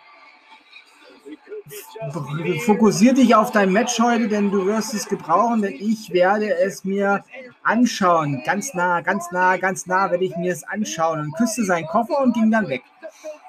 fokussier 2.64 3.12
dich 3.12 3.34
auf 3.34 3.51
dein 3.51 3.72
Match 3.72 3.99
heute, 4.01 4.28
denn 4.28 4.51
du 4.51 4.66
wirst 4.66 4.95
es 4.95 5.07
gebrauchen, 5.07 5.62
denn 5.62 5.74
ich 5.74 6.12
werde 6.12 6.55
es 6.59 6.84
mir 6.84 7.22
anschauen. 7.62 8.43
Ganz 8.45 8.74
nah, 8.74 9.01
ganz 9.03 9.30
nah, 9.32 9.57
ganz 9.57 9.86
nah 9.86 10.11
werde 10.11 10.24
ich 10.24 10.36
mir 10.36 10.53
es 10.53 10.64
anschauen. 10.64 11.20
Und 11.20 11.36
küsste 11.36 11.64
seinen 11.64 11.86
Koffer 11.86 12.20
und 12.20 12.34
ging 12.34 12.51
dann 12.51 12.68
weg. 12.68 12.82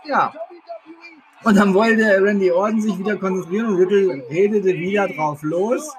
Ja. 0.06 0.34
Und 1.44 1.56
dann 1.56 1.74
wollte 1.74 2.04
Randy 2.24 2.52
Orton 2.52 2.82
sich 2.82 2.98
wieder 3.00 3.18
konzentrieren 3.18 3.68
und 3.68 3.78
Riddle 3.78 4.24
redete 4.30 4.74
wieder 4.74 5.08
drauf 5.08 5.42
los. 5.42 5.92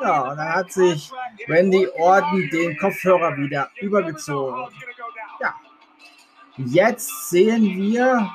Ja, 0.00 0.22
und 0.22 0.36
dann 0.36 0.54
hat 0.54 0.72
sich 0.72 1.10
Randy 1.46 1.86
Orton 1.96 2.48
den 2.50 2.76
Kopfhörer 2.78 3.36
wieder 3.36 3.70
übergezogen. 3.80 4.66
Ja. 5.40 5.54
Jetzt 6.56 7.30
sehen 7.30 7.62
wir 7.62 8.30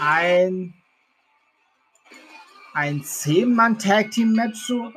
ein, 0.00 0.74
ein 2.74 3.02
10-Mann-Tag-Team-Match 3.02 4.66
so. 4.66 4.92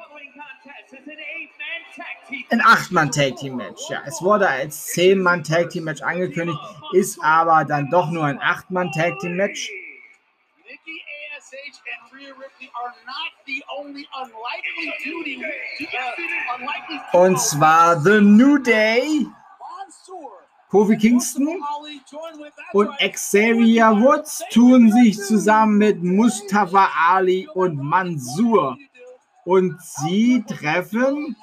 Ein 2.49 2.61
8-Mann-Tag-Team-Match. 2.61 3.89
Ja, 3.89 4.01
es 4.05 4.21
wurde 4.21 4.47
als 4.47 4.87
10-Mann-Tag-Team-Match 4.95 6.01
angekündigt, 6.01 6.59
ist 6.93 7.19
aber 7.21 7.65
dann 7.65 7.89
doch 7.89 8.09
nur 8.09 8.25
ein 8.25 8.39
8-Mann-Tag-Team-Match. 8.39 9.69
ASH 11.67 11.79
and 11.93 12.13
Rhea 12.13 12.33
Ripley 12.33 12.69
are 12.81 12.93
not 13.05 13.31
the 13.45 13.63
only 13.77 14.07
unlikely 14.17 14.93
duty. 15.03 15.43
Uh, 15.43 16.57
unlikely 16.57 16.99
Und 17.13 17.39
zwar 17.39 18.01
The 18.01 18.21
New 18.21 18.57
Day. 18.57 19.27
Kofi 20.71 20.97
Kingston 20.97 21.61
und. 22.73 22.89
Xavier 22.97 23.91
Woods 24.01 24.41
tun 24.51 24.91
sich 24.91 25.17
zusammen 25.17 25.77
mit 25.77 26.01
Mustafa 26.01 26.89
Ali 27.09 27.47
und 27.53 27.77
Mansur. 27.77 28.77
Und 29.43 29.81
sie 29.81 30.43
treffen 30.47 31.35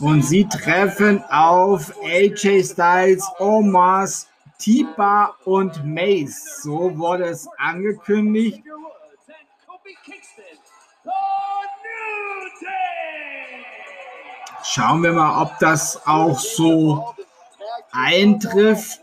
und 0.00 0.22
sie 0.22 0.48
treffen 0.48 1.22
auf 1.24 1.92
AJ 2.02 2.64
Styles, 2.64 3.24
Omars, 3.38 4.28
Tipa 4.58 5.34
und 5.44 5.84
Mace. 5.84 6.62
So 6.62 6.96
wurde 6.98 7.24
es 7.24 7.48
angekündigt. 7.58 8.62
Schauen 14.62 15.02
wir 15.02 15.12
mal, 15.12 15.42
ob 15.42 15.58
das 15.60 16.06
auch 16.06 16.38
so 16.38 17.14
eintrifft. 17.90 19.00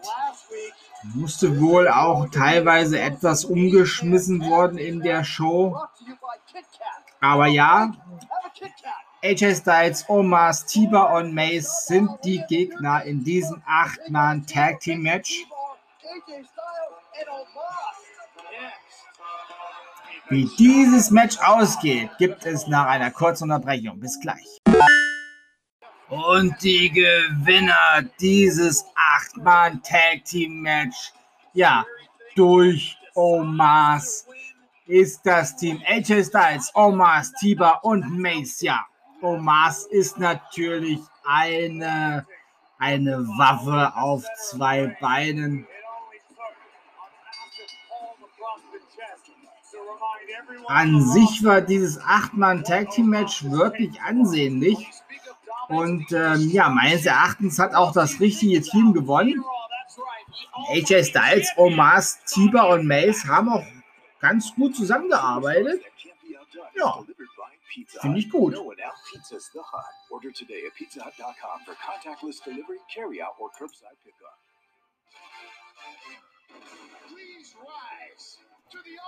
Musste 1.14 1.60
wohl 1.62 1.88
auch 1.88 2.28
teilweise 2.30 3.00
etwas 3.00 3.46
umgeschmissen 3.46 4.48
worden 4.50 4.78
in 4.78 5.02
der 5.02 5.24
Show. 5.24 5.80
Aber 7.22 7.48
ja, 7.48 7.93
AJ 9.24 9.56
Styles, 9.56 10.06
Omars, 10.08 10.66
Tiba 10.66 11.18
und 11.18 11.34
Mace 11.34 11.88
sind 11.88 12.10
die 12.24 12.43
Gegner 12.47 13.03
in 13.03 13.24
diesem 13.24 13.62
8-Mann-Tag-Team-Match. 13.64 15.45
AJ 16.03 16.43
Styles 16.43 16.49
and 17.20 17.30
Omos. 17.30 17.95
Wie 20.30 20.49
dieses 20.58 21.12
Match 21.12 21.38
ausgeht, 21.39 22.10
gibt 22.18 22.45
es 22.45 22.68
nach 22.68 22.88
einer 22.88 23.12
kurzen 23.12 23.43
Unterbrechung. 23.43 23.99
Bis 23.99 24.20
gleich. 24.20 24.60
Und 26.10 26.56
die 26.62 26.91
Gewinner 26.91 28.03
dieses 28.20 28.86
8-Mann-Tag-Team-Match, 29.36 31.14
ja, 31.53 31.86
durch 32.36 32.97
Omas, 33.16 34.28
ist 34.88 35.25
das 35.25 35.55
Team 35.55 35.81
AJ 35.88 36.25
Styles, 36.25 36.71
Omas, 36.73 37.31
Tiba 37.33 37.79
und 37.81 38.19
Mace. 38.19 38.61
Ja, 38.61 38.86
Omas 39.21 39.86
ist 39.86 40.19
natürlich 40.19 40.99
eine, 41.25 42.25
eine 42.77 43.27
Waffe 43.38 43.95
auf 43.95 44.23
zwei 44.49 44.95
Beinen. 44.99 45.67
An 50.67 51.01
sich 51.01 51.43
war 51.43 51.61
dieses 51.61 51.99
8-Mann-Tag-Team-Match 52.01 53.45
wirklich 53.45 54.01
ansehnlich. 54.01 54.89
Und 55.67 56.11
ähm, 56.11 56.49
ja, 56.51 56.69
meines 56.69 57.05
Erachtens 57.05 57.57
hat 57.57 57.73
auch 57.73 57.91
das 57.91 58.19
richtige 58.19 58.61
Team 58.61 58.93
gewonnen. 58.93 59.43
AJ 60.69 61.05
Styles, 61.05 61.51
Omas, 61.55 62.19
Tiber 62.25 62.69
und 62.69 62.86
Mace 62.88 63.25
haben 63.25 63.49
auch 63.49 63.63
ganz 64.20 64.53
gut 64.55 64.76
zusammengearbeitet. 64.76 65.82
Ja, 66.76 67.03
finde 68.01 68.20
ich 68.20 68.30
gut. 68.30 68.55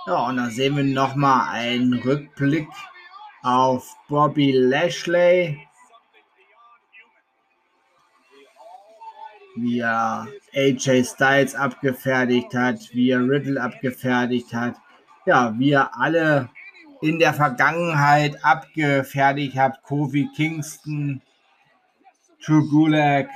Ja, 0.06 0.28
und 0.28 0.36
da 0.36 0.50
sehen 0.50 0.76
wir 0.76 0.84
nochmal 0.84 1.48
einen 1.50 1.94
Rückblick 1.94 2.68
auf 3.42 3.96
Bobby 4.08 4.52
Lashley, 4.52 5.66
wie 9.56 9.80
er 9.80 10.28
AJ 10.54 11.04
Styles 11.04 11.54
abgefertigt 11.54 12.54
hat, 12.54 12.78
wie 12.92 13.10
er 13.10 13.20
Riddle 13.20 13.60
abgefertigt 13.60 14.52
hat, 14.54 14.76
ja, 15.28 15.54
wie 15.58 15.72
er 15.72 15.94
alle 15.94 16.48
in 17.02 17.18
der 17.18 17.34
Vergangenheit 17.34 18.42
abgefertigt 18.42 19.58
hat, 19.58 19.82
Kofi 19.82 20.30
Kingston, 20.34 21.20
Drew 22.42 22.66
Gulak. 22.70 23.28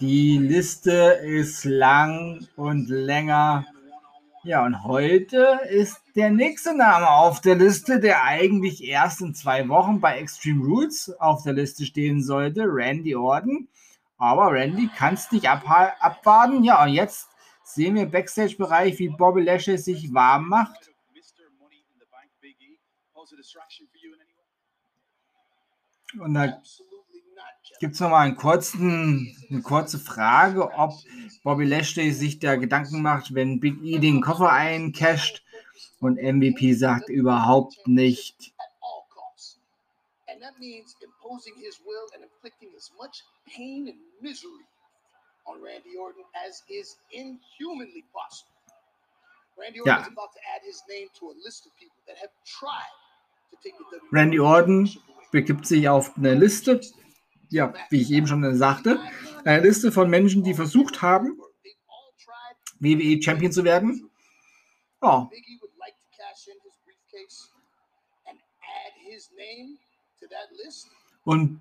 Die 0.00 0.38
Liste 0.38 1.18
ist 1.24 1.64
lang 1.64 2.46
und 2.54 2.88
länger 2.88 3.66
Ja, 4.44 4.64
und 4.64 4.84
heute 4.84 5.60
ist 5.68 6.00
der 6.14 6.30
nächste 6.30 6.76
Name 6.76 7.10
auf 7.10 7.40
der 7.40 7.56
Liste, 7.56 7.98
der 7.98 8.22
eigentlich 8.22 8.84
erst 8.84 9.20
in 9.20 9.34
zwei 9.34 9.68
Wochen 9.68 10.00
bei 10.00 10.18
Extreme 10.18 10.64
Rules 10.64 11.12
auf 11.18 11.42
der 11.42 11.54
Liste 11.54 11.84
stehen 11.86 12.22
sollte, 12.22 12.64
Randy 12.66 13.16
Orton. 13.16 13.68
Aber 14.18 14.52
Randy 14.52 14.88
kann 14.96 15.14
es 15.14 15.32
nicht 15.32 15.48
abwarten. 15.48 16.62
Ja, 16.62 16.84
und 16.84 16.90
jetzt 16.90 17.31
sehen 17.74 17.94
wir 17.94 18.02
im 18.02 18.10
Backstage-Bereich, 18.10 18.98
wie 18.98 19.08
Bobby 19.08 19.42
Lashley 19.42 19.78
sich 19.78 20.12
warm 20.12 20.48
macht. 20.48 20.90
Und 26.18 26.34
da 26.34 26.60
gibt 27.80 27.94
es 27.94 28.00
nochmal 28.00 28.26
einen 28.26 28.36
kurzen, 28.36 29.34
eine 29.50 29.62
kurze 29.62 29.98
Frage, 29.98 30.70
ob 30.72 30.92
Bobby 31.42 31.64
Lashley 31.64 32.12
sich 32.12 32.38
da 32.38 32.56
Gedanken 32.56 33.02
macht, 33.02 33.34
wenn 33.34 33.60
Big 33.60 33.82
E 33.82 33.98
den 33.98 34.20
Koffer 34.20 34.52
eincasht. 34.52 35.42
Und 36.00 36.20
MVP 36.20 36.74
sagt 36.74 37.08
überhaupt 37.08 37.86
nicht. 37.86 38.52
And 40.26 40.42
that 40.42 40.58
means 40.58 40.96
imposing 41.00 41.54
his 41.56 41.80
will 41.84 42.06
and 42.14 42.24
inflicting 42.24 42.70
as 42.76 42.90
much 42.98 43.24
pain 43.46 43.88
and 43.88 43.98
misery 44.20 44.64
on 45.44 45.60
Randy 45.62 45.96
Orton 45.98 46.24
as 46.46 46.62
is 46.68 46.96
inhumanly 47.10 48.04
possible. 48.12 48.52
Randy 49.56 49.80
Orton 49.80 49.92
Ja. 49.94 50.00
is 50.02 50.08
about 50.08 50.32
to 50.32 50.40
add 50.54 50.62
his 50.64 50.82
name 50.88 51.08
to 51.18 51.30
a 51.30 51.34
list 51.44 51.66
of 51.66 51.72
people 51.76 52.00
that 52.06 52.16
have 52.18 52.32
tried 52.44 52.92
to 53.50 53.56
take 53.62 53.76
the 53.78 53.84
WWE 53.84 54.12
Randy 54.12 54.40
Orton 54.40 54.88
begibt 55.30 55.66
sich 55.66 55.88
auf 55.88 56.16
eine 56.16 56.34
Liste, 56.34 56.80
ja, 57.50 57.72
wie 57.90 58.00
ich 58.02 58.10
eben 58.10 58.26
schon 58.26 58.56
sagte, 58.56 58.98
eine 59.44 59.62
Liste 59.62 59.92
von 59.92 60.08
Menschen, 60.08 60.42
die 60.44 60.54
versucht 60.54 61.02
haben. 61.02 61.40
WWE 62.80 63.22
Champion 63.22 63.52
zu 63.52 63.64
werden. 63.64 64.10
Ja, 65.02 65.28
und 71.24 71.60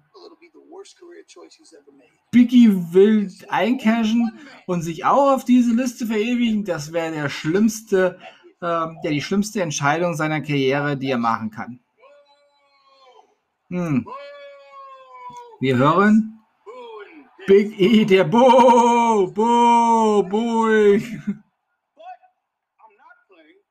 Biggie 2.32 2.93
will 2.93 3.32
eincashen 3.49 4.39
und 4.65 4.82
sich 4.82 5.05
auch 5.05 5.34
auf 5.34 5.45
diese 5.45 5.74
Liste 5.74 6.05
verewigen. 6.05 6.63
Das 6.63 6.93
wäre 6.93 7.11
der 7.11 7.30
schlimmste, 7.30 8.19
ähm, 8.61 8.97
ja, 9.03 9.09
die 9.09 9.22
schlimmste 9.22 9.61
Entscheidung 9.61 10.15
seiner 10.15 10.41
Karriere, 10.41 10.97
die 10.97 11.09
er 11.09 11.17
machen 11.17 11.51
kann. 11.51 11.80
Hm. 13.69 14.07
Wir 15.59 15.78
hören 15.78 16.39
Big 17.47 17.80
E, 17.80 18.05
der 18.05 18.24
Bo, 18.24 19.28
Bo, 19.34 20.24
Boing. 20.24 21.41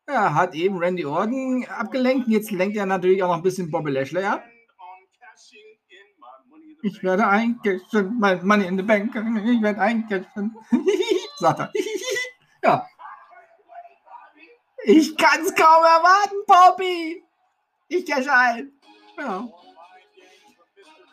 Er 0.07 0.34
hat 0.34 0.55
eben 0.55 0.78
Randy 0.78 1.05
Orton 1.05 1.64
abgelenkt. 1.66 2.28
Jetzt 2.28 2.51
lenkt 2.51 2.76
er 2.76 2.86
natürlich 2.86 3.22
auch 3.22 3.28
noch 3.28 3.36
ein 3.36 3.42
bisschen 3.42 3.70
Bobby 3.70 3.92
Lashley 3.92 4.24
ab. 4.24 4.44
Ich 6.83 7.03
werde 7.03 7.26
eincashen, 7.26 8.18
mein 8.18 8.47
Money 8.47 8.66
in 8.66 8.76
the 8.76 8.83
Bank. 8.83 9.14
Ich 9.14 9.62
werde 9.62 9.81
eincashen. 9.81 10.57
Sagt 11.39 11.61
er. 11.61 11.72
ja. 12.62 12.87
Ich 14.85 15.16
kann 15.16 15.41
es 15.43 15.55
kaum 15.55 15.85
erwarten, 15.85 16.37
Bobby. 16.47 17.22
Ich 17.89 18.07
cash 18.07 18.26
ein. 18.28 18.72
Ja. 19.18 19.49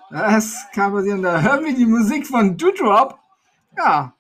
Das 0.10 0.68
kann 0.74 0.94
passieren. 0.94 1.22
Da 1.22 1.42
hören 1.42 1.66
wir 1.66 1.76
die 1.76 1.86
Musik 1.86 2.26
von 2.28 2.58
Doudrop. 2.58 3.20
Ja. 3.78 4.14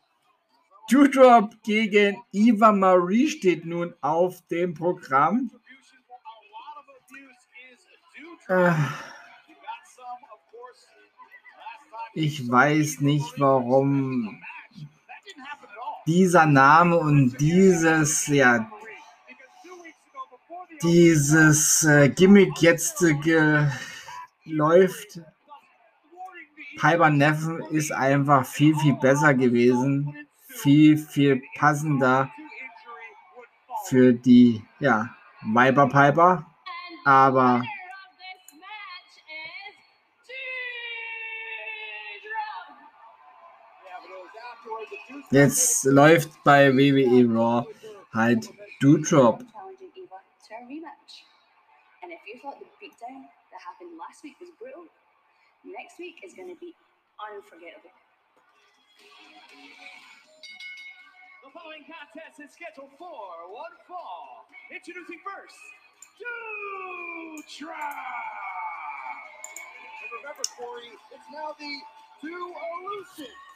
Doudrop 0.89 1.53
gegen 1.63 2.21
Eva 2.33 2.71
Marie 2.73 3.29
steht 3.29 3.65
nun 3.65 3.93
auf 4.01 4.41
dem 4.49 4.73
Programm. 4.73 5.49
Contribution 8.47 9.16
ich 12.17 12.49
weiß 12.49 13.01
nicht, 13.01 13.39
warum 13.39 14.41
dieser 16.07 16.47
Name 16.47 16.97
und 16.97 17.39
dieses, 17.39 18.25
ja, 18.25 18.71
dieses 20.81 21.83
äh, 21.83 22.09
Gimmick 22.09 22.59
jetzt 22.59 23.03
äh, 23.03 23.67
läuft. 24.45 25.21
Piper 26.79 27.11
Neffen 27.11 27.61
ist 27.69 27.91
einfach 27.91 28.47
viel, 28.47 28.75
viel 28.77 28.95
besser 28.95 29.35
gewesen. 29.35 30.15
Viel, 30.47 30.97
viel 30.97 31.43
passender 31.55 32.31
für 33.85 34.11
die, 34.13 34.63
ja, 34.79 35.15
Viper 35.43 35.87
Piper. 35.87 36.47
Aber 37.05 37.61
jetzt 45.31 45.83
läuft 45.85 46.29
bei 46.43 46.69
WWE 46.71 47.25
Raw 47.33 47.65
halt 48.13 48.49
Doudrop. 48.81 49.43
challenging 49.51 49.91
Eva 49.95 50.19
to 50.47 50.53
a 50.53 50.61
rematch. 50.67 51.23
And 52.03 52.11
if 52.11 52.19
you 52.27 52.39
thought 52.41 52.59
the 52.59 52.65
beatdown 52.79 53.25
that 53.51 53.61
happened 53.61 53.97
last 53.97 54.23
week 54.23 54.35
was 54.39 54.49
brutal, 54.59 54.85
next 55.65 55.97
week 55.99 56.21
is 56.23 56.33
going 56.33 56.49
to 56.49 56.59
be 56.59 56.73
unforgettable. 57.19 57.91
The 61.43 61.51
following 61.53 61.83
contest 61.87 62.39
is 62.43 62.51
scheduled 62.53 62.91
for 62.99 63.47
one 63.49 63.75
fall. 63.87 64.45
Introducing 64.71 65.19
first, 65.23 65.55
Dutra. 66.19 67.79
And 70.03 70.09
remember, 70.21 70.43
Corey, 70.59 70.91
it's 71.15 71.27
now 71.31 71.55
the 71.57 71.73
Duolution. 72.21 72.35
That 72.35 72.75
doesn't 72.91 72.95
even 72.99 73.31
sound 73.31 73.46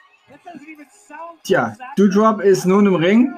Tja, 1.44 1.76
Doudrop 1.96 2.42
ist 2.42 2.66
nun 2.66 2.86
im 2.86 2.96
Ring. 2.96 3.34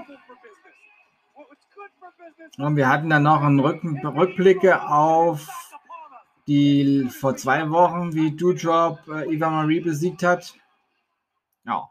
Und 2.58 2.76
wir 2.76 2.88
hatten 2.88 3.10
dann 3.10 3.24
noch 3.24 3.42
einen 3.42 3.60
Rücken, 3.60 4.06
Rückblicke 4.06 4.88
auf 4.88 5.48
die 6.48 7.10
vor 7.10 7.36
zwei 7.36 7.70
Wochen, 7.70 8.14
wie 8.14 8.36
Doudrop 8.36 9.00
äh, 9.08 9.34
Eva 9.34 9.50
Marie 9.50 9.80
besiegt 9.80 10.24
hat. 10.24 10.54
Ja. 11.66 11.90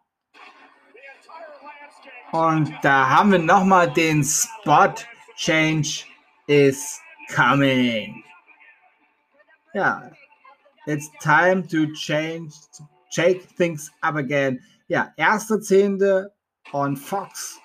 Und 2.33 2.73
da 2.83 3.09
haben 3.09 3.33
wir 3.33 3.39
nochmal 3.39 3.91
den 3.93 4.23
Spot 4.25 4.95
Change 5.37 6.05
is 6.47 7.01
coming. 7.35 8.23
Ja, 9.75 10.11
it's 10.87 11.11
time 11.21 11.67
to 11.69 11.87
change, 11.95 12.53
to 12.77 12.85
shake 13.11 13.43
things 13.57 13.91
up 14.03 14.17
again. 14.17 14.61
Ja, 14.93 15.11
erste 15.17 15.59
Zehnte 15.59 16.35
on 16.71 16.99
Fox, 16.99 17.59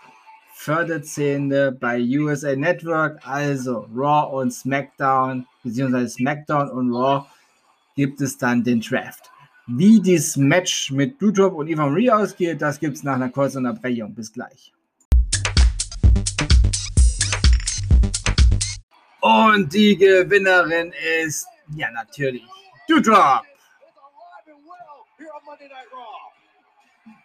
vierte 0.53 1.01
Zehnte 1.01 1.73
bei 1.73 1.99
USA 1.99 2.55
Network, 2.55 3.19
also 3.27 3.85
Raw 3.93 4.33
und 4.33 4.51
SmackDown, 4.51 5.45
beziehungsweise 5.61 6.07
SmackDown 6.07 6.69
und 6.69 6.93
Raw 6.93 7.25
gibt 7.97 8.21
es 8.21 8.37
dann 8.37 8.63
den 8.63 8.79
Draft. 8.79 9.29
Wie 9.65 9.99
dieses 9.99 10.37
Match 10.37 10.89
mit 10.91 11.21
Doudrop 11.21 11.55
und 11.55 11.67
Eva 11.67 11.87
Marie 11.87 12.09
ausgeht, 12.09 12.61
das 12.61 12.79
gibt 12.79 12.95
es 12.95 13.03
nach 13.03 13.15
einer 13.15 13.27
kurzen 13.29 13.65
Unterbrechung. 13.65 14.15
Bis 14.15 14.31
gleich. 14.31 14.71
Und 19.19 19.73
die 19.73 19.97
Gewinnerin 19.97 20.93
ist, 21.25 21.45
ja 21.75 21.91
natürlich, 21.91 22.47
well 22.87 23.03
here 25.17 25.27
on 25.35 25.43
Monday 25.45 25.67
Night 25.67 25.91
Raw. 25.91 26.26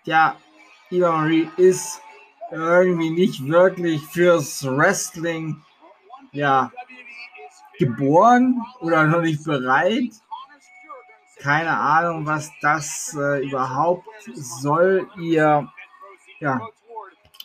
Ja, 0.05 0.37
Eva 0.91 1.13
Marie 1.13 1.49
ist 1.57 2.01
irgendwie 2.51 3.11
nicht 3.11 3.47
wirklich 3.47 4.05
fürs 4.07 4.65
Wrestling 4.65 5.63
ja, 6.33 6.71
geboren 7.79 8.61
oder 8.81 9.05
noch 9.07 9.23
nicht 9.23 9.45
bereit. 9.45 10.13
Keine 11.39 11.77
Ahnung, 11.77 12.27
was 12.27 12.51
das 12.61 13.17
äh, 13.19 13.47
überhaupt 13.47 14.07
soll. 14.35 15.09
Ihr, 15.19 15.69
ja, 16.41 16.61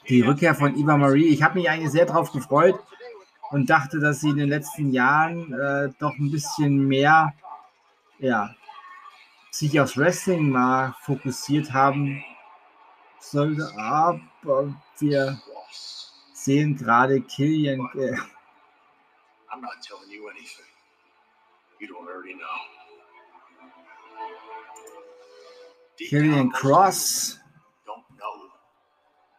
die 0.08 0.22
Rückkehr 0.22 0.56
von 0.56 0.78
Eva 0.78 0.98
Marie. 0.98 1.28
Ich 1.28 1.42
habe 1.44 1.56
mich 1.56 1.70
eigentlich 1.70 1.92
sehr 1.92 2.06
darauf 2.06 2.32
gefreut 2.32 2.80
und 3.50 3.70
dachte, 3.70 4.00
dass 4.00 4.22
sie 4.22 4.30
in 4.30 4.38
den 4.38 4.50
letzten 4.50 4.92
Jahren 4.92 5.54
äh, 5.54 5.90
doch 6.00 6.18
ein 6.18 6.32
bisschen 6.32 6.88
mehr, 6.88 7.34
ja, 8.20 8.54
sich 9.52 9.80
aufs 9.80 9.98
Wrestling 9.98 10.50
mal 10.50 10.96
fokussiert 11.02 11.74
haben 11.74 12.24
sollte. 13.20 13.72
Aber 13.78 14.74
wir 15.00 15.40
sehen 16.34 16.76
gerade 16.78 17.22
Killian. 17.22 17.80
Äh, 17.96 18.16
I'm 19.50 19.62
not 19.62 19.82
telling 19.82 20.10
you 20.12 20.28
anything. 20.30 20.66
You 21.80 21.88
don't 21.88 22.08
already 22.08 22.34
know. 22.34 22.46
Killian 25.98 26.52
Cross. 26.52 27.40
you 27.86 27.92
Don't 27.92 28.04
know 28.18 28.52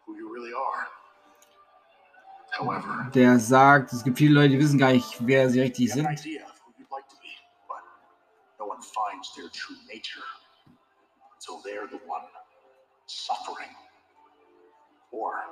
who 0.06 0.16
you 0.16 0.32
really 0.32 0.52
are. 0.52 0.86
However, 2.50 3.10
der 3.14 3.38
sagt, 3.38 3.92
es 3.92 4.02
gibt 4.02 4.18
viele 4.18 4.34
Leute, 4.34 4.50
die 4.50 4.58
wissen 4.58 4.78
gar 4.78 4.92
nicht, 4.92 5.16
wer 5.20 5.48
sie 5.48 5.60
richtig 5.60 5.92
sind. 5.92 6.06
idea 6.06 6.44
of 6.44 6.60
who 6.64 6.72
you'd 6.76 6.90
like 6.90 7.06
to 7.08 7.16
be, 7.22 7.28
but 7.68 7.78
no 8.58 8.66
one 8.66 8.82
finds 9.18 9.34
their 9.34 9.48
true 9.48 9.76
nature 9.88 10.20
until 11.34 11.60
they're 11.62 11.88
the 11.88 12.00
one 12.06 12.22
suffering 13.06 13.74
or 15.10 15.44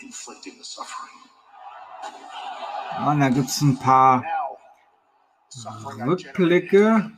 inflicting 0.00 0.54
the 0.58 0.64
suffering. 0.64 1.10
Und 3.06 3.20
da 3.20 3.28
gibt 3.28 3.48
es 3.48 3.60
ein 3.60 3.78
paar 3.78 4.24
Rückblicke. 6.06 7.12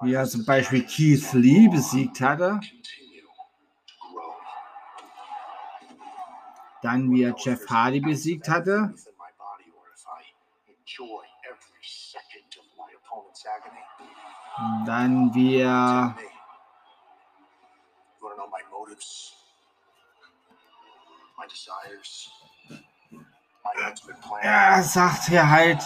wie 0.00 0.12
er 0.12 0.26
zum 0.26 0.44
Beispiel 0.44 0.84
Keith 0.84 1.32
Lee 1.32 1.68
besiegt 1.68 2.20
hatte. 2.20 2.60
Dann 6.82 7.10
wie 7.10 7.22
er 7.22 7.34
Jeff 7.38 7.66
Hardy 7.70 8.00
besiegt 8.00 8.48
hatte. 8.48 8.94
Ultimate 23.88 24.20
plan? 24.20 24.42
er 24.42 24.82
sagt 24.82 25.30
er 25.30 25.50
halt, 25.50 25.82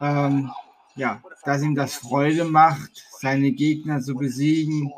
ähm, 0.00 0.52
ja, 0.94 1.20
dass 1.44 1.62
ihm 1.62 1.74
das 1.74 1.94
Freude 1.94 2.44
macht, 2.44 3.04
seine 3.20 3.52
Gegner 3.52 4.00
zu 4.00 4.14
besiegen. 4.14 4.92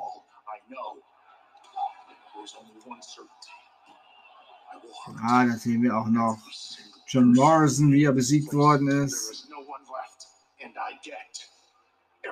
Ah, 5.22 5.44
da 5.44 5.52
sehen 5.52 5.82
wir 5.82 5.96
auch 5.96 6.06
noch 6.06 6.38
John. 7.06 7.32
Morrison, 7.32 7.92
wie 7.92 8.04
er 8.04 8.12
besiegt 8.12 8.52
worden 8.52 8.88
ist. 9.04 9.48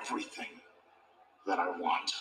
Everything 0.00 0.52
that 1.46 1.58
I 1.58 1.68
want. 1.78 2.12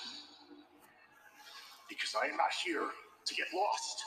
Because 1.90 2.16
I 2.22 2.28
am 2.28 2.38
not 2.38 2.52
here 2.66 2.88
to 3.26 3.36
get 3.36 3.48
lost 3.54 4.04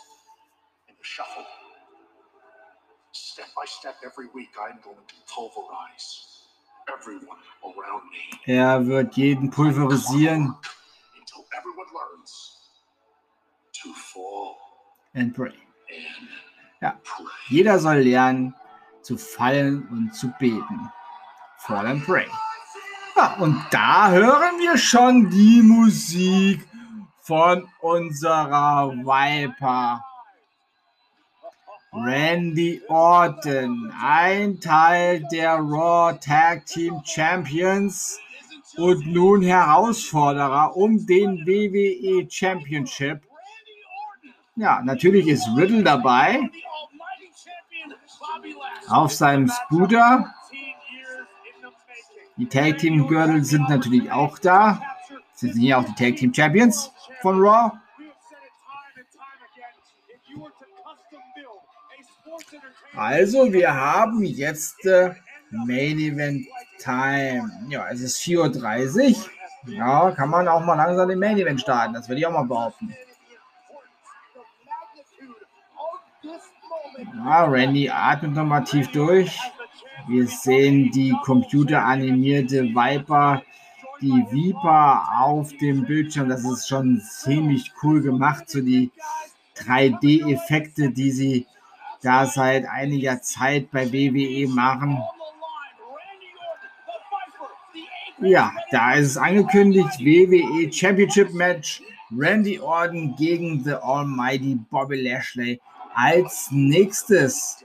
in 0.89 0.95
the 0.99 1.05
shuffle. 1.05 1.45
Step 3.13 3.47
by 3.57 3.65
step, 3.67 3.97
every 4.05 4.27
week, 4.35 4.51
I'm 4.61 4.79
going 4.85 4.97
to 5.09 5.15
pulverize 5.35 6.27
everyone 6.89 7.39
around 7.65 8.03
me 8.11 8.53
Er 8.55 8.87
wird 8.87 9.15
jeden 9.17 9.51
pulverisieren 9.51 10.55
until 11.19 11.45
everyone 11.57 11.87
learns 11.95 12.59
to 13.73 13.93
fall 13.95 14.57
and 15.15 15.35
pray. 15.35 15.55
and 15.89 16.29
Ja. 16.83 16.99
Jeder 17.49 17.79
soll 17.79 17.97
lernen 18.03 18.55
zu 19.03 19.19
fallen 19.19 19.87
und 19.91 20.15
zu 20.15 20.29
beten. 20.39 20.91
Fall 21.59 21.87
and 21.87 22.03
pray. 22.05 22.27
Und 23.39 23.63
da 23.71 24.11
hören 24.11 24.59
wir 24.61 24.79
schon 24.79 25.29
die 25.29 25.61
Musik 25.63 26.67
von 27.21 27.69
unserer 27.81 28.93
Viper. 28.93 30.03
Randy 31.93 32.81
Orton, 32.89 33.93
ein 34.01 34.59
Teil 34.61 35.27
der 35.31 35.57
Raw 35.57 36.17
Tag 36.19 36.65
Team 36.65 37.03
Champions 37.05 38.19
und 38.77 39.07
nun 39.07 39.43
Herausforderer 39.43 40.77
um 40.77 41.05
den 41.05 41.45
WWE 41.47 42.27
Championship. 42.31 43.21
Ja, 44.57 44.81
natürlich 44.83 45.27
ist 45.27 45.47
Riddle 45.57 45.83
dabei 45.83 46.49
auf 48.89 49.13
seinem 49.13 49.49
Scooter. 49.49 50.33
Die 52.41 52.49
Tag 52.49 52.79
Team 52.79 53.07
Gürtel 53.07 53.45
sind 53.45 53.69
natürlich 53.69 54.11
auch 54.11 54.39
da. 54.39 54.81
Sie 55.35 55.51
sind 55.51 55.61
hier 55.61 55.79
auch 55.79 55.85
die 55.85 55.93
Tag 55.93 56.17
Team 56.17 56.33
Champions 56.33 56.91
von 57.21 57.39
Raw. 57.39 57.73
Also, 62.97 63.53
wir 63.53 63.75
haben 63.75 64.25
jetzt 64.25 64.87
äh, 64.87 65.15
Main 65.51 65.99
Event 65.99 66.47
Time. 66.79 67.51
Ja, 67.69 67.87
es 67.91 68.01
ist 68.01 68.19
4.30 68.23 69.19
Uhr. 69.19 69.75
Ja, 69.75 70.11
kann 70.13 70.31
man 70.31 70.49
auch 70.49 70.65
mal 70.65 70.77
langsam 70.77 71.11
den 71.11 71.19
Main 71.19 71.37
Event 71.37 71.61
starten. 71.61 71.93
Das 71.93 72.09
würde 72.09 72.21
ich 72.21 72.27
auch 72.27 72.33
mal 72.33 72.45
behaupten. 72.45 72.95
Ja, 77.17 77.45
Randy 77.45 77.91
atmet 77.91 78.33
nochmal 78.33 78.65
tief 78.65 78.91
durch. 78.93 79.39
Wir 80.11 80.27
sehen 80.27 80.91
die 80.91 81.15
computeranimierte 81.25 82.65
Viper, 82.65 83.43
die 84.03 84.25
Viper 84.31 85.05
auf 85.21 85.53
dem 85.59 85.85
Bildschirm. 85.85 86.29
Das 86.29 86.45
ist 86.45 86.67
schon 86.67 87.01
ziemlich 87.01 87.71
cool 87.83 88.03
gemacht. 88.03 88.51
So 88.51 88.61
die 88.61 88.91
3D-Effekte, 89.57 90.91
die 90.91 91.13
sie 91.13 91.47
da 92.03 92.27
seit 92.27 92.67
einiger 92.67 93.23
Zeit 93.23 93.71
bei 93.71 93.93
WWE 93.93 94.49
machen. 94.49 94.99
Ja, 98.21 98.53
da 98.73 98.95
ist 98.95 99.11
es 99.11 99.17
angekündigt, 99.17 100.01
WWE 100.01 100.73
Championship 100.73 101.33
Match, 101.33 101.83
Randy 102.11 102.59
Orton 102.59 103.15
gegen 103.17 103.63
The 103.63 103.75
Almighty 103.75 104.59
Bobby 104.71 105.01
Lashley 105.03 105.61
als 105.95 106.49
nächstes. 106.51 107.65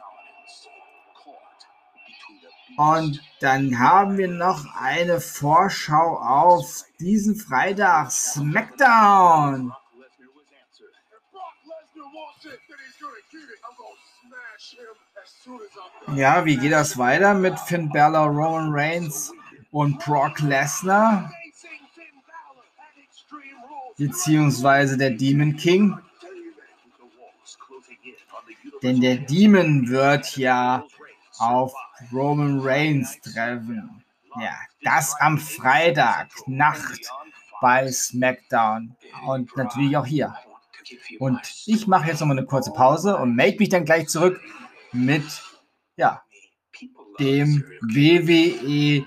Und 2.77 3.21
dann 3.39 3.79
haben 3.79 4.17
wir 4.17 4.27
noch 4.27 4.65
eine 4.75 5.21
Vorschau 5.21 6.17
auf 6.17 6.83
diesen 6.99 7.35
Freitag 7.35 8.11
SmackDown. 8.11 9.71
Ja, 16.15 16.45
wie 16.45 16.57
geht 16.57 16.71
das 16.71 16.97
weiter 16.97 17.33
mit 17.33 17.59
Finn 17.59 17.89
Balor, 17.89 18.27
Roman 18.27 18.69
Reigns 18.71 19.31
und 19.71 19.99
Brock 19.99 20.39
Lesnar? 20.39 21.31
Beziehungsweise 23.97 24.97
der 24.97 25.11
Demon 25.11 25.55
King. 25.55 25.97
Denn 28.83 29.01
der 29.01 29.15
Demon 29.15 29.87
wird 29.89 30.35
ja 30.37 30.85
auf 31.39 31.73
Roman 32.11 32.59
Reigns 32.61 33.19
treffen. 33.21 34.03
Ja, 34.39 34.53
das 34.83 35.15
am 35.19 35.37
Freitag 35.37 36.29
Nacht 36.45 37.09
bei 37.61 37.91
SmackDown 37.91 38.95
und 39.25 39.55
natürlich 39.55 39.95
auch 39.95 40.05
hier. 40.05 40.35
Und 41.19 41.39
ich 41.65 41.87
mache 41.87 42.09
jetzt 42.09 42.19
nochmal 42.19 42.37
eine 42.37 42.45
kurze 42.45 42.71
Pause 42.71 43.17
und 43.17 43.35
melde 43.35 43.59
mich 43.59 43.69
dann 43.69 43.85
gleich 43.85 44.07
zurück 44.07 44.39
mit 44.91 45.23
ja, 45.97 46.21
dem 47.19 47.63
WWE 47.81 49.05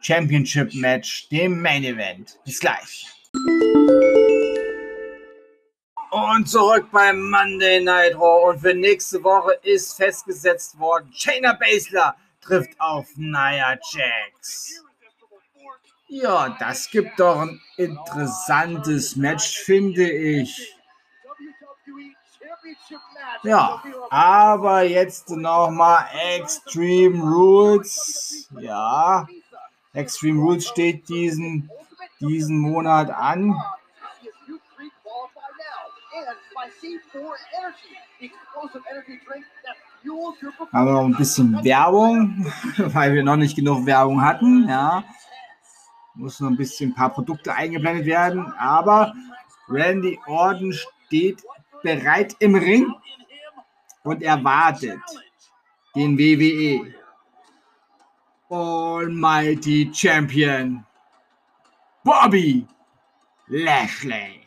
Championship 0.00 0.74
Match, 0.74 1.28
dem 1.30 1.60
Main 1.60 1.84
Event. 1.84 2.38
Bis 2.44 2.60
gleich. 2.60 3.06
Und 6.16 6.48
zurück 6.48 6.86
beim 6.92 7.28
Monday 7.28 7.78
Night 7.78 8.14
Raw. 8.14 8.48
Und 8.48 8.60
für 8.60 8.72
nächste 8.72 9.22
Woche 9.22 9.52
ist 9.62 9.98
festgesetzt 9.98 10.78
worden, 10.78 11.12
Shayna 11.12 11.52
Baszler 11.52 12.16
trifft 12.40 12.70
auf 12.80 13.06
Nia 13.16 13.78
Jax. 13.92 14.82
Ja, 16.08 16.56
das 16.58 16.90
gibt 16.90 17.20
doch 17.20 17.40
ein 17.40 17.60
interessantes 17.76 19.14
Match, 19.16 19.58
finde 19.58 20.10
ich. 20.10 20.74
Ja, 23.42 23.82
aber 24.08 24.84
jetzt 24.84 25.28
nochmal 25.28 26.06
Extreme 26.34 27.22
Rules. 27.22 28.48
Ja, 28.58 29.26
Extreme 29.92 30.40
Rules 30.40 30.66
steht 30.66 31.10
diesen, 31.10 31.70
diesen 32.20 32.58
Monat 32.58 33.10
an. 33.10 33.54
Haben 40.72 40.86
wir 40.86 40.92
noch 40.92 41.04
ein 41.04 41.16
bisschen 41.16 41.64
Werbung, 41.64 42.46
weil 42.78 43.14
wir 43.14 43.22
noch 43.22 43.36
nicht 43.36 43.56
genug 43.56 43.86
Werbung 43.86 44.22
hatten. 44.22 44.68
Ja, 44.68 45.04
muss 46.14 46.40
noch 46.40 46.48
ein 46.48 46.56
bisschen 46.56 46.90
ein 46.90 46.94
paar 46.94 47.10
Produkte 47.10 47.52
eingeblendet 47.52 48.06
werden. 48.06 48.52
Aber 48.58 49.12
Randy 49.68 50.18
Orton 50.26 50.72
steht 50.72 51.42
bereit 51.82 52.36
im 52.38 52.54
Ring 52.54 52.92
und 54.02 54.22
erwartet 54.22 55.00
den 55.94 56.18
WWE 56.18 56.94
Almighty 58.48 59.90
Champion 59.92 60.84
Bobby 62.04 62.66
Lashley. 63.48 64.40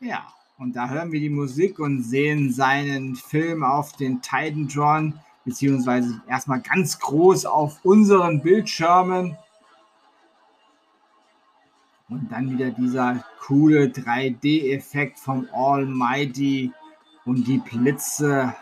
Ja, 0.00 0.32
Und 0.60 0.76
da 0.76 0.90
hören 0.90 1.10
wir 1.10 1.20
die 1.20 1.30
Musik 1.30 1.78
und 1.78 2.02
sehen 2.02 2.52
seinen 2.52 3.16
Film 3.16 3.64
auf 3.64 3.92
den 3.92 4.20
Titantron, 4.20 5.18
beziehungsweise 5.46 6.20
erstmal 6.28 6.60
ganz 6.60 6.98
groß 6.98 7.46
auf 7.46 7.82
unseren 7.82 8.42
Bildschirmen. 8.42 9.38
Und 12.10 12.30
dann 12.30 12.50
wieder 12.50 12.72
dieser 12.72 13.24
coole 13.40 13.86
3D-Effekt 13.86 15.18
vom 15.18 15.48
Almighty 15.50 16.70
und 17.24 17.48
die 17.48 17.58
Blitze. 17.58 18.54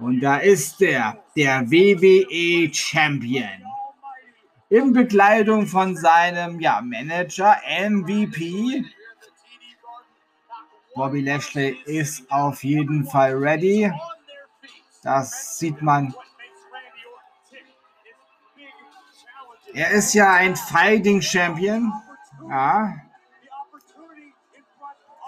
Und 0.00 0.18
da 0.18 0.38
ist 0.38 0.80
der, 0.80 1.22
der 1.36 1.70
WWE 1.70 2.74
Champion. 2.74 3.62
In 4.68 4.92
Begleitung 4.92 5.68
von 5.68 5.96
seinem 5.96 6.58
ja, 6.58 6.82
Manager 6.82 7.56
MVP. 7.88 8.84
Bobby 10.98 11.20
Lashley 11.20 11.78
ist 11.86 12.28
auf 12.28 12.64
jeden 12.64 13.04
Fall 13.04 13.32
ready. 13.34 13.88
Das 15.04 15.56
sieht 15.56 15.80
man. 15.80 16.12
Er 19.72 19.92
ist 19.92 20.12
ja 20.14 20.32
ein 20.32 20.56
Fighting 20.56 21.22
Champion. 21.22 21.92
Ja. 22.50 22.96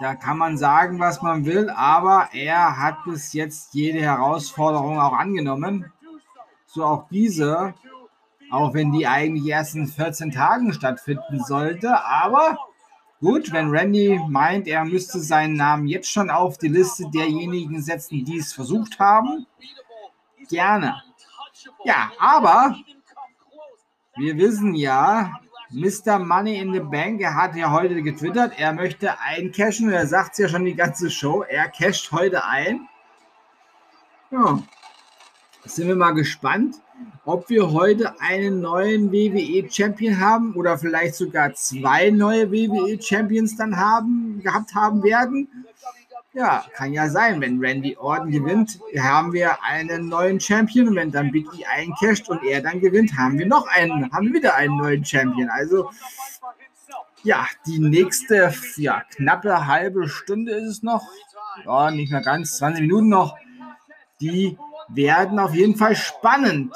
Da 0.01 0.15
kann 0.15 0.37
man 0.37 0.57
sagen, 0.57 0.99
was 0.99 1.21
man 1.21 1.45
will, 1.45 1.69
aber 1.69 2.27
er 2.33 2.77
hat 2.77 3.05
bis 3.05 3.31
jetzt 3.31 3.73
jede 3.73 4.01
Herausforderung 4.01 4.99
auch 4.99 5.13
angenommen. 5.13 5.89
So 6.65 6.83
auch 6.83 7.07
diese, 7.09 7.75
auch 8.51 8.73
wenn 8.73 8.91
die 8.91 9.07
eigentlich 9.07 9.47
erst 9.47 9.75
in 9.75 9.87
14 9.87 10.31
Tagen 10.31 10.73
stattfinden 10.73 11.41
sollte. 11.45 12.03
Aber 12.03 12.57
gut, 13.21 13.53
wenn 13.53 13.69
Randy 13.69 14.19
meint, 14.27 14.67
er 14.67 14.83
müsste 14.83 15.19
seinen 15.19 15.53
Namen 15.53 15.87
jetzt 15.87 16.11
schon 16.11 16.29
auf 16.29 16.57
die 16.57 16.67
Liste 16.67 17.05
derjenigen 17.13 17.81
setzen, 17.81 18.25
die 18.25 18.37
es 18.37 18.51
versucht 18.51 18.99
haben, 18.99 19.45
gerne. 20.49 21.01
Ja, 21.85 22.11
aber 22.19 22.75
wir 24.17 24.35
wissen 24.37 24.75
ja, 24.75 25.39
Mr. 25.69 26.19
Money 26.19 26.59
in 26.59 26.73
the 26.73 26.81
Bank, 26.81 27.21
er 27.21 27.35
hat 27.35 27.55
ja 27.55 27.71
heute 27.71 28.01
getwittert, 28.01 28.59
er 28.59 28.73
möchte 28.73 29.17
eincashen. 29.19 29.89
Er 29.89 30.05
sagt 30.05 30.33
es 30.33 30.39
ja 30.39 30.49
schon 30.49 30.65
die 30.65 30.75
ganze 30.75 31.09
Show. 31.09 31.43
Er 31.43 31.69
casht 31.69 32.11
heute 32.11 32.43
ein. 32.43 32.89
Ja. 34.31 34.61
Sind 35.63 35.87
wir 35.87 35.95
mal 35.95 36.13
gespannt, 36.13 36.81
ob 37.25 37.49
wir 37.49 37.71
heute 37.71 38.19
einen 38.19 38.61
neuen 38.61 39.11
WWE 39.11 39.69
Champion 39.69 40.19
haben 40.19 40.53
oder 40.53 40.77
vielleicht 40.77 41.15
sogar 41.15 41.53
zwei 41.53 42.09
neue 42.09 42.51
WWE 42.51 43.01
Champions 43.01 43.55
dann 43.55 43.77
haben, 43.77 44.41
gehabt 44.43 44.73
haben 44.73 45.03
werden. 45.03 45.47
Ja, 46.33 46.63
kann 46.73 46.93
ja 46.93 47.09
sein. 47.09 47.41
Wenn 47.41 47.59
Randy 47.59 47.97
Orton 47.97 48.31
gewinnt, 48.31 48.79
haben 48.97 49.33
wir 49.33 49.61
einen 49.63 50.07
neuen 50.07 50.39
Champion. 50.39 50.87
Und 50.87 50.95
wenn 50.95 51.11
dann 51.11 51.31
Big 51.31 51.45
E 51.57 51.65
eincasht 51.65 52.29
und 52.29 52.41
er 52.43 52.61
dann 52.61 52.79
gewinnt, 52.79 53.17
haben 53.17 53.37
wir 53.37 53.45
noch 53.45 53.67
einen, 53.67 54.11
haben 54.13 54.27
wir 54.27 54.33
wieder 54.35 54.55
einen 54.55 54.77
neuen 54.77 55.03
Champion. 55.03 55.49
Also, 55.49 55.91
ja, 57.23 57.45
die 57.67 57.79
nächste, 57.79 58.53
ja, 58.77 59.03
knappe 59.15 59.67
halbe 59.67 60.07
Stunde 60.07 60.53
ist 60.53 60.67
es 60.67 60.83
noch. 60.83 61.05
Ja, 61.65 61.91
nicht 61.91 62.11
mehr 62.11 62.21
ganz, 62.21 62.57
20 62.57 62.81
Minuten 62.81 63.09
noch. 63.09 63.37
Die 64.21 64.57
werden 64.93 65.39
auf 65.39 65.53
jeden 65.53 65.75
Fall 65.75 65.95
spannend. 65.95 66.75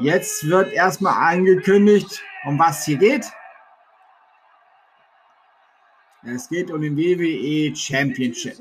Jetzt 0.00 0.48
wird 0.48 0.72
erstmal 0.72 1.34
angekündigt, 1.34 2.22
um 2.44 2.58
was 2.58 2.84
hier 2.84 2.98
geht. 2.98 3.26
Es 6.22 6.48
geht 6.48 6.70
um 6.70 6.80
den 6.80 6.96
WWE 6.96 7.76
Championship. 7.76 8.56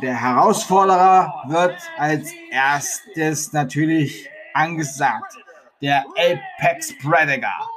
Der 0.00 0.14
Herausforderer 0.14 1.44
wird 1.48 1.76
als 1.98 2.32
erstes 2.50 3.52
natürlich 3.52 4.28
angesagt. 4.54 5.36
Der 5.80 6.04
Apex 6.16 6.96
Predator. 6.98 7.68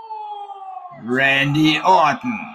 Randy 1.03 1.81
Orton. 1.83 2.54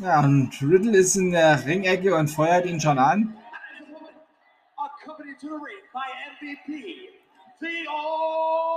Ja, 0.00 0.20
und 0.20 0.52
Riddle 0.62 0.96
ist 0.96 1.16
in 1.16 1.32
der 1.32 1.64
Ringecke 1.66 2.14
und 2.14 2.28
feuert 2.28 2.66
ihn 2.66 2.80
schon 2.80 2.98
an. 2.98 3.36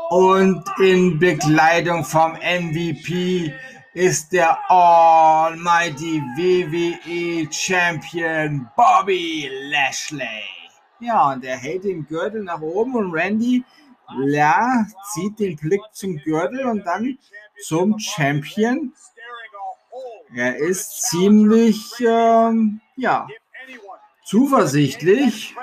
Und 0.09 0.63
in 0.79 1.19
Begleitung 1.19 2.03
vom 2.03 2.33
MVP 2.33 3.53
ist 3.93 4.33
der 4.33 4.57
Almighty 4.69 6.21
WWE 6.35 7.47
Champion 7.51 8.67
Bobby 8.75 9.49
Lashley. 9.69 10.25
Ja, 10.99 11.31
und 11.33 11.43
er 11.43 11.57
hält 11.57 11.83
den 11.83 12.07
Gürtel 12.07 12.43
nach 12.43 12.61
oben 12.61 12.95
und 12.95 13.11
Randy 13.13 13.63
ja, 14.25 14.85
zieht 15.13 15.39
den 15.39 15.55
Blick 15.55 15.81
zum 15.93 16.17
Gürtel 16.17 16.65
und 16.65 16.85
dann 16.85 17.17
zum 17.63 17.97
Champion. 17.99 18.93
Er 20.33 20.55
ist 20.57 21.01
ziemlich, 21.09 21.93
ähm, 21.99 22.79
ja, 22.95 23.27
zuversichtlich. 24.23 25.55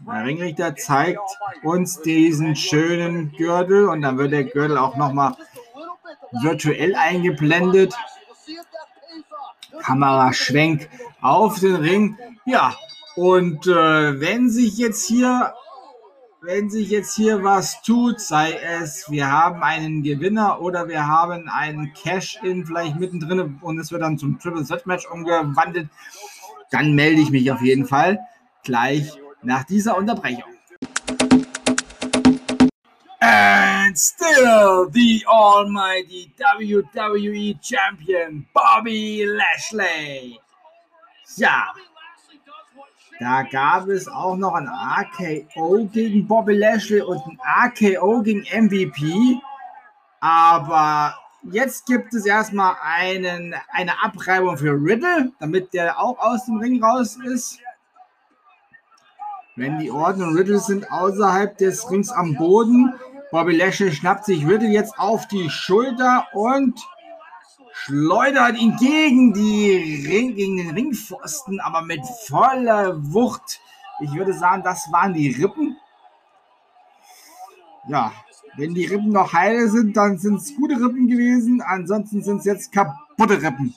Der 0.00 0.24
Ringrichter 0.24 0.76
zeigt 0.76 1.20
uns 1.62 2.00
diesen 2.00 2.56
schönen 2.56 3.32
Gürtel 3.32 3.88
und 3.88 4.02
dann 4.02 4.16
wird 4.16 4.32
der 4.32 4.44
Gürtel 4.44 4.78
auch 4.78 4.96
nochmal 4.96 5.34
virtuell 6.42 6.94
eingeblendet. 6.94 7.94
Kameraschwenk 9.82 10.88
auf 11.20 11.60
den 11.60 11.76
Ring. 11.76 12.18
Ja, 12.46 12.74
und 13.16 13.66
äh, 13.66 14.20
wenn 14.20 14.48
sich 14.48 14.78
jetzt 14.78 15.06
hier, 15.06 15.54
wenn 16.40 16.70
sich 16.70 16.90
jetzt 16.90 17.16
hier 17.16 17.42
was 17.42 17.82
tut, 17.82 18.20
sei 18.20 18.52
es, 18.52 19.10
wir 19.10 19.30
haben 19.30 19.62
einen 19.62 20.02
Gewinner 20.02 20.60
oder 20.60 20.88
wir 20.88 21.06
haben 21.06 21.48
einen 21.48 21.92
Cash-In 21.94 22.66
vielleicht 22.66 22.96
mittendrin 22.96 23.58
und 23.60 23.78
es 23.78 23.90
wird 23.90 24.02
dann 24.02 24.18
zum 24.18 24.38
Triple 24.38 24.64
Threat 24.64 24.86
Match 24.86 25.06
umgewandelt, 25.06 25.88
dann 26.70 26.94
melde 26.94 27.20
ich 27.20 27.30
mich 27.30 27.50
auf 27.50 27.60
jeden 27.60 27.86
Fall 27.86 28.20
gleich 28.62 29.18
nach 29.42 29.64
dieser 29.64 29.96
Unterbrechung. 29.96 30.44
And 33.20 33.98
still 33.98 34.88
the 34.92 35.24
almighty 35.26 36.32
WWE 36.38 37.58
Champion 37.60 38.46
Bobby 38.54 39.24
Lashley. 39.26 40.38
Ja, 41.36 41.72
da 43.20 43.42
gab 43.42 43.88
es 43.88 44.06
auch 44.06 44.36
noch 44.36 44.54
ein 44.54 44.68
RKO 44.68 45.88
gegen 45.92 46.26
Bobby 46.28 46.54
Lashley 46.54 47.00
und 47.00 47.20
ein 47.26 47.38
RKO 47.66 48.22
gegen 48.22 48.42
MVP. 48.42 49.40
Aber 50.20 51.14
jetzt 51.42 51.86
gibt 51.86 52.14
es 52.14 52.26
erstmal 52.26 52.76
einen, 52.82 53.54
eine 53.72 54.02
Abreibung 54.02 54.56
für 54.56 54.72
Riddle, 54.72 55.32
damit 55.40 55.74
der 55.74 56.00
auch 56.00 56.18
aus 56.18 56.46
dem 56.46 56.58
Ring 56.58 56.82
raus 56.82 57.18
ist. 57.24 57.58
Randy 59.56 59.90
Orton 59.90 60.22
und 60.22 60.36
Riddle 60.36 60.60
sind 60.60 60.90
außerhalb 60.90 61.58
des 61.58 61.90
Rings 61.90 62.10
am 62.10 62.36
Boden. 62.36 62.94
Bobby 63.32 63.56
Lashley 63.56 63.92
schnappt 63.92 64.26
sich 64.26 64.46
Riddle 64.46 64.68
jetzt 64.68 64.96
auf 64.96 65.26
die 65.26 65.50
Schulter 65.50 66.26
und 66.32 66.78
schleudert 67.84 68.58
ihn 68.58 68.76
gegen, 68.76 69.32
die 69.32 70.06
Ring, 70.06 70.34
gegen 70.34 70.56
den 70.56 70.70
Ringpfosten, 70.70 71.60
aber 71.60 71.82
mit 71.82 72.00
voller 72.26 72.94
Wucht. 73.12 73.60
Ich 74.00 74.12
würde 74.12 74.32
sagen, 74.32 74.62
das 74.62 74.90
waren 74.92 75.14
die 75.14 75.30
Rippen. 75.30 75.76
Ja, 77.88 78.12
wenn 78.56 78.74
die 78.74 78.86
Rippen 78.86 79.12
noch 79.12 79.32
heile 79.32 79.68
sind, 79.68 79.96
dann 79.96 80.18
sind 80.18 80.36
es 80.36 80.54
gute 80.56 80.74
Rippen 80.74 81.08
gewesen. 81.08 81.62
Ansonsten 81.62 82.22
sind 82.22 82.38
es 82.38 82.44
jetzt 82.44 82.72
kaputte 82.72 83.40
Rippen. 83.40 83.74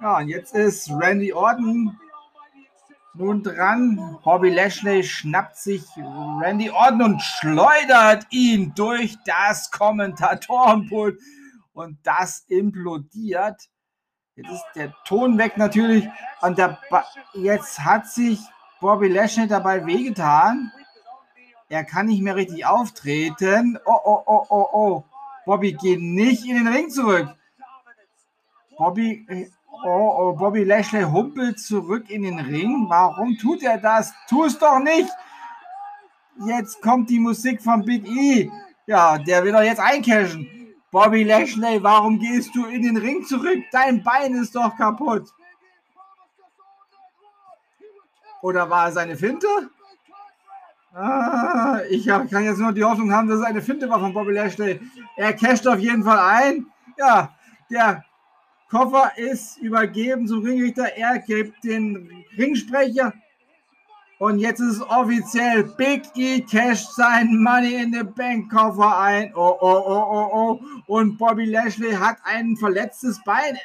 Ja, 0.00 0.18
und 0.18 0.28
jetzt 0.28 0.54
ist 0.54 0.90
Randy 0.90 1.32
Orton 1.32 1.98
nun 3.14 3.42
dran. 3.42 4.18
Bobby 4.24 4.50
Lashley 4.50 5.04
schnappt 5.04 5.56
sich 5.56 5.84
Randy 5.96 6.70
Orton 6.70 7.02
und 7.02 7.22
schleudert 7.22 8.26
ihn 8.30 8.72
durch 8.74 9.16
das 9.24 9.70
Kommentatorenpult. 9.70 11.18
Und 11.74 11.98
das 12.02 12.44
implodiert. 12.48 13.60
Jetzt 14.36 14.50
ist 14.50 14.64
der 14.74 14.94
Ton 15.04 15.36
weg 15.38 15.58
natürlich. 15.58 16.08
Und 16.40 16.58
jetzt 17.34 17.80
hat 17.80 18.08
sich 18.08 18.40
Bobby 18.80 19.08
Lashley 19.08 19.46
dabei 19.46 19.84
wehgetan. 19.84 20.72
Er 21.68 21.84
kann 21.84 22.06
nicht 22.06 22.22
mehr 22.22 22.36
richtig 22.36 22.64
auftreten. 22.64 23.78
Oh, 23.84 23.98
oh, 24.04 24.22
oh, 24.26 24.46
oh, 24.48 24.68
oh. 24.72 25.04
Bobby 25.44 25.72
geht 25.72 26.00
nicht 26.00 26.46
in 26.46 26.56
den 26.56 26.68
Ring 26.68 26.88
zurück. 26.88 27.28
Bobby 28.78 29.26
äh, 29.28 29.50
Oh, 29.82 30.14
oh, 30.18 30.32
Bobby 30.32 30.64
Lashley 30.64 31.02
humpelt 31.02 31.60
zurück 31.60 32.08
in 32.08 32.22
den 32.22 32.38
Ring. 32.38 32.86
Warum 32.88 33.36
tut 33.36 33.62
er 33.62 33.76
das? 33.76 34.14
Tu 34.28 34.44
es 34.44 34.58
doch 34.58 34.78
nicht! 34.78 35.10
Jetzt 36.46 36.80
kommt 36.80 37.10
die 37.10 37.18
Musik 37.18 37.60
von 37.60 37.84
Big 37.84 38.06
E. 38.06 38.50
Ja, 38.86 39.18
der 39.18 39.44
will 39.44 39.52
doch 39.52 39.62
jetzt 39.62 39.80
eincashen. 39.80 40.63
Bobby 40.94 41.24
Lashley, 41.24 41.82
warum 41.82 42.20
gehst 42.20 42.54
du 42.54 42.66
in 42.66 42.82
den 42.82 42.96
Ring 42.96 43.24
zurück? 43.24 43.64
Dein 43.72 44.00
Bein 44.04 44.32
ist 44.34 44.54
doch 44.54 44.76
kaputt. 44.76 45.28
Oder 48.42 48.70
war 48.70 48.88
es 48.88 48.96
eine 48.96 49.16
Finte? 49.16 49.48
Ah, 50.94 51.80
ich 51.90 52.06
kann 52.06 52.44
jetzt 52.44 52.60
nur 52.60 52.70
die 52.70 52.84
Hoffnung 52.84 53.12
haben, 53.12 53.26
dass 53.26 53.40
es 53.40 53.44
eine 53.44 53.60
Finte 53.60 53.90
war 53.90 53.98
von 53.98 54.14
Bobby 54.14 54.34
Lashley. 54.34 54.80
Er 55.16 55.32
casht 55.32 55.66
auf 55.66 55.80
jeden 55.80 56.04
Fall 56.04 56.18
ein. 56.20 56.66
Ja, 56.96 57.34
der 57.68 58.04
Koffer 58.70 59.10
ist 59.16 59.58
übergeben 59.58 60.28
zum 60.28 60.44
Ringrichter. 60.44 60.96
Er 60.96 61.18
gibt 61.18 61.64
den 61.64 62.24
Ringsprecher. 62.38 63.12
Und 64.18 64.38
jetzt 64.38 64.60
ist 64.60 64.76
es 64.76 64.82
offiziell. 64.82 65.64
Big 65.64 66.02
E 66.14 66.40
casht 66.40 66.92
sein 66.94 67.42
Money 67.42 67.82
in 67.82 67.92
the 67.92 68.04
Bank 68.04 68.50
Koffer 68.50 68.96
ein. 68.98 69.32
Oh, 69.34 69.56
oh, 69.60 69.82
oh, 69.86 70.06
oh, 70.10 70.30
oh. 70.32 70.60
Und 70.86 71.18
Bobby 71.18 71.46
Lashley 71.46 71.92
hat 71.92 72.18
ein 72.24 72.56
verletztes 72.56 73.20
Bein. 73.24 73.58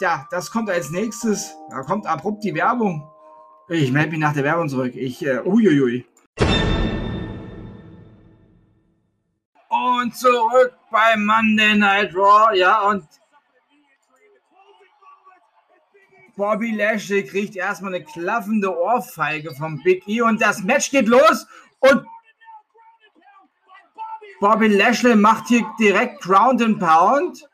Ja, 0.00 0.26
das 0.30 0.50
kommt 0.50 0.68
als 0.68 0.90
nächstes. 0.90 1.54
Da 1.70 1.82
kommt 1.82 2.06
abrupt 2.06 2.42
die 2.42 2.54
Werbung. 2.54 3.08
Ich 3.68 3.92
melde 3.92 4.10
mich 4.10 4.18
nach 4.18 4.34
der 4.34 4.42
Werbung 4.42 4.68
zurück. 4.68 4.96
Ich, 4.96 5.24
äh, 5.24 5.40
uiuiui. 5.44 6.04
Und 9.68 10.16
zurück 10.16 10.74
bei 10.90 11.16
Monday 11.16 11.76
Night 11.76 12.14
Raw. 12.14 12.54
Ja, 12.56 12.82
und 12.88 13.04
Bobby 16.36 16.70
Lashley 16.72 17.24
kriegt 17.24 17.56
erstmal 17.56 17.94
eine 17.94 18.04
klaffende 18.04 18.76
Ohrfeige 18.76 19.54
vom 19.54 19.82
Big 19.82 20.06
E 20.08 20.22
und 20.22 20.40
das 20.40 20.62
Match 20.62 20.90
geht 20.90 21.08
los 21.08 21.46
und 21.80 22.06
Bobby 24.40 24.68
Lashley 24.68 25.14
macht 25.14 25.48
hier 25.48 25.64
direkt 25.78 26.20
Ground 26.22 26.62
and 26.62 26.78
Pound. 26.80 27.48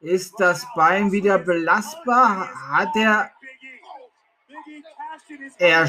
Ist 0.00 0.34
das 0.38 0.66
Bein 0.74 1.10
wieder 1.12 1.38
belastbar? 1.38 2.48
Hat 2.70 2.94
er 2.96 3.30
er, 5.58 5.88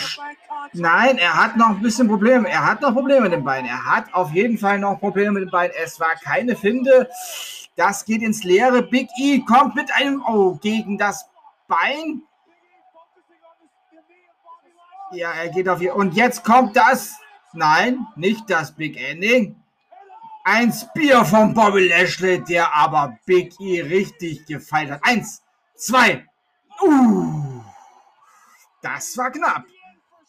nein, 0.74 1.18
er 1.18 1.36
hat 1.36 1.58
noch 1.58 1.70
ein 1.70 1.82
bisschen 1.82 2.08
Probleme. 2.08 2.48
Er 2.50 2.66
hat 2.66 2.82
noch 2.82 2.94
Probleme 2.94 3.22
mit 3.22 3.34
dem 3.34 3.44
Bein. 3.44 3.66
Er 3.66 3.86
hat 3.86 4.14
auf 4.14 4.32
jeden 4.32 4.58
Fall 4.58 4.80
noch 4.80 5.00
Probleme 5.00 5.32
mit 5.32 5.44
dem 5.44 5.52
Bein. 5.52 5.72
Es 5.84 6.00
war 6.00 6.16
keine 6.16 6.56
Finde. 6.56 7.10
Das 7.76 8.06
geht 8.06 8.22
ins 8.22 8.44
Leere. 8.44 8.84
Big 8.84 9.10
E 9.18 9.40
kommt 9.40 9.76
mit 9.76 9.92
einem 9.94 10.24
Oh 10.28 10.56
gegen 10.62 10.98
das 10.98 11.28
Bein. 11.74 12.24
Ja, 15.12 15.32
er 15.32 15.50
geht 15.50 15.70
auf 15.70 15.80
hier. 15.80 15.96
Und 15.96 16.14
jetzt 16.16 16.44
kommt 16.44 16.76
das. 16.76 17.16
Nein, 17.54 18.08
nicht 18.16 18.50
das 18.50 18.76
Big 18.76 18.98
Ending. 18.98 19.56
Ein 20.44 20.74
Spear 20.74 21.24
von 21.26 21.54
Bobby 21.54 21.88
Lashley, 21.88 22.44
der 22.44 22.76
aber 22.76 23.18
Big 23.26 23.54
E 23.60 23.82
richtig 23.82 24.46
gefeilt 24.46 24.92
hat. 24.92 25.00
Eins, 25.04 25.44
zwei. 25.76 26.26
Uh. 26.82 27.62
Das 28.82 29.18
war 29.18 29.32
knapp. 29.32 29.64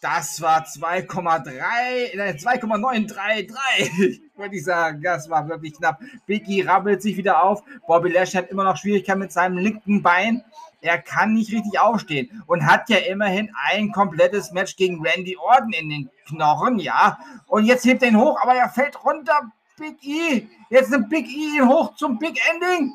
Das 0.01 0.41
war 0.43 0.65
2,3, 0.67 2.37
2,933, 2.37 4.21
würde 4.37 4.55
ich 4.55 4.63
sagen. 4.63 5.01
Das 5.03 5.31
war 5.31 5.49
wirklich 5.49 5.73
knapp. 5.75 5.99
Biggie 6.27 6.61
rabbelt 6.61 7.01
sich 7.01 7.17
wieder 7.17 7.43
auf. 7.43 7.63
Bobby 7.87 8.11
Lash 8.11 8.35
hat 8.35 8.51
immer 8.51 8.65
noch 8.65 8.77
Schwierigkeiten 8.77 9.21
mit 9.21 9.33
seinem 9.33 9.57
linken 9.57 10.03
Bein. 10.03 10.45
Er 10.85 10.99
kann 10.99 11.33
nicht 11.33 11.51
richtig 11.51 11.81
aufstehen 11.81 12.43
und 12.47 12.67
hat 12.67 12.91
ja 12.91 12.99
immerhin 12.99 13.51
ein 13.71 13.91
komplettes 13.91 14.53
Match 14.53 14.77
gegen 14.77 15.01
Randy 15.01 15.35
Orton 15.39 15.73
in 15.73 15.89
den 15.89 16.11
Knochen, 16.27 16.79
ja. 16.79 17.19
Und 17.47 17.65
jetzt 17.65 17.87
hebt 17.87 18.03
er 18.03 18.09
ihn 18.09 18.19
hoch, 18.19 18.39
aber 18.43 18.55
er 18.55 18.69
fällt 18.69 19.03
runter. 19.03 19.51
Big 19.79 19.97
E. 20.05 20.47
Jetzt 20.69 20.91
nimmt 20.91 21.09
Big 21.09 21.27
E 21.27 21.57
ihn 21.57 21.67
hoch 21.67 21.97
zum 21.97 22.19
Big 22.19 22.39
Ending. 22.51 22.93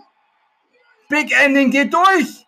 Big 1.07 1.31
Ending 1.41 1.71
geht 1.71 1.91
durch. 1.91 2.45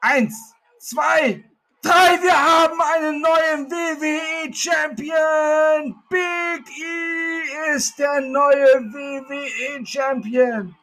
Eins, 0.00 0.54
zwei, 0.78 1.42
Drei, 1.82 2.20
wir 2.20 2.32
haben 2.32 2.80
einen 2.80 3.20
neuen 3.20 3.70
WWE 3.70 4.52
Champion. 4.54 5.94
Big 6.08 6.64
E 6.78 7.74
ist 7.76 7.98
der 7.98 8.20
neue 8.20 8.92
WWE 8.92 9.84
Champion. 9.84 10.74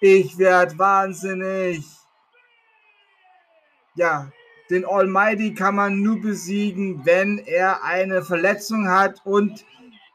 Ich 0.00 0.38
werde 0.38 0.78
wahnsinnig. 0.78 1.97
Ja, 3.98 4.30
den 4.70 4.84
Almighty 4.84 5.54
kann 5.54 5.74
man 5.74 6.02
nur 6.02 6.20
besiegen, 6.20 7.04
wenn 7.04 7.38
er 7.38 7.82
eine 7.82 8.22
Verletzung 8.22 8.88
hat 8.88 9.20
und 9.26 9.64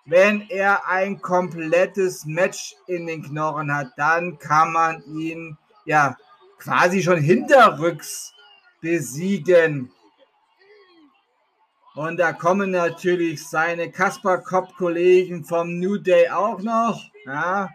wenn 0.05 0.47
er 0.49 0.87
ein 0.87 1.19
komplettes 1.19 2.23
Match 2.23 2.77
in 2.87 3.07
den 3.07 3.23
Knochen 3.23 3.75
hat, 3.75 3.91
dann 3.97 4.39
kann 4.39 4.71
man 4.71 5.03
ihn 5.03 5.57
ja 5.83 6.15
quasi 6.59 7.03
schon 7.03 7.17
hinterrücks 7.17 8.33
besiegen. 8.79 9.91
Und 11.95 12.17
da 12.17 12.31
kommen 12.31 12.71
natürlich 12.71 13.45
seine 13.45 13.91
Kasper 13.91 14.37
Kopp 14.37 14.77
Kollegen 14.77 15.43
vom 15.43 15.77
New 15.77 15.97
Day 15.97 16.29
auch 16.29 16.61
noch. 16.61 17.03
Ja. 17.25 17.69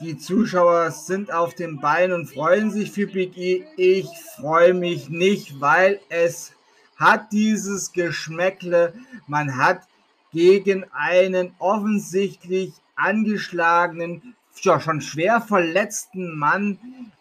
Die 0.00 0.16
Zuschauer 0.16 0.92
sind 0.92 1.30
auf 1.30 1.54
dem 1.54 1.78
Bein 1.78 2.12
und 2.12 2.24
freuen 2.24 2.70
sich 2.70 2.90
für 2.90 3.06
Big 3.06 3.36
E. 3.36 3.66
Ich 3.76 4.08
freue 4.34 4.72
mich 4.72 5.10
nicht, 5.10 5.60
weil 5.60 6.00
es 6.08 6.52
hat 6.96 7.30
dieses 7.32 7.92
Geschmäckle. 7.92 8.94
Man 9.26 9.58
hat 9.58 9.82
gegen 10.32 10.86
einen 10.92 11.54
offensichtlich 11.58 12.72
angeschlagenen, 12.96 14.34
schon 14.54 15.02
schwer 15.02 15.42
verletzten 15.42 16.38
Mann 16.38 16.78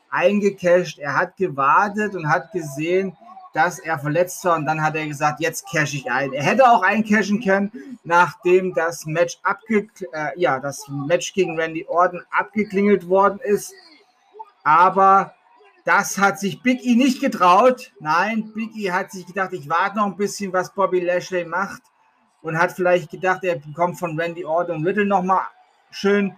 eingecasht. 0.10 1.00
Er 1.00 1.16
hat 1.16 1.36
gewartet 1.36 2.16
und 2.16 2.30
hat 2.30 2.54
gesehen, 2.54 3.12
dass 3.54 3.80
er 3.80 4.00
verletzt 4.00 4.44
war 4.46 4.58
und 4.58 4.66
dann 4.66 4.84
hat 4.84 4.96
er 4.96 5.08
gesagt, 5.08 5.40
jetzt 5.40 5.68
cash 5.70 5.94
ich 5.94 6.12
ein. 6.12 6.34
Er 6.34 6.44
hätte 6.44 6.70
auch 6.70 6.82
eincashen 6.82 7.42
können, 7.42 8.00
nachdem 8.04 8.74
das 8.74 9.06
Match 9.06 9.40
abge 9.44 9.88
äh, 10.14 10.40
ja, 10.40 10.60
das 10.60 10.88
Match 10.88 11.34
gegen 11.34 11.60
Randy 11.60 11.86
Orton 11.88 12.22
abgeklingelt 12.32 13.08
worden 13.10 13.40
ist. 13.44 13.74
Aber 14.64 15.34
das 15.86 16.18
hat 16.18 16.40
sich 16.40 16.62
Big 16.62 16.86
E 16.86 16.96
nicht 16.96 17.22
getraut. 17.22 17.92
Nein, 18.00 18.52
Big 18.54 18.76
E 18.76 18.92
hat 18.92 19.12
sich 19.12 19.26
gedacht, 19.26 19.54
ich 19.54 19.68
warte 19.70 19.98
noch 19.98 20.06
ein 20.06 20.18
bisschen, 20.18 20.54
was 20.54 20.74
Bobby 20.74 21.00
Lashley 21.00 21.46
macht 21.46 21.82
und 22.42 22.58
hat 22.58 22.74
vielleicht 22.74 23.10
gedacht, 23.10 23.44
er 23.44 23.56
bekommt 23.56 23.98
von 23.98 24.20
Randy 24.20 24.46
Orton 24.46 24.78
und 24.78 24.86
Riddle 24.86 25.06
noch 25.06 25.24
mal 25.24 25.48
schön 25.92 26.36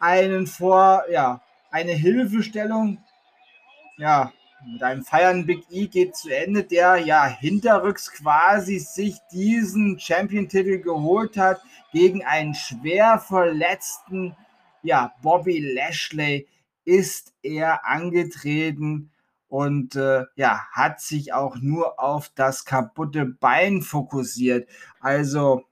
einen 0.00 0.46
vor, 0.46 1.04
ja, 1.10 1.40
eine 1.70 1.92
Hilfestellung 1.92 2.98
ja, 3.96 4.32
mit 4.66 4.82
einem 4.82 5.04
Feiern 5.04 5.46
Big 5.46 5.64
E 5.70 5.86
geht 5.86 6.16
zu 6.16 6.28
Ende, 6.30 6.64
der 6.64 6.96
ja 6.96 7.26
hinterrücks 7.26 8.12
quasi 8.12 8.78
sich 8.78 9.16
diesen 9.32 9.98
Champion-Titel 9.98 10.80
geholt 10.80 11.36
hat 11.36 11.60
gegen 11.92 12.24
einen 12.24 12.54
schwer 12.54 13.18
verletzten, 13.18 14.36
ja, 14.82 15.14
Bobby 15.22 15.60
Lashley 15.60 16.46
ist 16.84 17.32
er 17.42 17.86
angetreten 17.86 19.10
und 19.48 19.96
äh, 19.96 20.24
ja, 20.36 20.66
hat 20.72 21.00
sich 21.00 21.32
auch 21.32 21.56
nur 21.56 22.00
auf 22.00 22.30
das 22.34 22.64
kaputte 22.64 23.24
Bein 23.24 23.82
fokussiert. 23.82 24.68
Also 25.00 25.64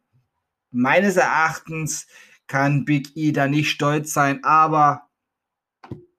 meines 0.70 1.16
Erachtens 1.16 2.06
kann 2.46 2.84
Big 2.84 3.16
E 3.16 3.32
da 3.32 3.48
nicht 3.48 3.70
stolz 3.70 4.12
sein, 4.12 4.44
aber 4.44 5.08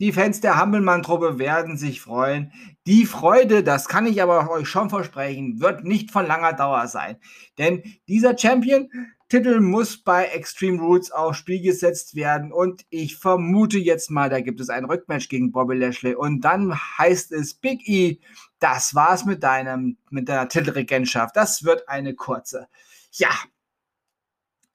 die 0.04 0.12
Fans 0.12 0.42
der 0.42 0.58
Hampelmann-Truppe 0.58 1.40
werden 1.40 1.78
sich 1.78 2.02
freuen. 2.02 2.52
Die 2.86 3.06
Freude, 3.06 3.64
das 3.64 3.88
kann 3.88 4.06
ich 4.06 4.22
aber 4.22 4.52
euch 4.52 4.68
schon 4.68 4.90
versprechen, 4.90 5.62
wird 5.62 5.86
nicht 5.86 6.12
von 6.12 6.28
langer 6.28 6.52
Dauer 6.52 6.88
sein. 6.88 7.16
Denn 7.58 7.84
dieser 8.10 8.38
Champion-Titel 8.38 9.62
muss 9.62 10.04
bei 10.04 10.26
Extreme 10.26 10.82
Rules 10.82 11.10
aufs 11.10 11.38
Spiel 11.38 11.62
gesetzt 11.62 12.16
werden. 12.16 12.52
Und 12.52 12.82
ich 12.90 13.16
vermute 13.16 13.78
jetzt 13.78 14.12
mal, 14.12 14.30
da 14.30 14.42
gibt 14.42 14.60
es 14.60 14.70
ein 14.70 14.84
Rückmatch 14.84 15.30
gegen 15.30 15.54
Bobby 15.54 15.76
Lashley. 15.76 16.16
Und 16.16 16.42
dann 16.42 16.78
heißt 16.98 17.32
es 17.32 17.54
Big 17.54 17.88
E, 17.88 18.20
das 18.60 18.96
war's 18.96 19.24
mit 19.24 19.42
deinem, 19.42 19.96
mit 20.10 20.28
deiner 20.28 20.50
Titelregentschaft. 20.50 21.34
Das 21.38 21.64
wird 21.64 21.88
eine 21.88 22.14
kurze. 22.14 22.68
Ja. 23.14 23.30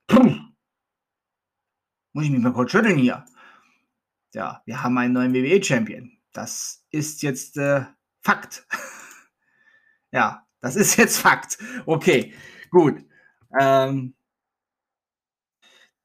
Puh. 0.07 0.37
Muss 2.15 2.25
ich 2.25 2.31
mich 2.31 2.41
mal 2.41 2.55
kurz 2.55 2.71
schütteln 2.71 2.97
hier 2.97 3.27
ja, 4.39 4.63
wir 4.67 4.85
haben 4.85 4.97
einen 4.99 5.15
neuen 5.15 5.35
WWE-Champion. 5.35 6.13
Das 6.33 6.87
ist 6.91 7.23
jetzt 7.23 7.57
äh, 7.57 7.85
Fakt. 8.23 8.65
ja, 10.13 10.47
das 10.61 10.77
ist 10.77 10.97
jetzt 10.97 11.19
Fakt. 11.19 11.59
Okay, 11.87 12.33
gut. 12.71 13.05
Ähm, 13.59 14.15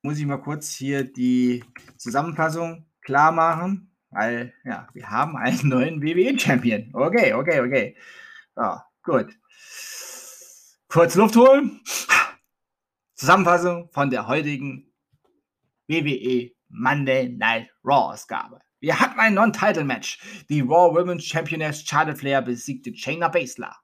muss 0.02 0.18
ich 0.18 0.26
mal 0.26 0.42
kurz 0.42 0.72
hier 0.72 1.04
die 1.04 1.64
Zusammenfassung 1.98 2.88
klar 3.02 3.32
machen, 3.32 3.96
weil 4.10 4.52
ja, 4.66 4.88
wir 4.94 5.12
haben 5.12 5.38
einen 5.38 5.60
neuen 5.70 6.02
WWE-Champion. 6.02 6.90
Okay, 6.92 7.34
okay, 7.34 7.60
okay. 7.60 7.98
Ja, 8.58 8.84
gut. 9.04 9.28
Kurz 10.88 11.14
Luft 11.14 11.36
holen. 11.36 11.82
Zusammenfassung 13.14 13.92
von 13.92 14.10
der 14.10 14.28
heutigen 14.28 14.92
WWE 15.88 16.53
Monday 16.74 17.30
Night 17.30 17.70
Raw 17.84 18.14
Ausgabe. 18.14 18.60
Wir 18.80 19.00
hatten 19.00 19.20
ein 19.20 19.36
Non-Title-Match. 19.36 20.20
Die 20.50 20.62
Raw 20.62 20.94
Women's 20.94 21.24
Championess 21.24 21.84
Charlotte 21.88 22.18
Flair 22.18 22.42
besiegte 22.42 22.94
Shayna 22.94 23.30
Baszler. 23.30 23.76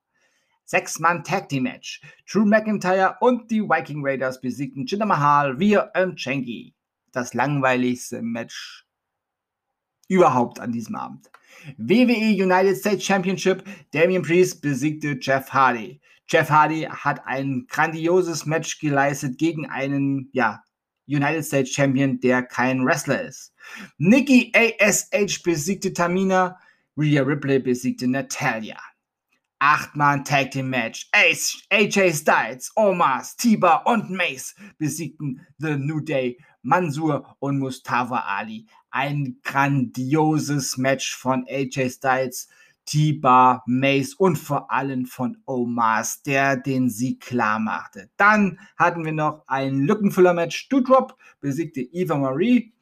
Sechs-Mann 0.65 1.23
Tag 1.23 1.49
Team 1.49 1.63
Match. 1.63 2.01
Drew 2.29 2.45
McIntyre 2.45 3.15
und 3.21 3.49
die 3.49 3.61
Viking 3.61 4.01
Raiders 4.03 4.41
besiegten 4.41 4.85
Jinder 4.85 5.05
Mahal 5.05 5.59
via 5.59 5.89
Chengi. 6.15 6.75
Das 7.11 7.33
langweiligste 7.33 8.21
Match 8.21 8.85
überhaupt 10.09 10.59
an 10.59 10.71
diesem 10.71 10.95
Abend. 10.95 11.31
WWE 11.77 12.43
United 12.43 12.77
States 12.77 13.05
Championship. 13.05 13.63
Damian 13.91 14.21
Priest 14.21 14.61
besiegte 14.61 15.17
Jeff 15.21 15.49
Hardy. 15.51 16.01
Jeff 16.27 16.49
Hardy 16.49 16.81
hat 16.83 17.25
ein 17.25 17.65
grandioses 17.69 18.45
Match 18.45 18.79
geleistet 18.79 19.37
gegen 19.37 19.67
einen, 19.67 20.29
ja, 20.33 20.61
United 21.09 21.43
States 21.43 21.71
Champion, 21.71 22.19
der 22.19 22.43
kein 22.43 22.85
Wrestler 22.85 23.23
ist. 23.23 23.51
Nikki 23.97 24.53
ASH 24.53 25.41
besiegte 25.41 25.91
Tamina. 25.91 26.59
Rhea 26.95 27.23
Ripley 27.23 27.59
besiegte 27.59 28.07
Natalia. 28.07 28.77
Acht-Mann 29.57 30.23
Tag 30.23 30.51
Team 30.51 30.69
Match. 30.69 31.09
AJ 31.11 32.13
Styles, 32.13 32.71
Omas, 32.75 33.35
Tiba 33.35 33.77
und 33.85 34.11
Mace 34.11 34.55
besiegten 34.77 35.45
The 35.57 35.77
New 35.77 35.99
Day, 35.99 36.37
Mansur 36.61 37.35
und 37.39 37.57
Mustafa 37.57 38.19
Ali. 38.19 38.67
Ein 38.91 39.39
grandioses 39.43 40.77
Match 40.77 41.15
von 41.15 41.45
AJ 41.49 41.89
Styles 41.89 42.47
T-Bar, 42.89 43.63
Mace 43.67 44.15
und 44.15 44.37
vor 44.37 44.71
allem 44.71 45.05
von 45.05 45.37
Omas, 45.45 46.23
der 46.23 46.57
den 46.57 46.89
Sieg 46.89 47.21
klar 47.21 47.59
machte. 47.59 48.09
Dann 48.17 48.59
hatten 48.77 49.05
wir 49.05 49.11
noch 49.11 49.43
ein 49.45 49.81
Lückenfüller-Match. 49.81 50.69
Doudrop 50.69 51.15
besiegte 51.39 51.81
Eva 51.81 52.17
Marie. 52.17 52.73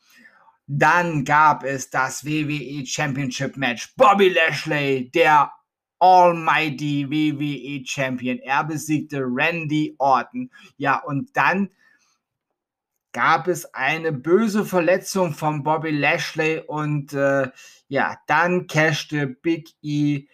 Dann 0.66 1.26
gab 1.26 1.66
es 1.66 1.90
das 1.90 2.24
WWE 2.26 2.86
Championship 2.86 3.58
Match. 3.58 3.94
Bobby 3.98 4.30
Lashley, 4.30 5.12
der 5.12 5.52
Almighty 6.00 7.10
WWE 7.10 7.86
Champion. 7.86 8.40
Er 8.40 8.64
besiegte 8.64 9.20
Randy 9.20 9.94
Orton. 9.98 10.50
Ja, 10.78 11.04
und 11.04 11.36
dann 11.36 11.70
gab 13.18 13.48
es 13.48 13.74
eine 13.74 14.12
böse 14.12 14.64
Verletzung 14.64 15.34
von 15.34 15.64
Bobby 15.64 15.90
Lashley 15.90 16.62
und 16.68 17.14
äh, 17.14 17.50
ja, 17.88 18.16
dann 18.28 18.68
cashte 18.68 19.26
Big 19.26 19.70
E 19.82 20.28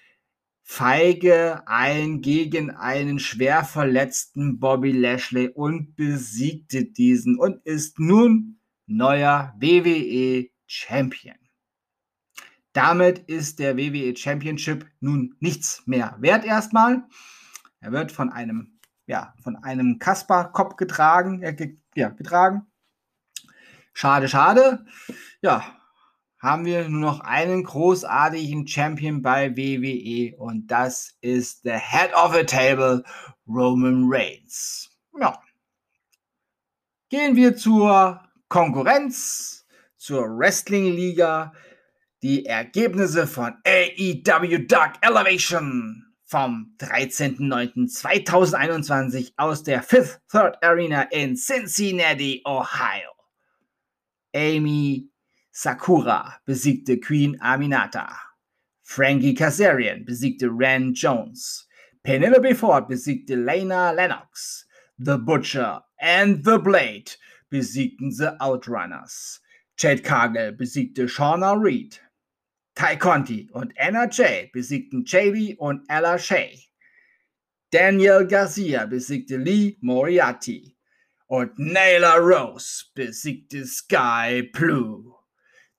feige 0.64 1.66
ein 1.66 2.20
gegen 2.20 2.72
einen 2.72 3.20
schwer 3.20 3.64
verletzten 3.64 4.60
Bobby 4.60 4.92
Lashley 4.92 5.48
und 5.48 5.96
besiegte 5.96 6.84
diesen 6.84 7.40
und 7.40 7.66
ist 7.66 8.00
nun 8.00 8.60
neuer 8.86 9.56
WWE 9.58 10.50
Champion. 10.68 11.38
Damit 12.74 13.20
ist 13.30 13.60
der 13.60 13.78
WWE 13.78 14.14
Championship 14.18 14.86
nun 15.00 15.38
nichts 15.40 15.84
mehr 15.86 16.18
wert 16.20 16.44
erstmal. 16.44 17.06
Er 17.80 17.94
wird 17.94 18.12
von 18.12 18.30
einem, 18.30 18.78
ja, 19.06 19.34
von 19.42 19.56
einem 19.56 20.00
Kasper-Kopf 20.00 20.76
getragen, 20.76 21.44
äh, 21.44 21.76
ja, 21.96 22.10
getragen. 22.10 22.68
Schade, 23.94 24.28
schade. 24.28 24.86
Ja, 25.42 25.78
haben 26.40 26.66
wir 26.66 26.90
nur 26.90 27.00
noch 27.00 27.22
einen 27.22 27.64
großartigen 27.64 28.68
Champion 28.68 29.22
bei 29.22 29.56
WWE 29.56 30.36
und 30.38 30.68
das 30.68 31.16
ist 31.22 31.64
der 31.64 31.80
Head 31.80 32.14
of 32.14 32.36
the 32.36 32.44
Table, 32.44 33.06
Roman 33.48 34.04
Reigns. 34.08 34.90
Ja. 35.18 35.42
Gehen 37.10 37.38
wir 37.38 37.56
zur 37.56 38.22
Konkurrenz, 38.50 39.66
zur 39.98 40.24
Wrestling-Liga. 40.38 41.54
Die 42.24 42.46
Ergebnisse 42.46 43.28
von 43.28 43.54
AEW 43.66 44.66
Dark 44.68 44.96
Elevation 45.02 46.06
vom 46.26 46.76
13.09.2021 46.80 49.34
aus 49.38 49.64
der 49.64 49.84
Fifth 49.84 50.20
Third 50.32 50.64
Arena 50.64 51.04
in 51.04 51.36
Cincinnati, 51.36 52.42
Ohio. 52.46 53.13
Amy 54.34 55.08
Sakura 55.52 56.40
besiegte 56.48 57.02
Queen 57.02 57.38
Aminata. 57.40 58.12
Frankie 58.82 59.36
Kazarian 59.36 60.06
besiegte 60.06 60.50
Ran 60.52 60.94
Jones. 60.94 61.66
Penelope 62.04 62.54
Ford 62.54 62.88
besiegte 62.90 63.36
Lena 63.36 63.94
Lennox. 63.94 64.66
The 64.98 65.18
Butcher 65.18 65.82
and 66.02 66.44
The 66.44 66.58
Blade 66.58 67.12
besiegten 67.52 68.16
The 68.18 68.36
Outrunners. 68.42 69.40
Jade 69.78 70.04
Cargill 70.04 70.54
besiegte 70.54 71.08
Shauna 71.08 71.56
Reed. 71.62 71.98
Ty 72.76 72.96
Conti 72.96 73.50
und 73.54 73.74
Anna 73.80 74.08
Jay 74.08 74.50
besiegten 74.54 75.06
JV 75.06 75.56
und 75.60 75.82
Ella 75.90 76.18
Shea. 76.18 76.58
Daniel 77.72 78.26
Garcia 78.26 78.86
besiegte 78.86 79.38
Lee 79.38 79.78
Moriarty. 79.82 80.73
Und 81.34 81.58
Naylor 81.58 82.20
Rose 82.20 82.86
besiegte 82.94 83.66
Sky 83.66 84.44
Blue. 84.54 85.16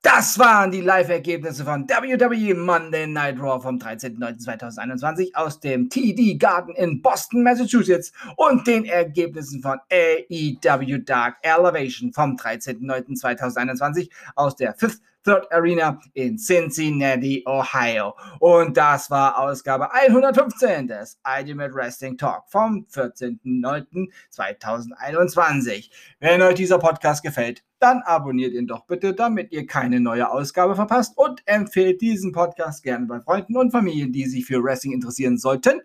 Das 0.03 0.37
waren 0.37 0.73
die 0.73 0.81
Live-Ergebnisse 0.81 1.65
von 1.65 1.89
WWE 1.89 2.57
Monday 2.57 3.07
Night 3.07 3.39
Raw 3.39 3.63
vom 3.63 3.79
13.09.2021 3.79 5.33
aus 5.35 5.61
dem 5.61 5.89
TD 5.89 6.39
Garden 6.41 6.75
in 6.75 7.01
Boston, 7.01 7.45
Massachusetts 7.45 8.11
und 8.37 8.67
den 8.67 8.85
Ergebnissen 8.85 9.63
von 9.63 9.79
AEW 9.93 10.99
Dark 11.05 11.37
Elevation 11.43 12.13
vom 12.13 12.35
13.09.2021 12.35 14.11
aus 14.35 14.57
der 14.57 14.75
Fifth 14.75 15.03
Third 15.25 15.51
Arena 15.51 15.99
in 16.13 16.37
Cincinnati, 16.37 17.43
Ohio. 17.47 18.15
Und 18.41 18.77
das 18.77 19.11
war 19.11 19.39
Ausgabe 19.39 19.91
115 19.93 20.87
des 20.87 21.19
Ultimate 21.25 21.73
Wrestling 21.75 22.19
Talk 22.19 22.45
vom 22.49 22.87
14.09.2021. 22.93 25.89
Wenn 26.21 26.43
euch 26.43 26.57
dieser 26.57 26.79
Podcast 26.79 27.23
gefällt, 27.23 27.65
dann 27.79 28.03
abonniert 28.03 28.53
ihn 28.53 28.67
doch 28.67 28.85
bitte, 28.87 29.15
damit 29.15 29.51
ihr 29.53 29.67
keine 29.67 30.01
neue 30.01 30.31
Ausgabe 30.31 30.75
verpasst 30.75 31.17
und 31.17 31.43
empfehlt 31.47 32.01
diesen 32.01 32.33
Podcast 32.33 32.83
gerne 32.83 33.07
bei 33.07 33.21
Freunden 33.21 33.57
und 33.57 33.71
Familien, 33.73 34.13
die 34.13 34.27
sich 34.27 34.47
für 34.47 34.63
Wrestling 34.63 34.93
interessieren 34.93 35.39
sollten 35.39 35.81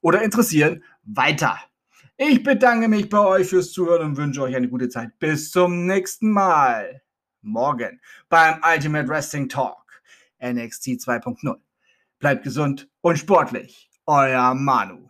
oder 0.00 0.22
interessieren, 0.22 0.82
weiter. 1.04 1.58
Ich 2.16 2.42
bedanke 2.42 2.88
mich 2.88 3.08
bei 3.08 3.20
euch 3.20 3.48
fürs 3.48 3.70
Zuhören 3.70 4.10
und 4.10 4.16
wünsche 4.16 4.42
euch 4.42 4.56
eine 4.56 4.68
gute 4.68 4.88
Zeit. 4.88 5.18
Bis 5.18 5.50
zum 5.50 5.86
nächsten 5.86 6.32
Mal 6.32 7.02
morgen 7.42 8.00
beim 8.28 8.60
Ultimate 8.64 9.08
Wrestling 9.08 9.48
Talk 9.48 10.02
NXT 10.42 11.00
2.0. 11.00 11.56
Bleibt 12.18 12.44
gesund 12.44 12.88
und 13.00 13.18
sportlich. 13.18 13.90
Euer 14.06 14.54
Manu. 14.54 15.08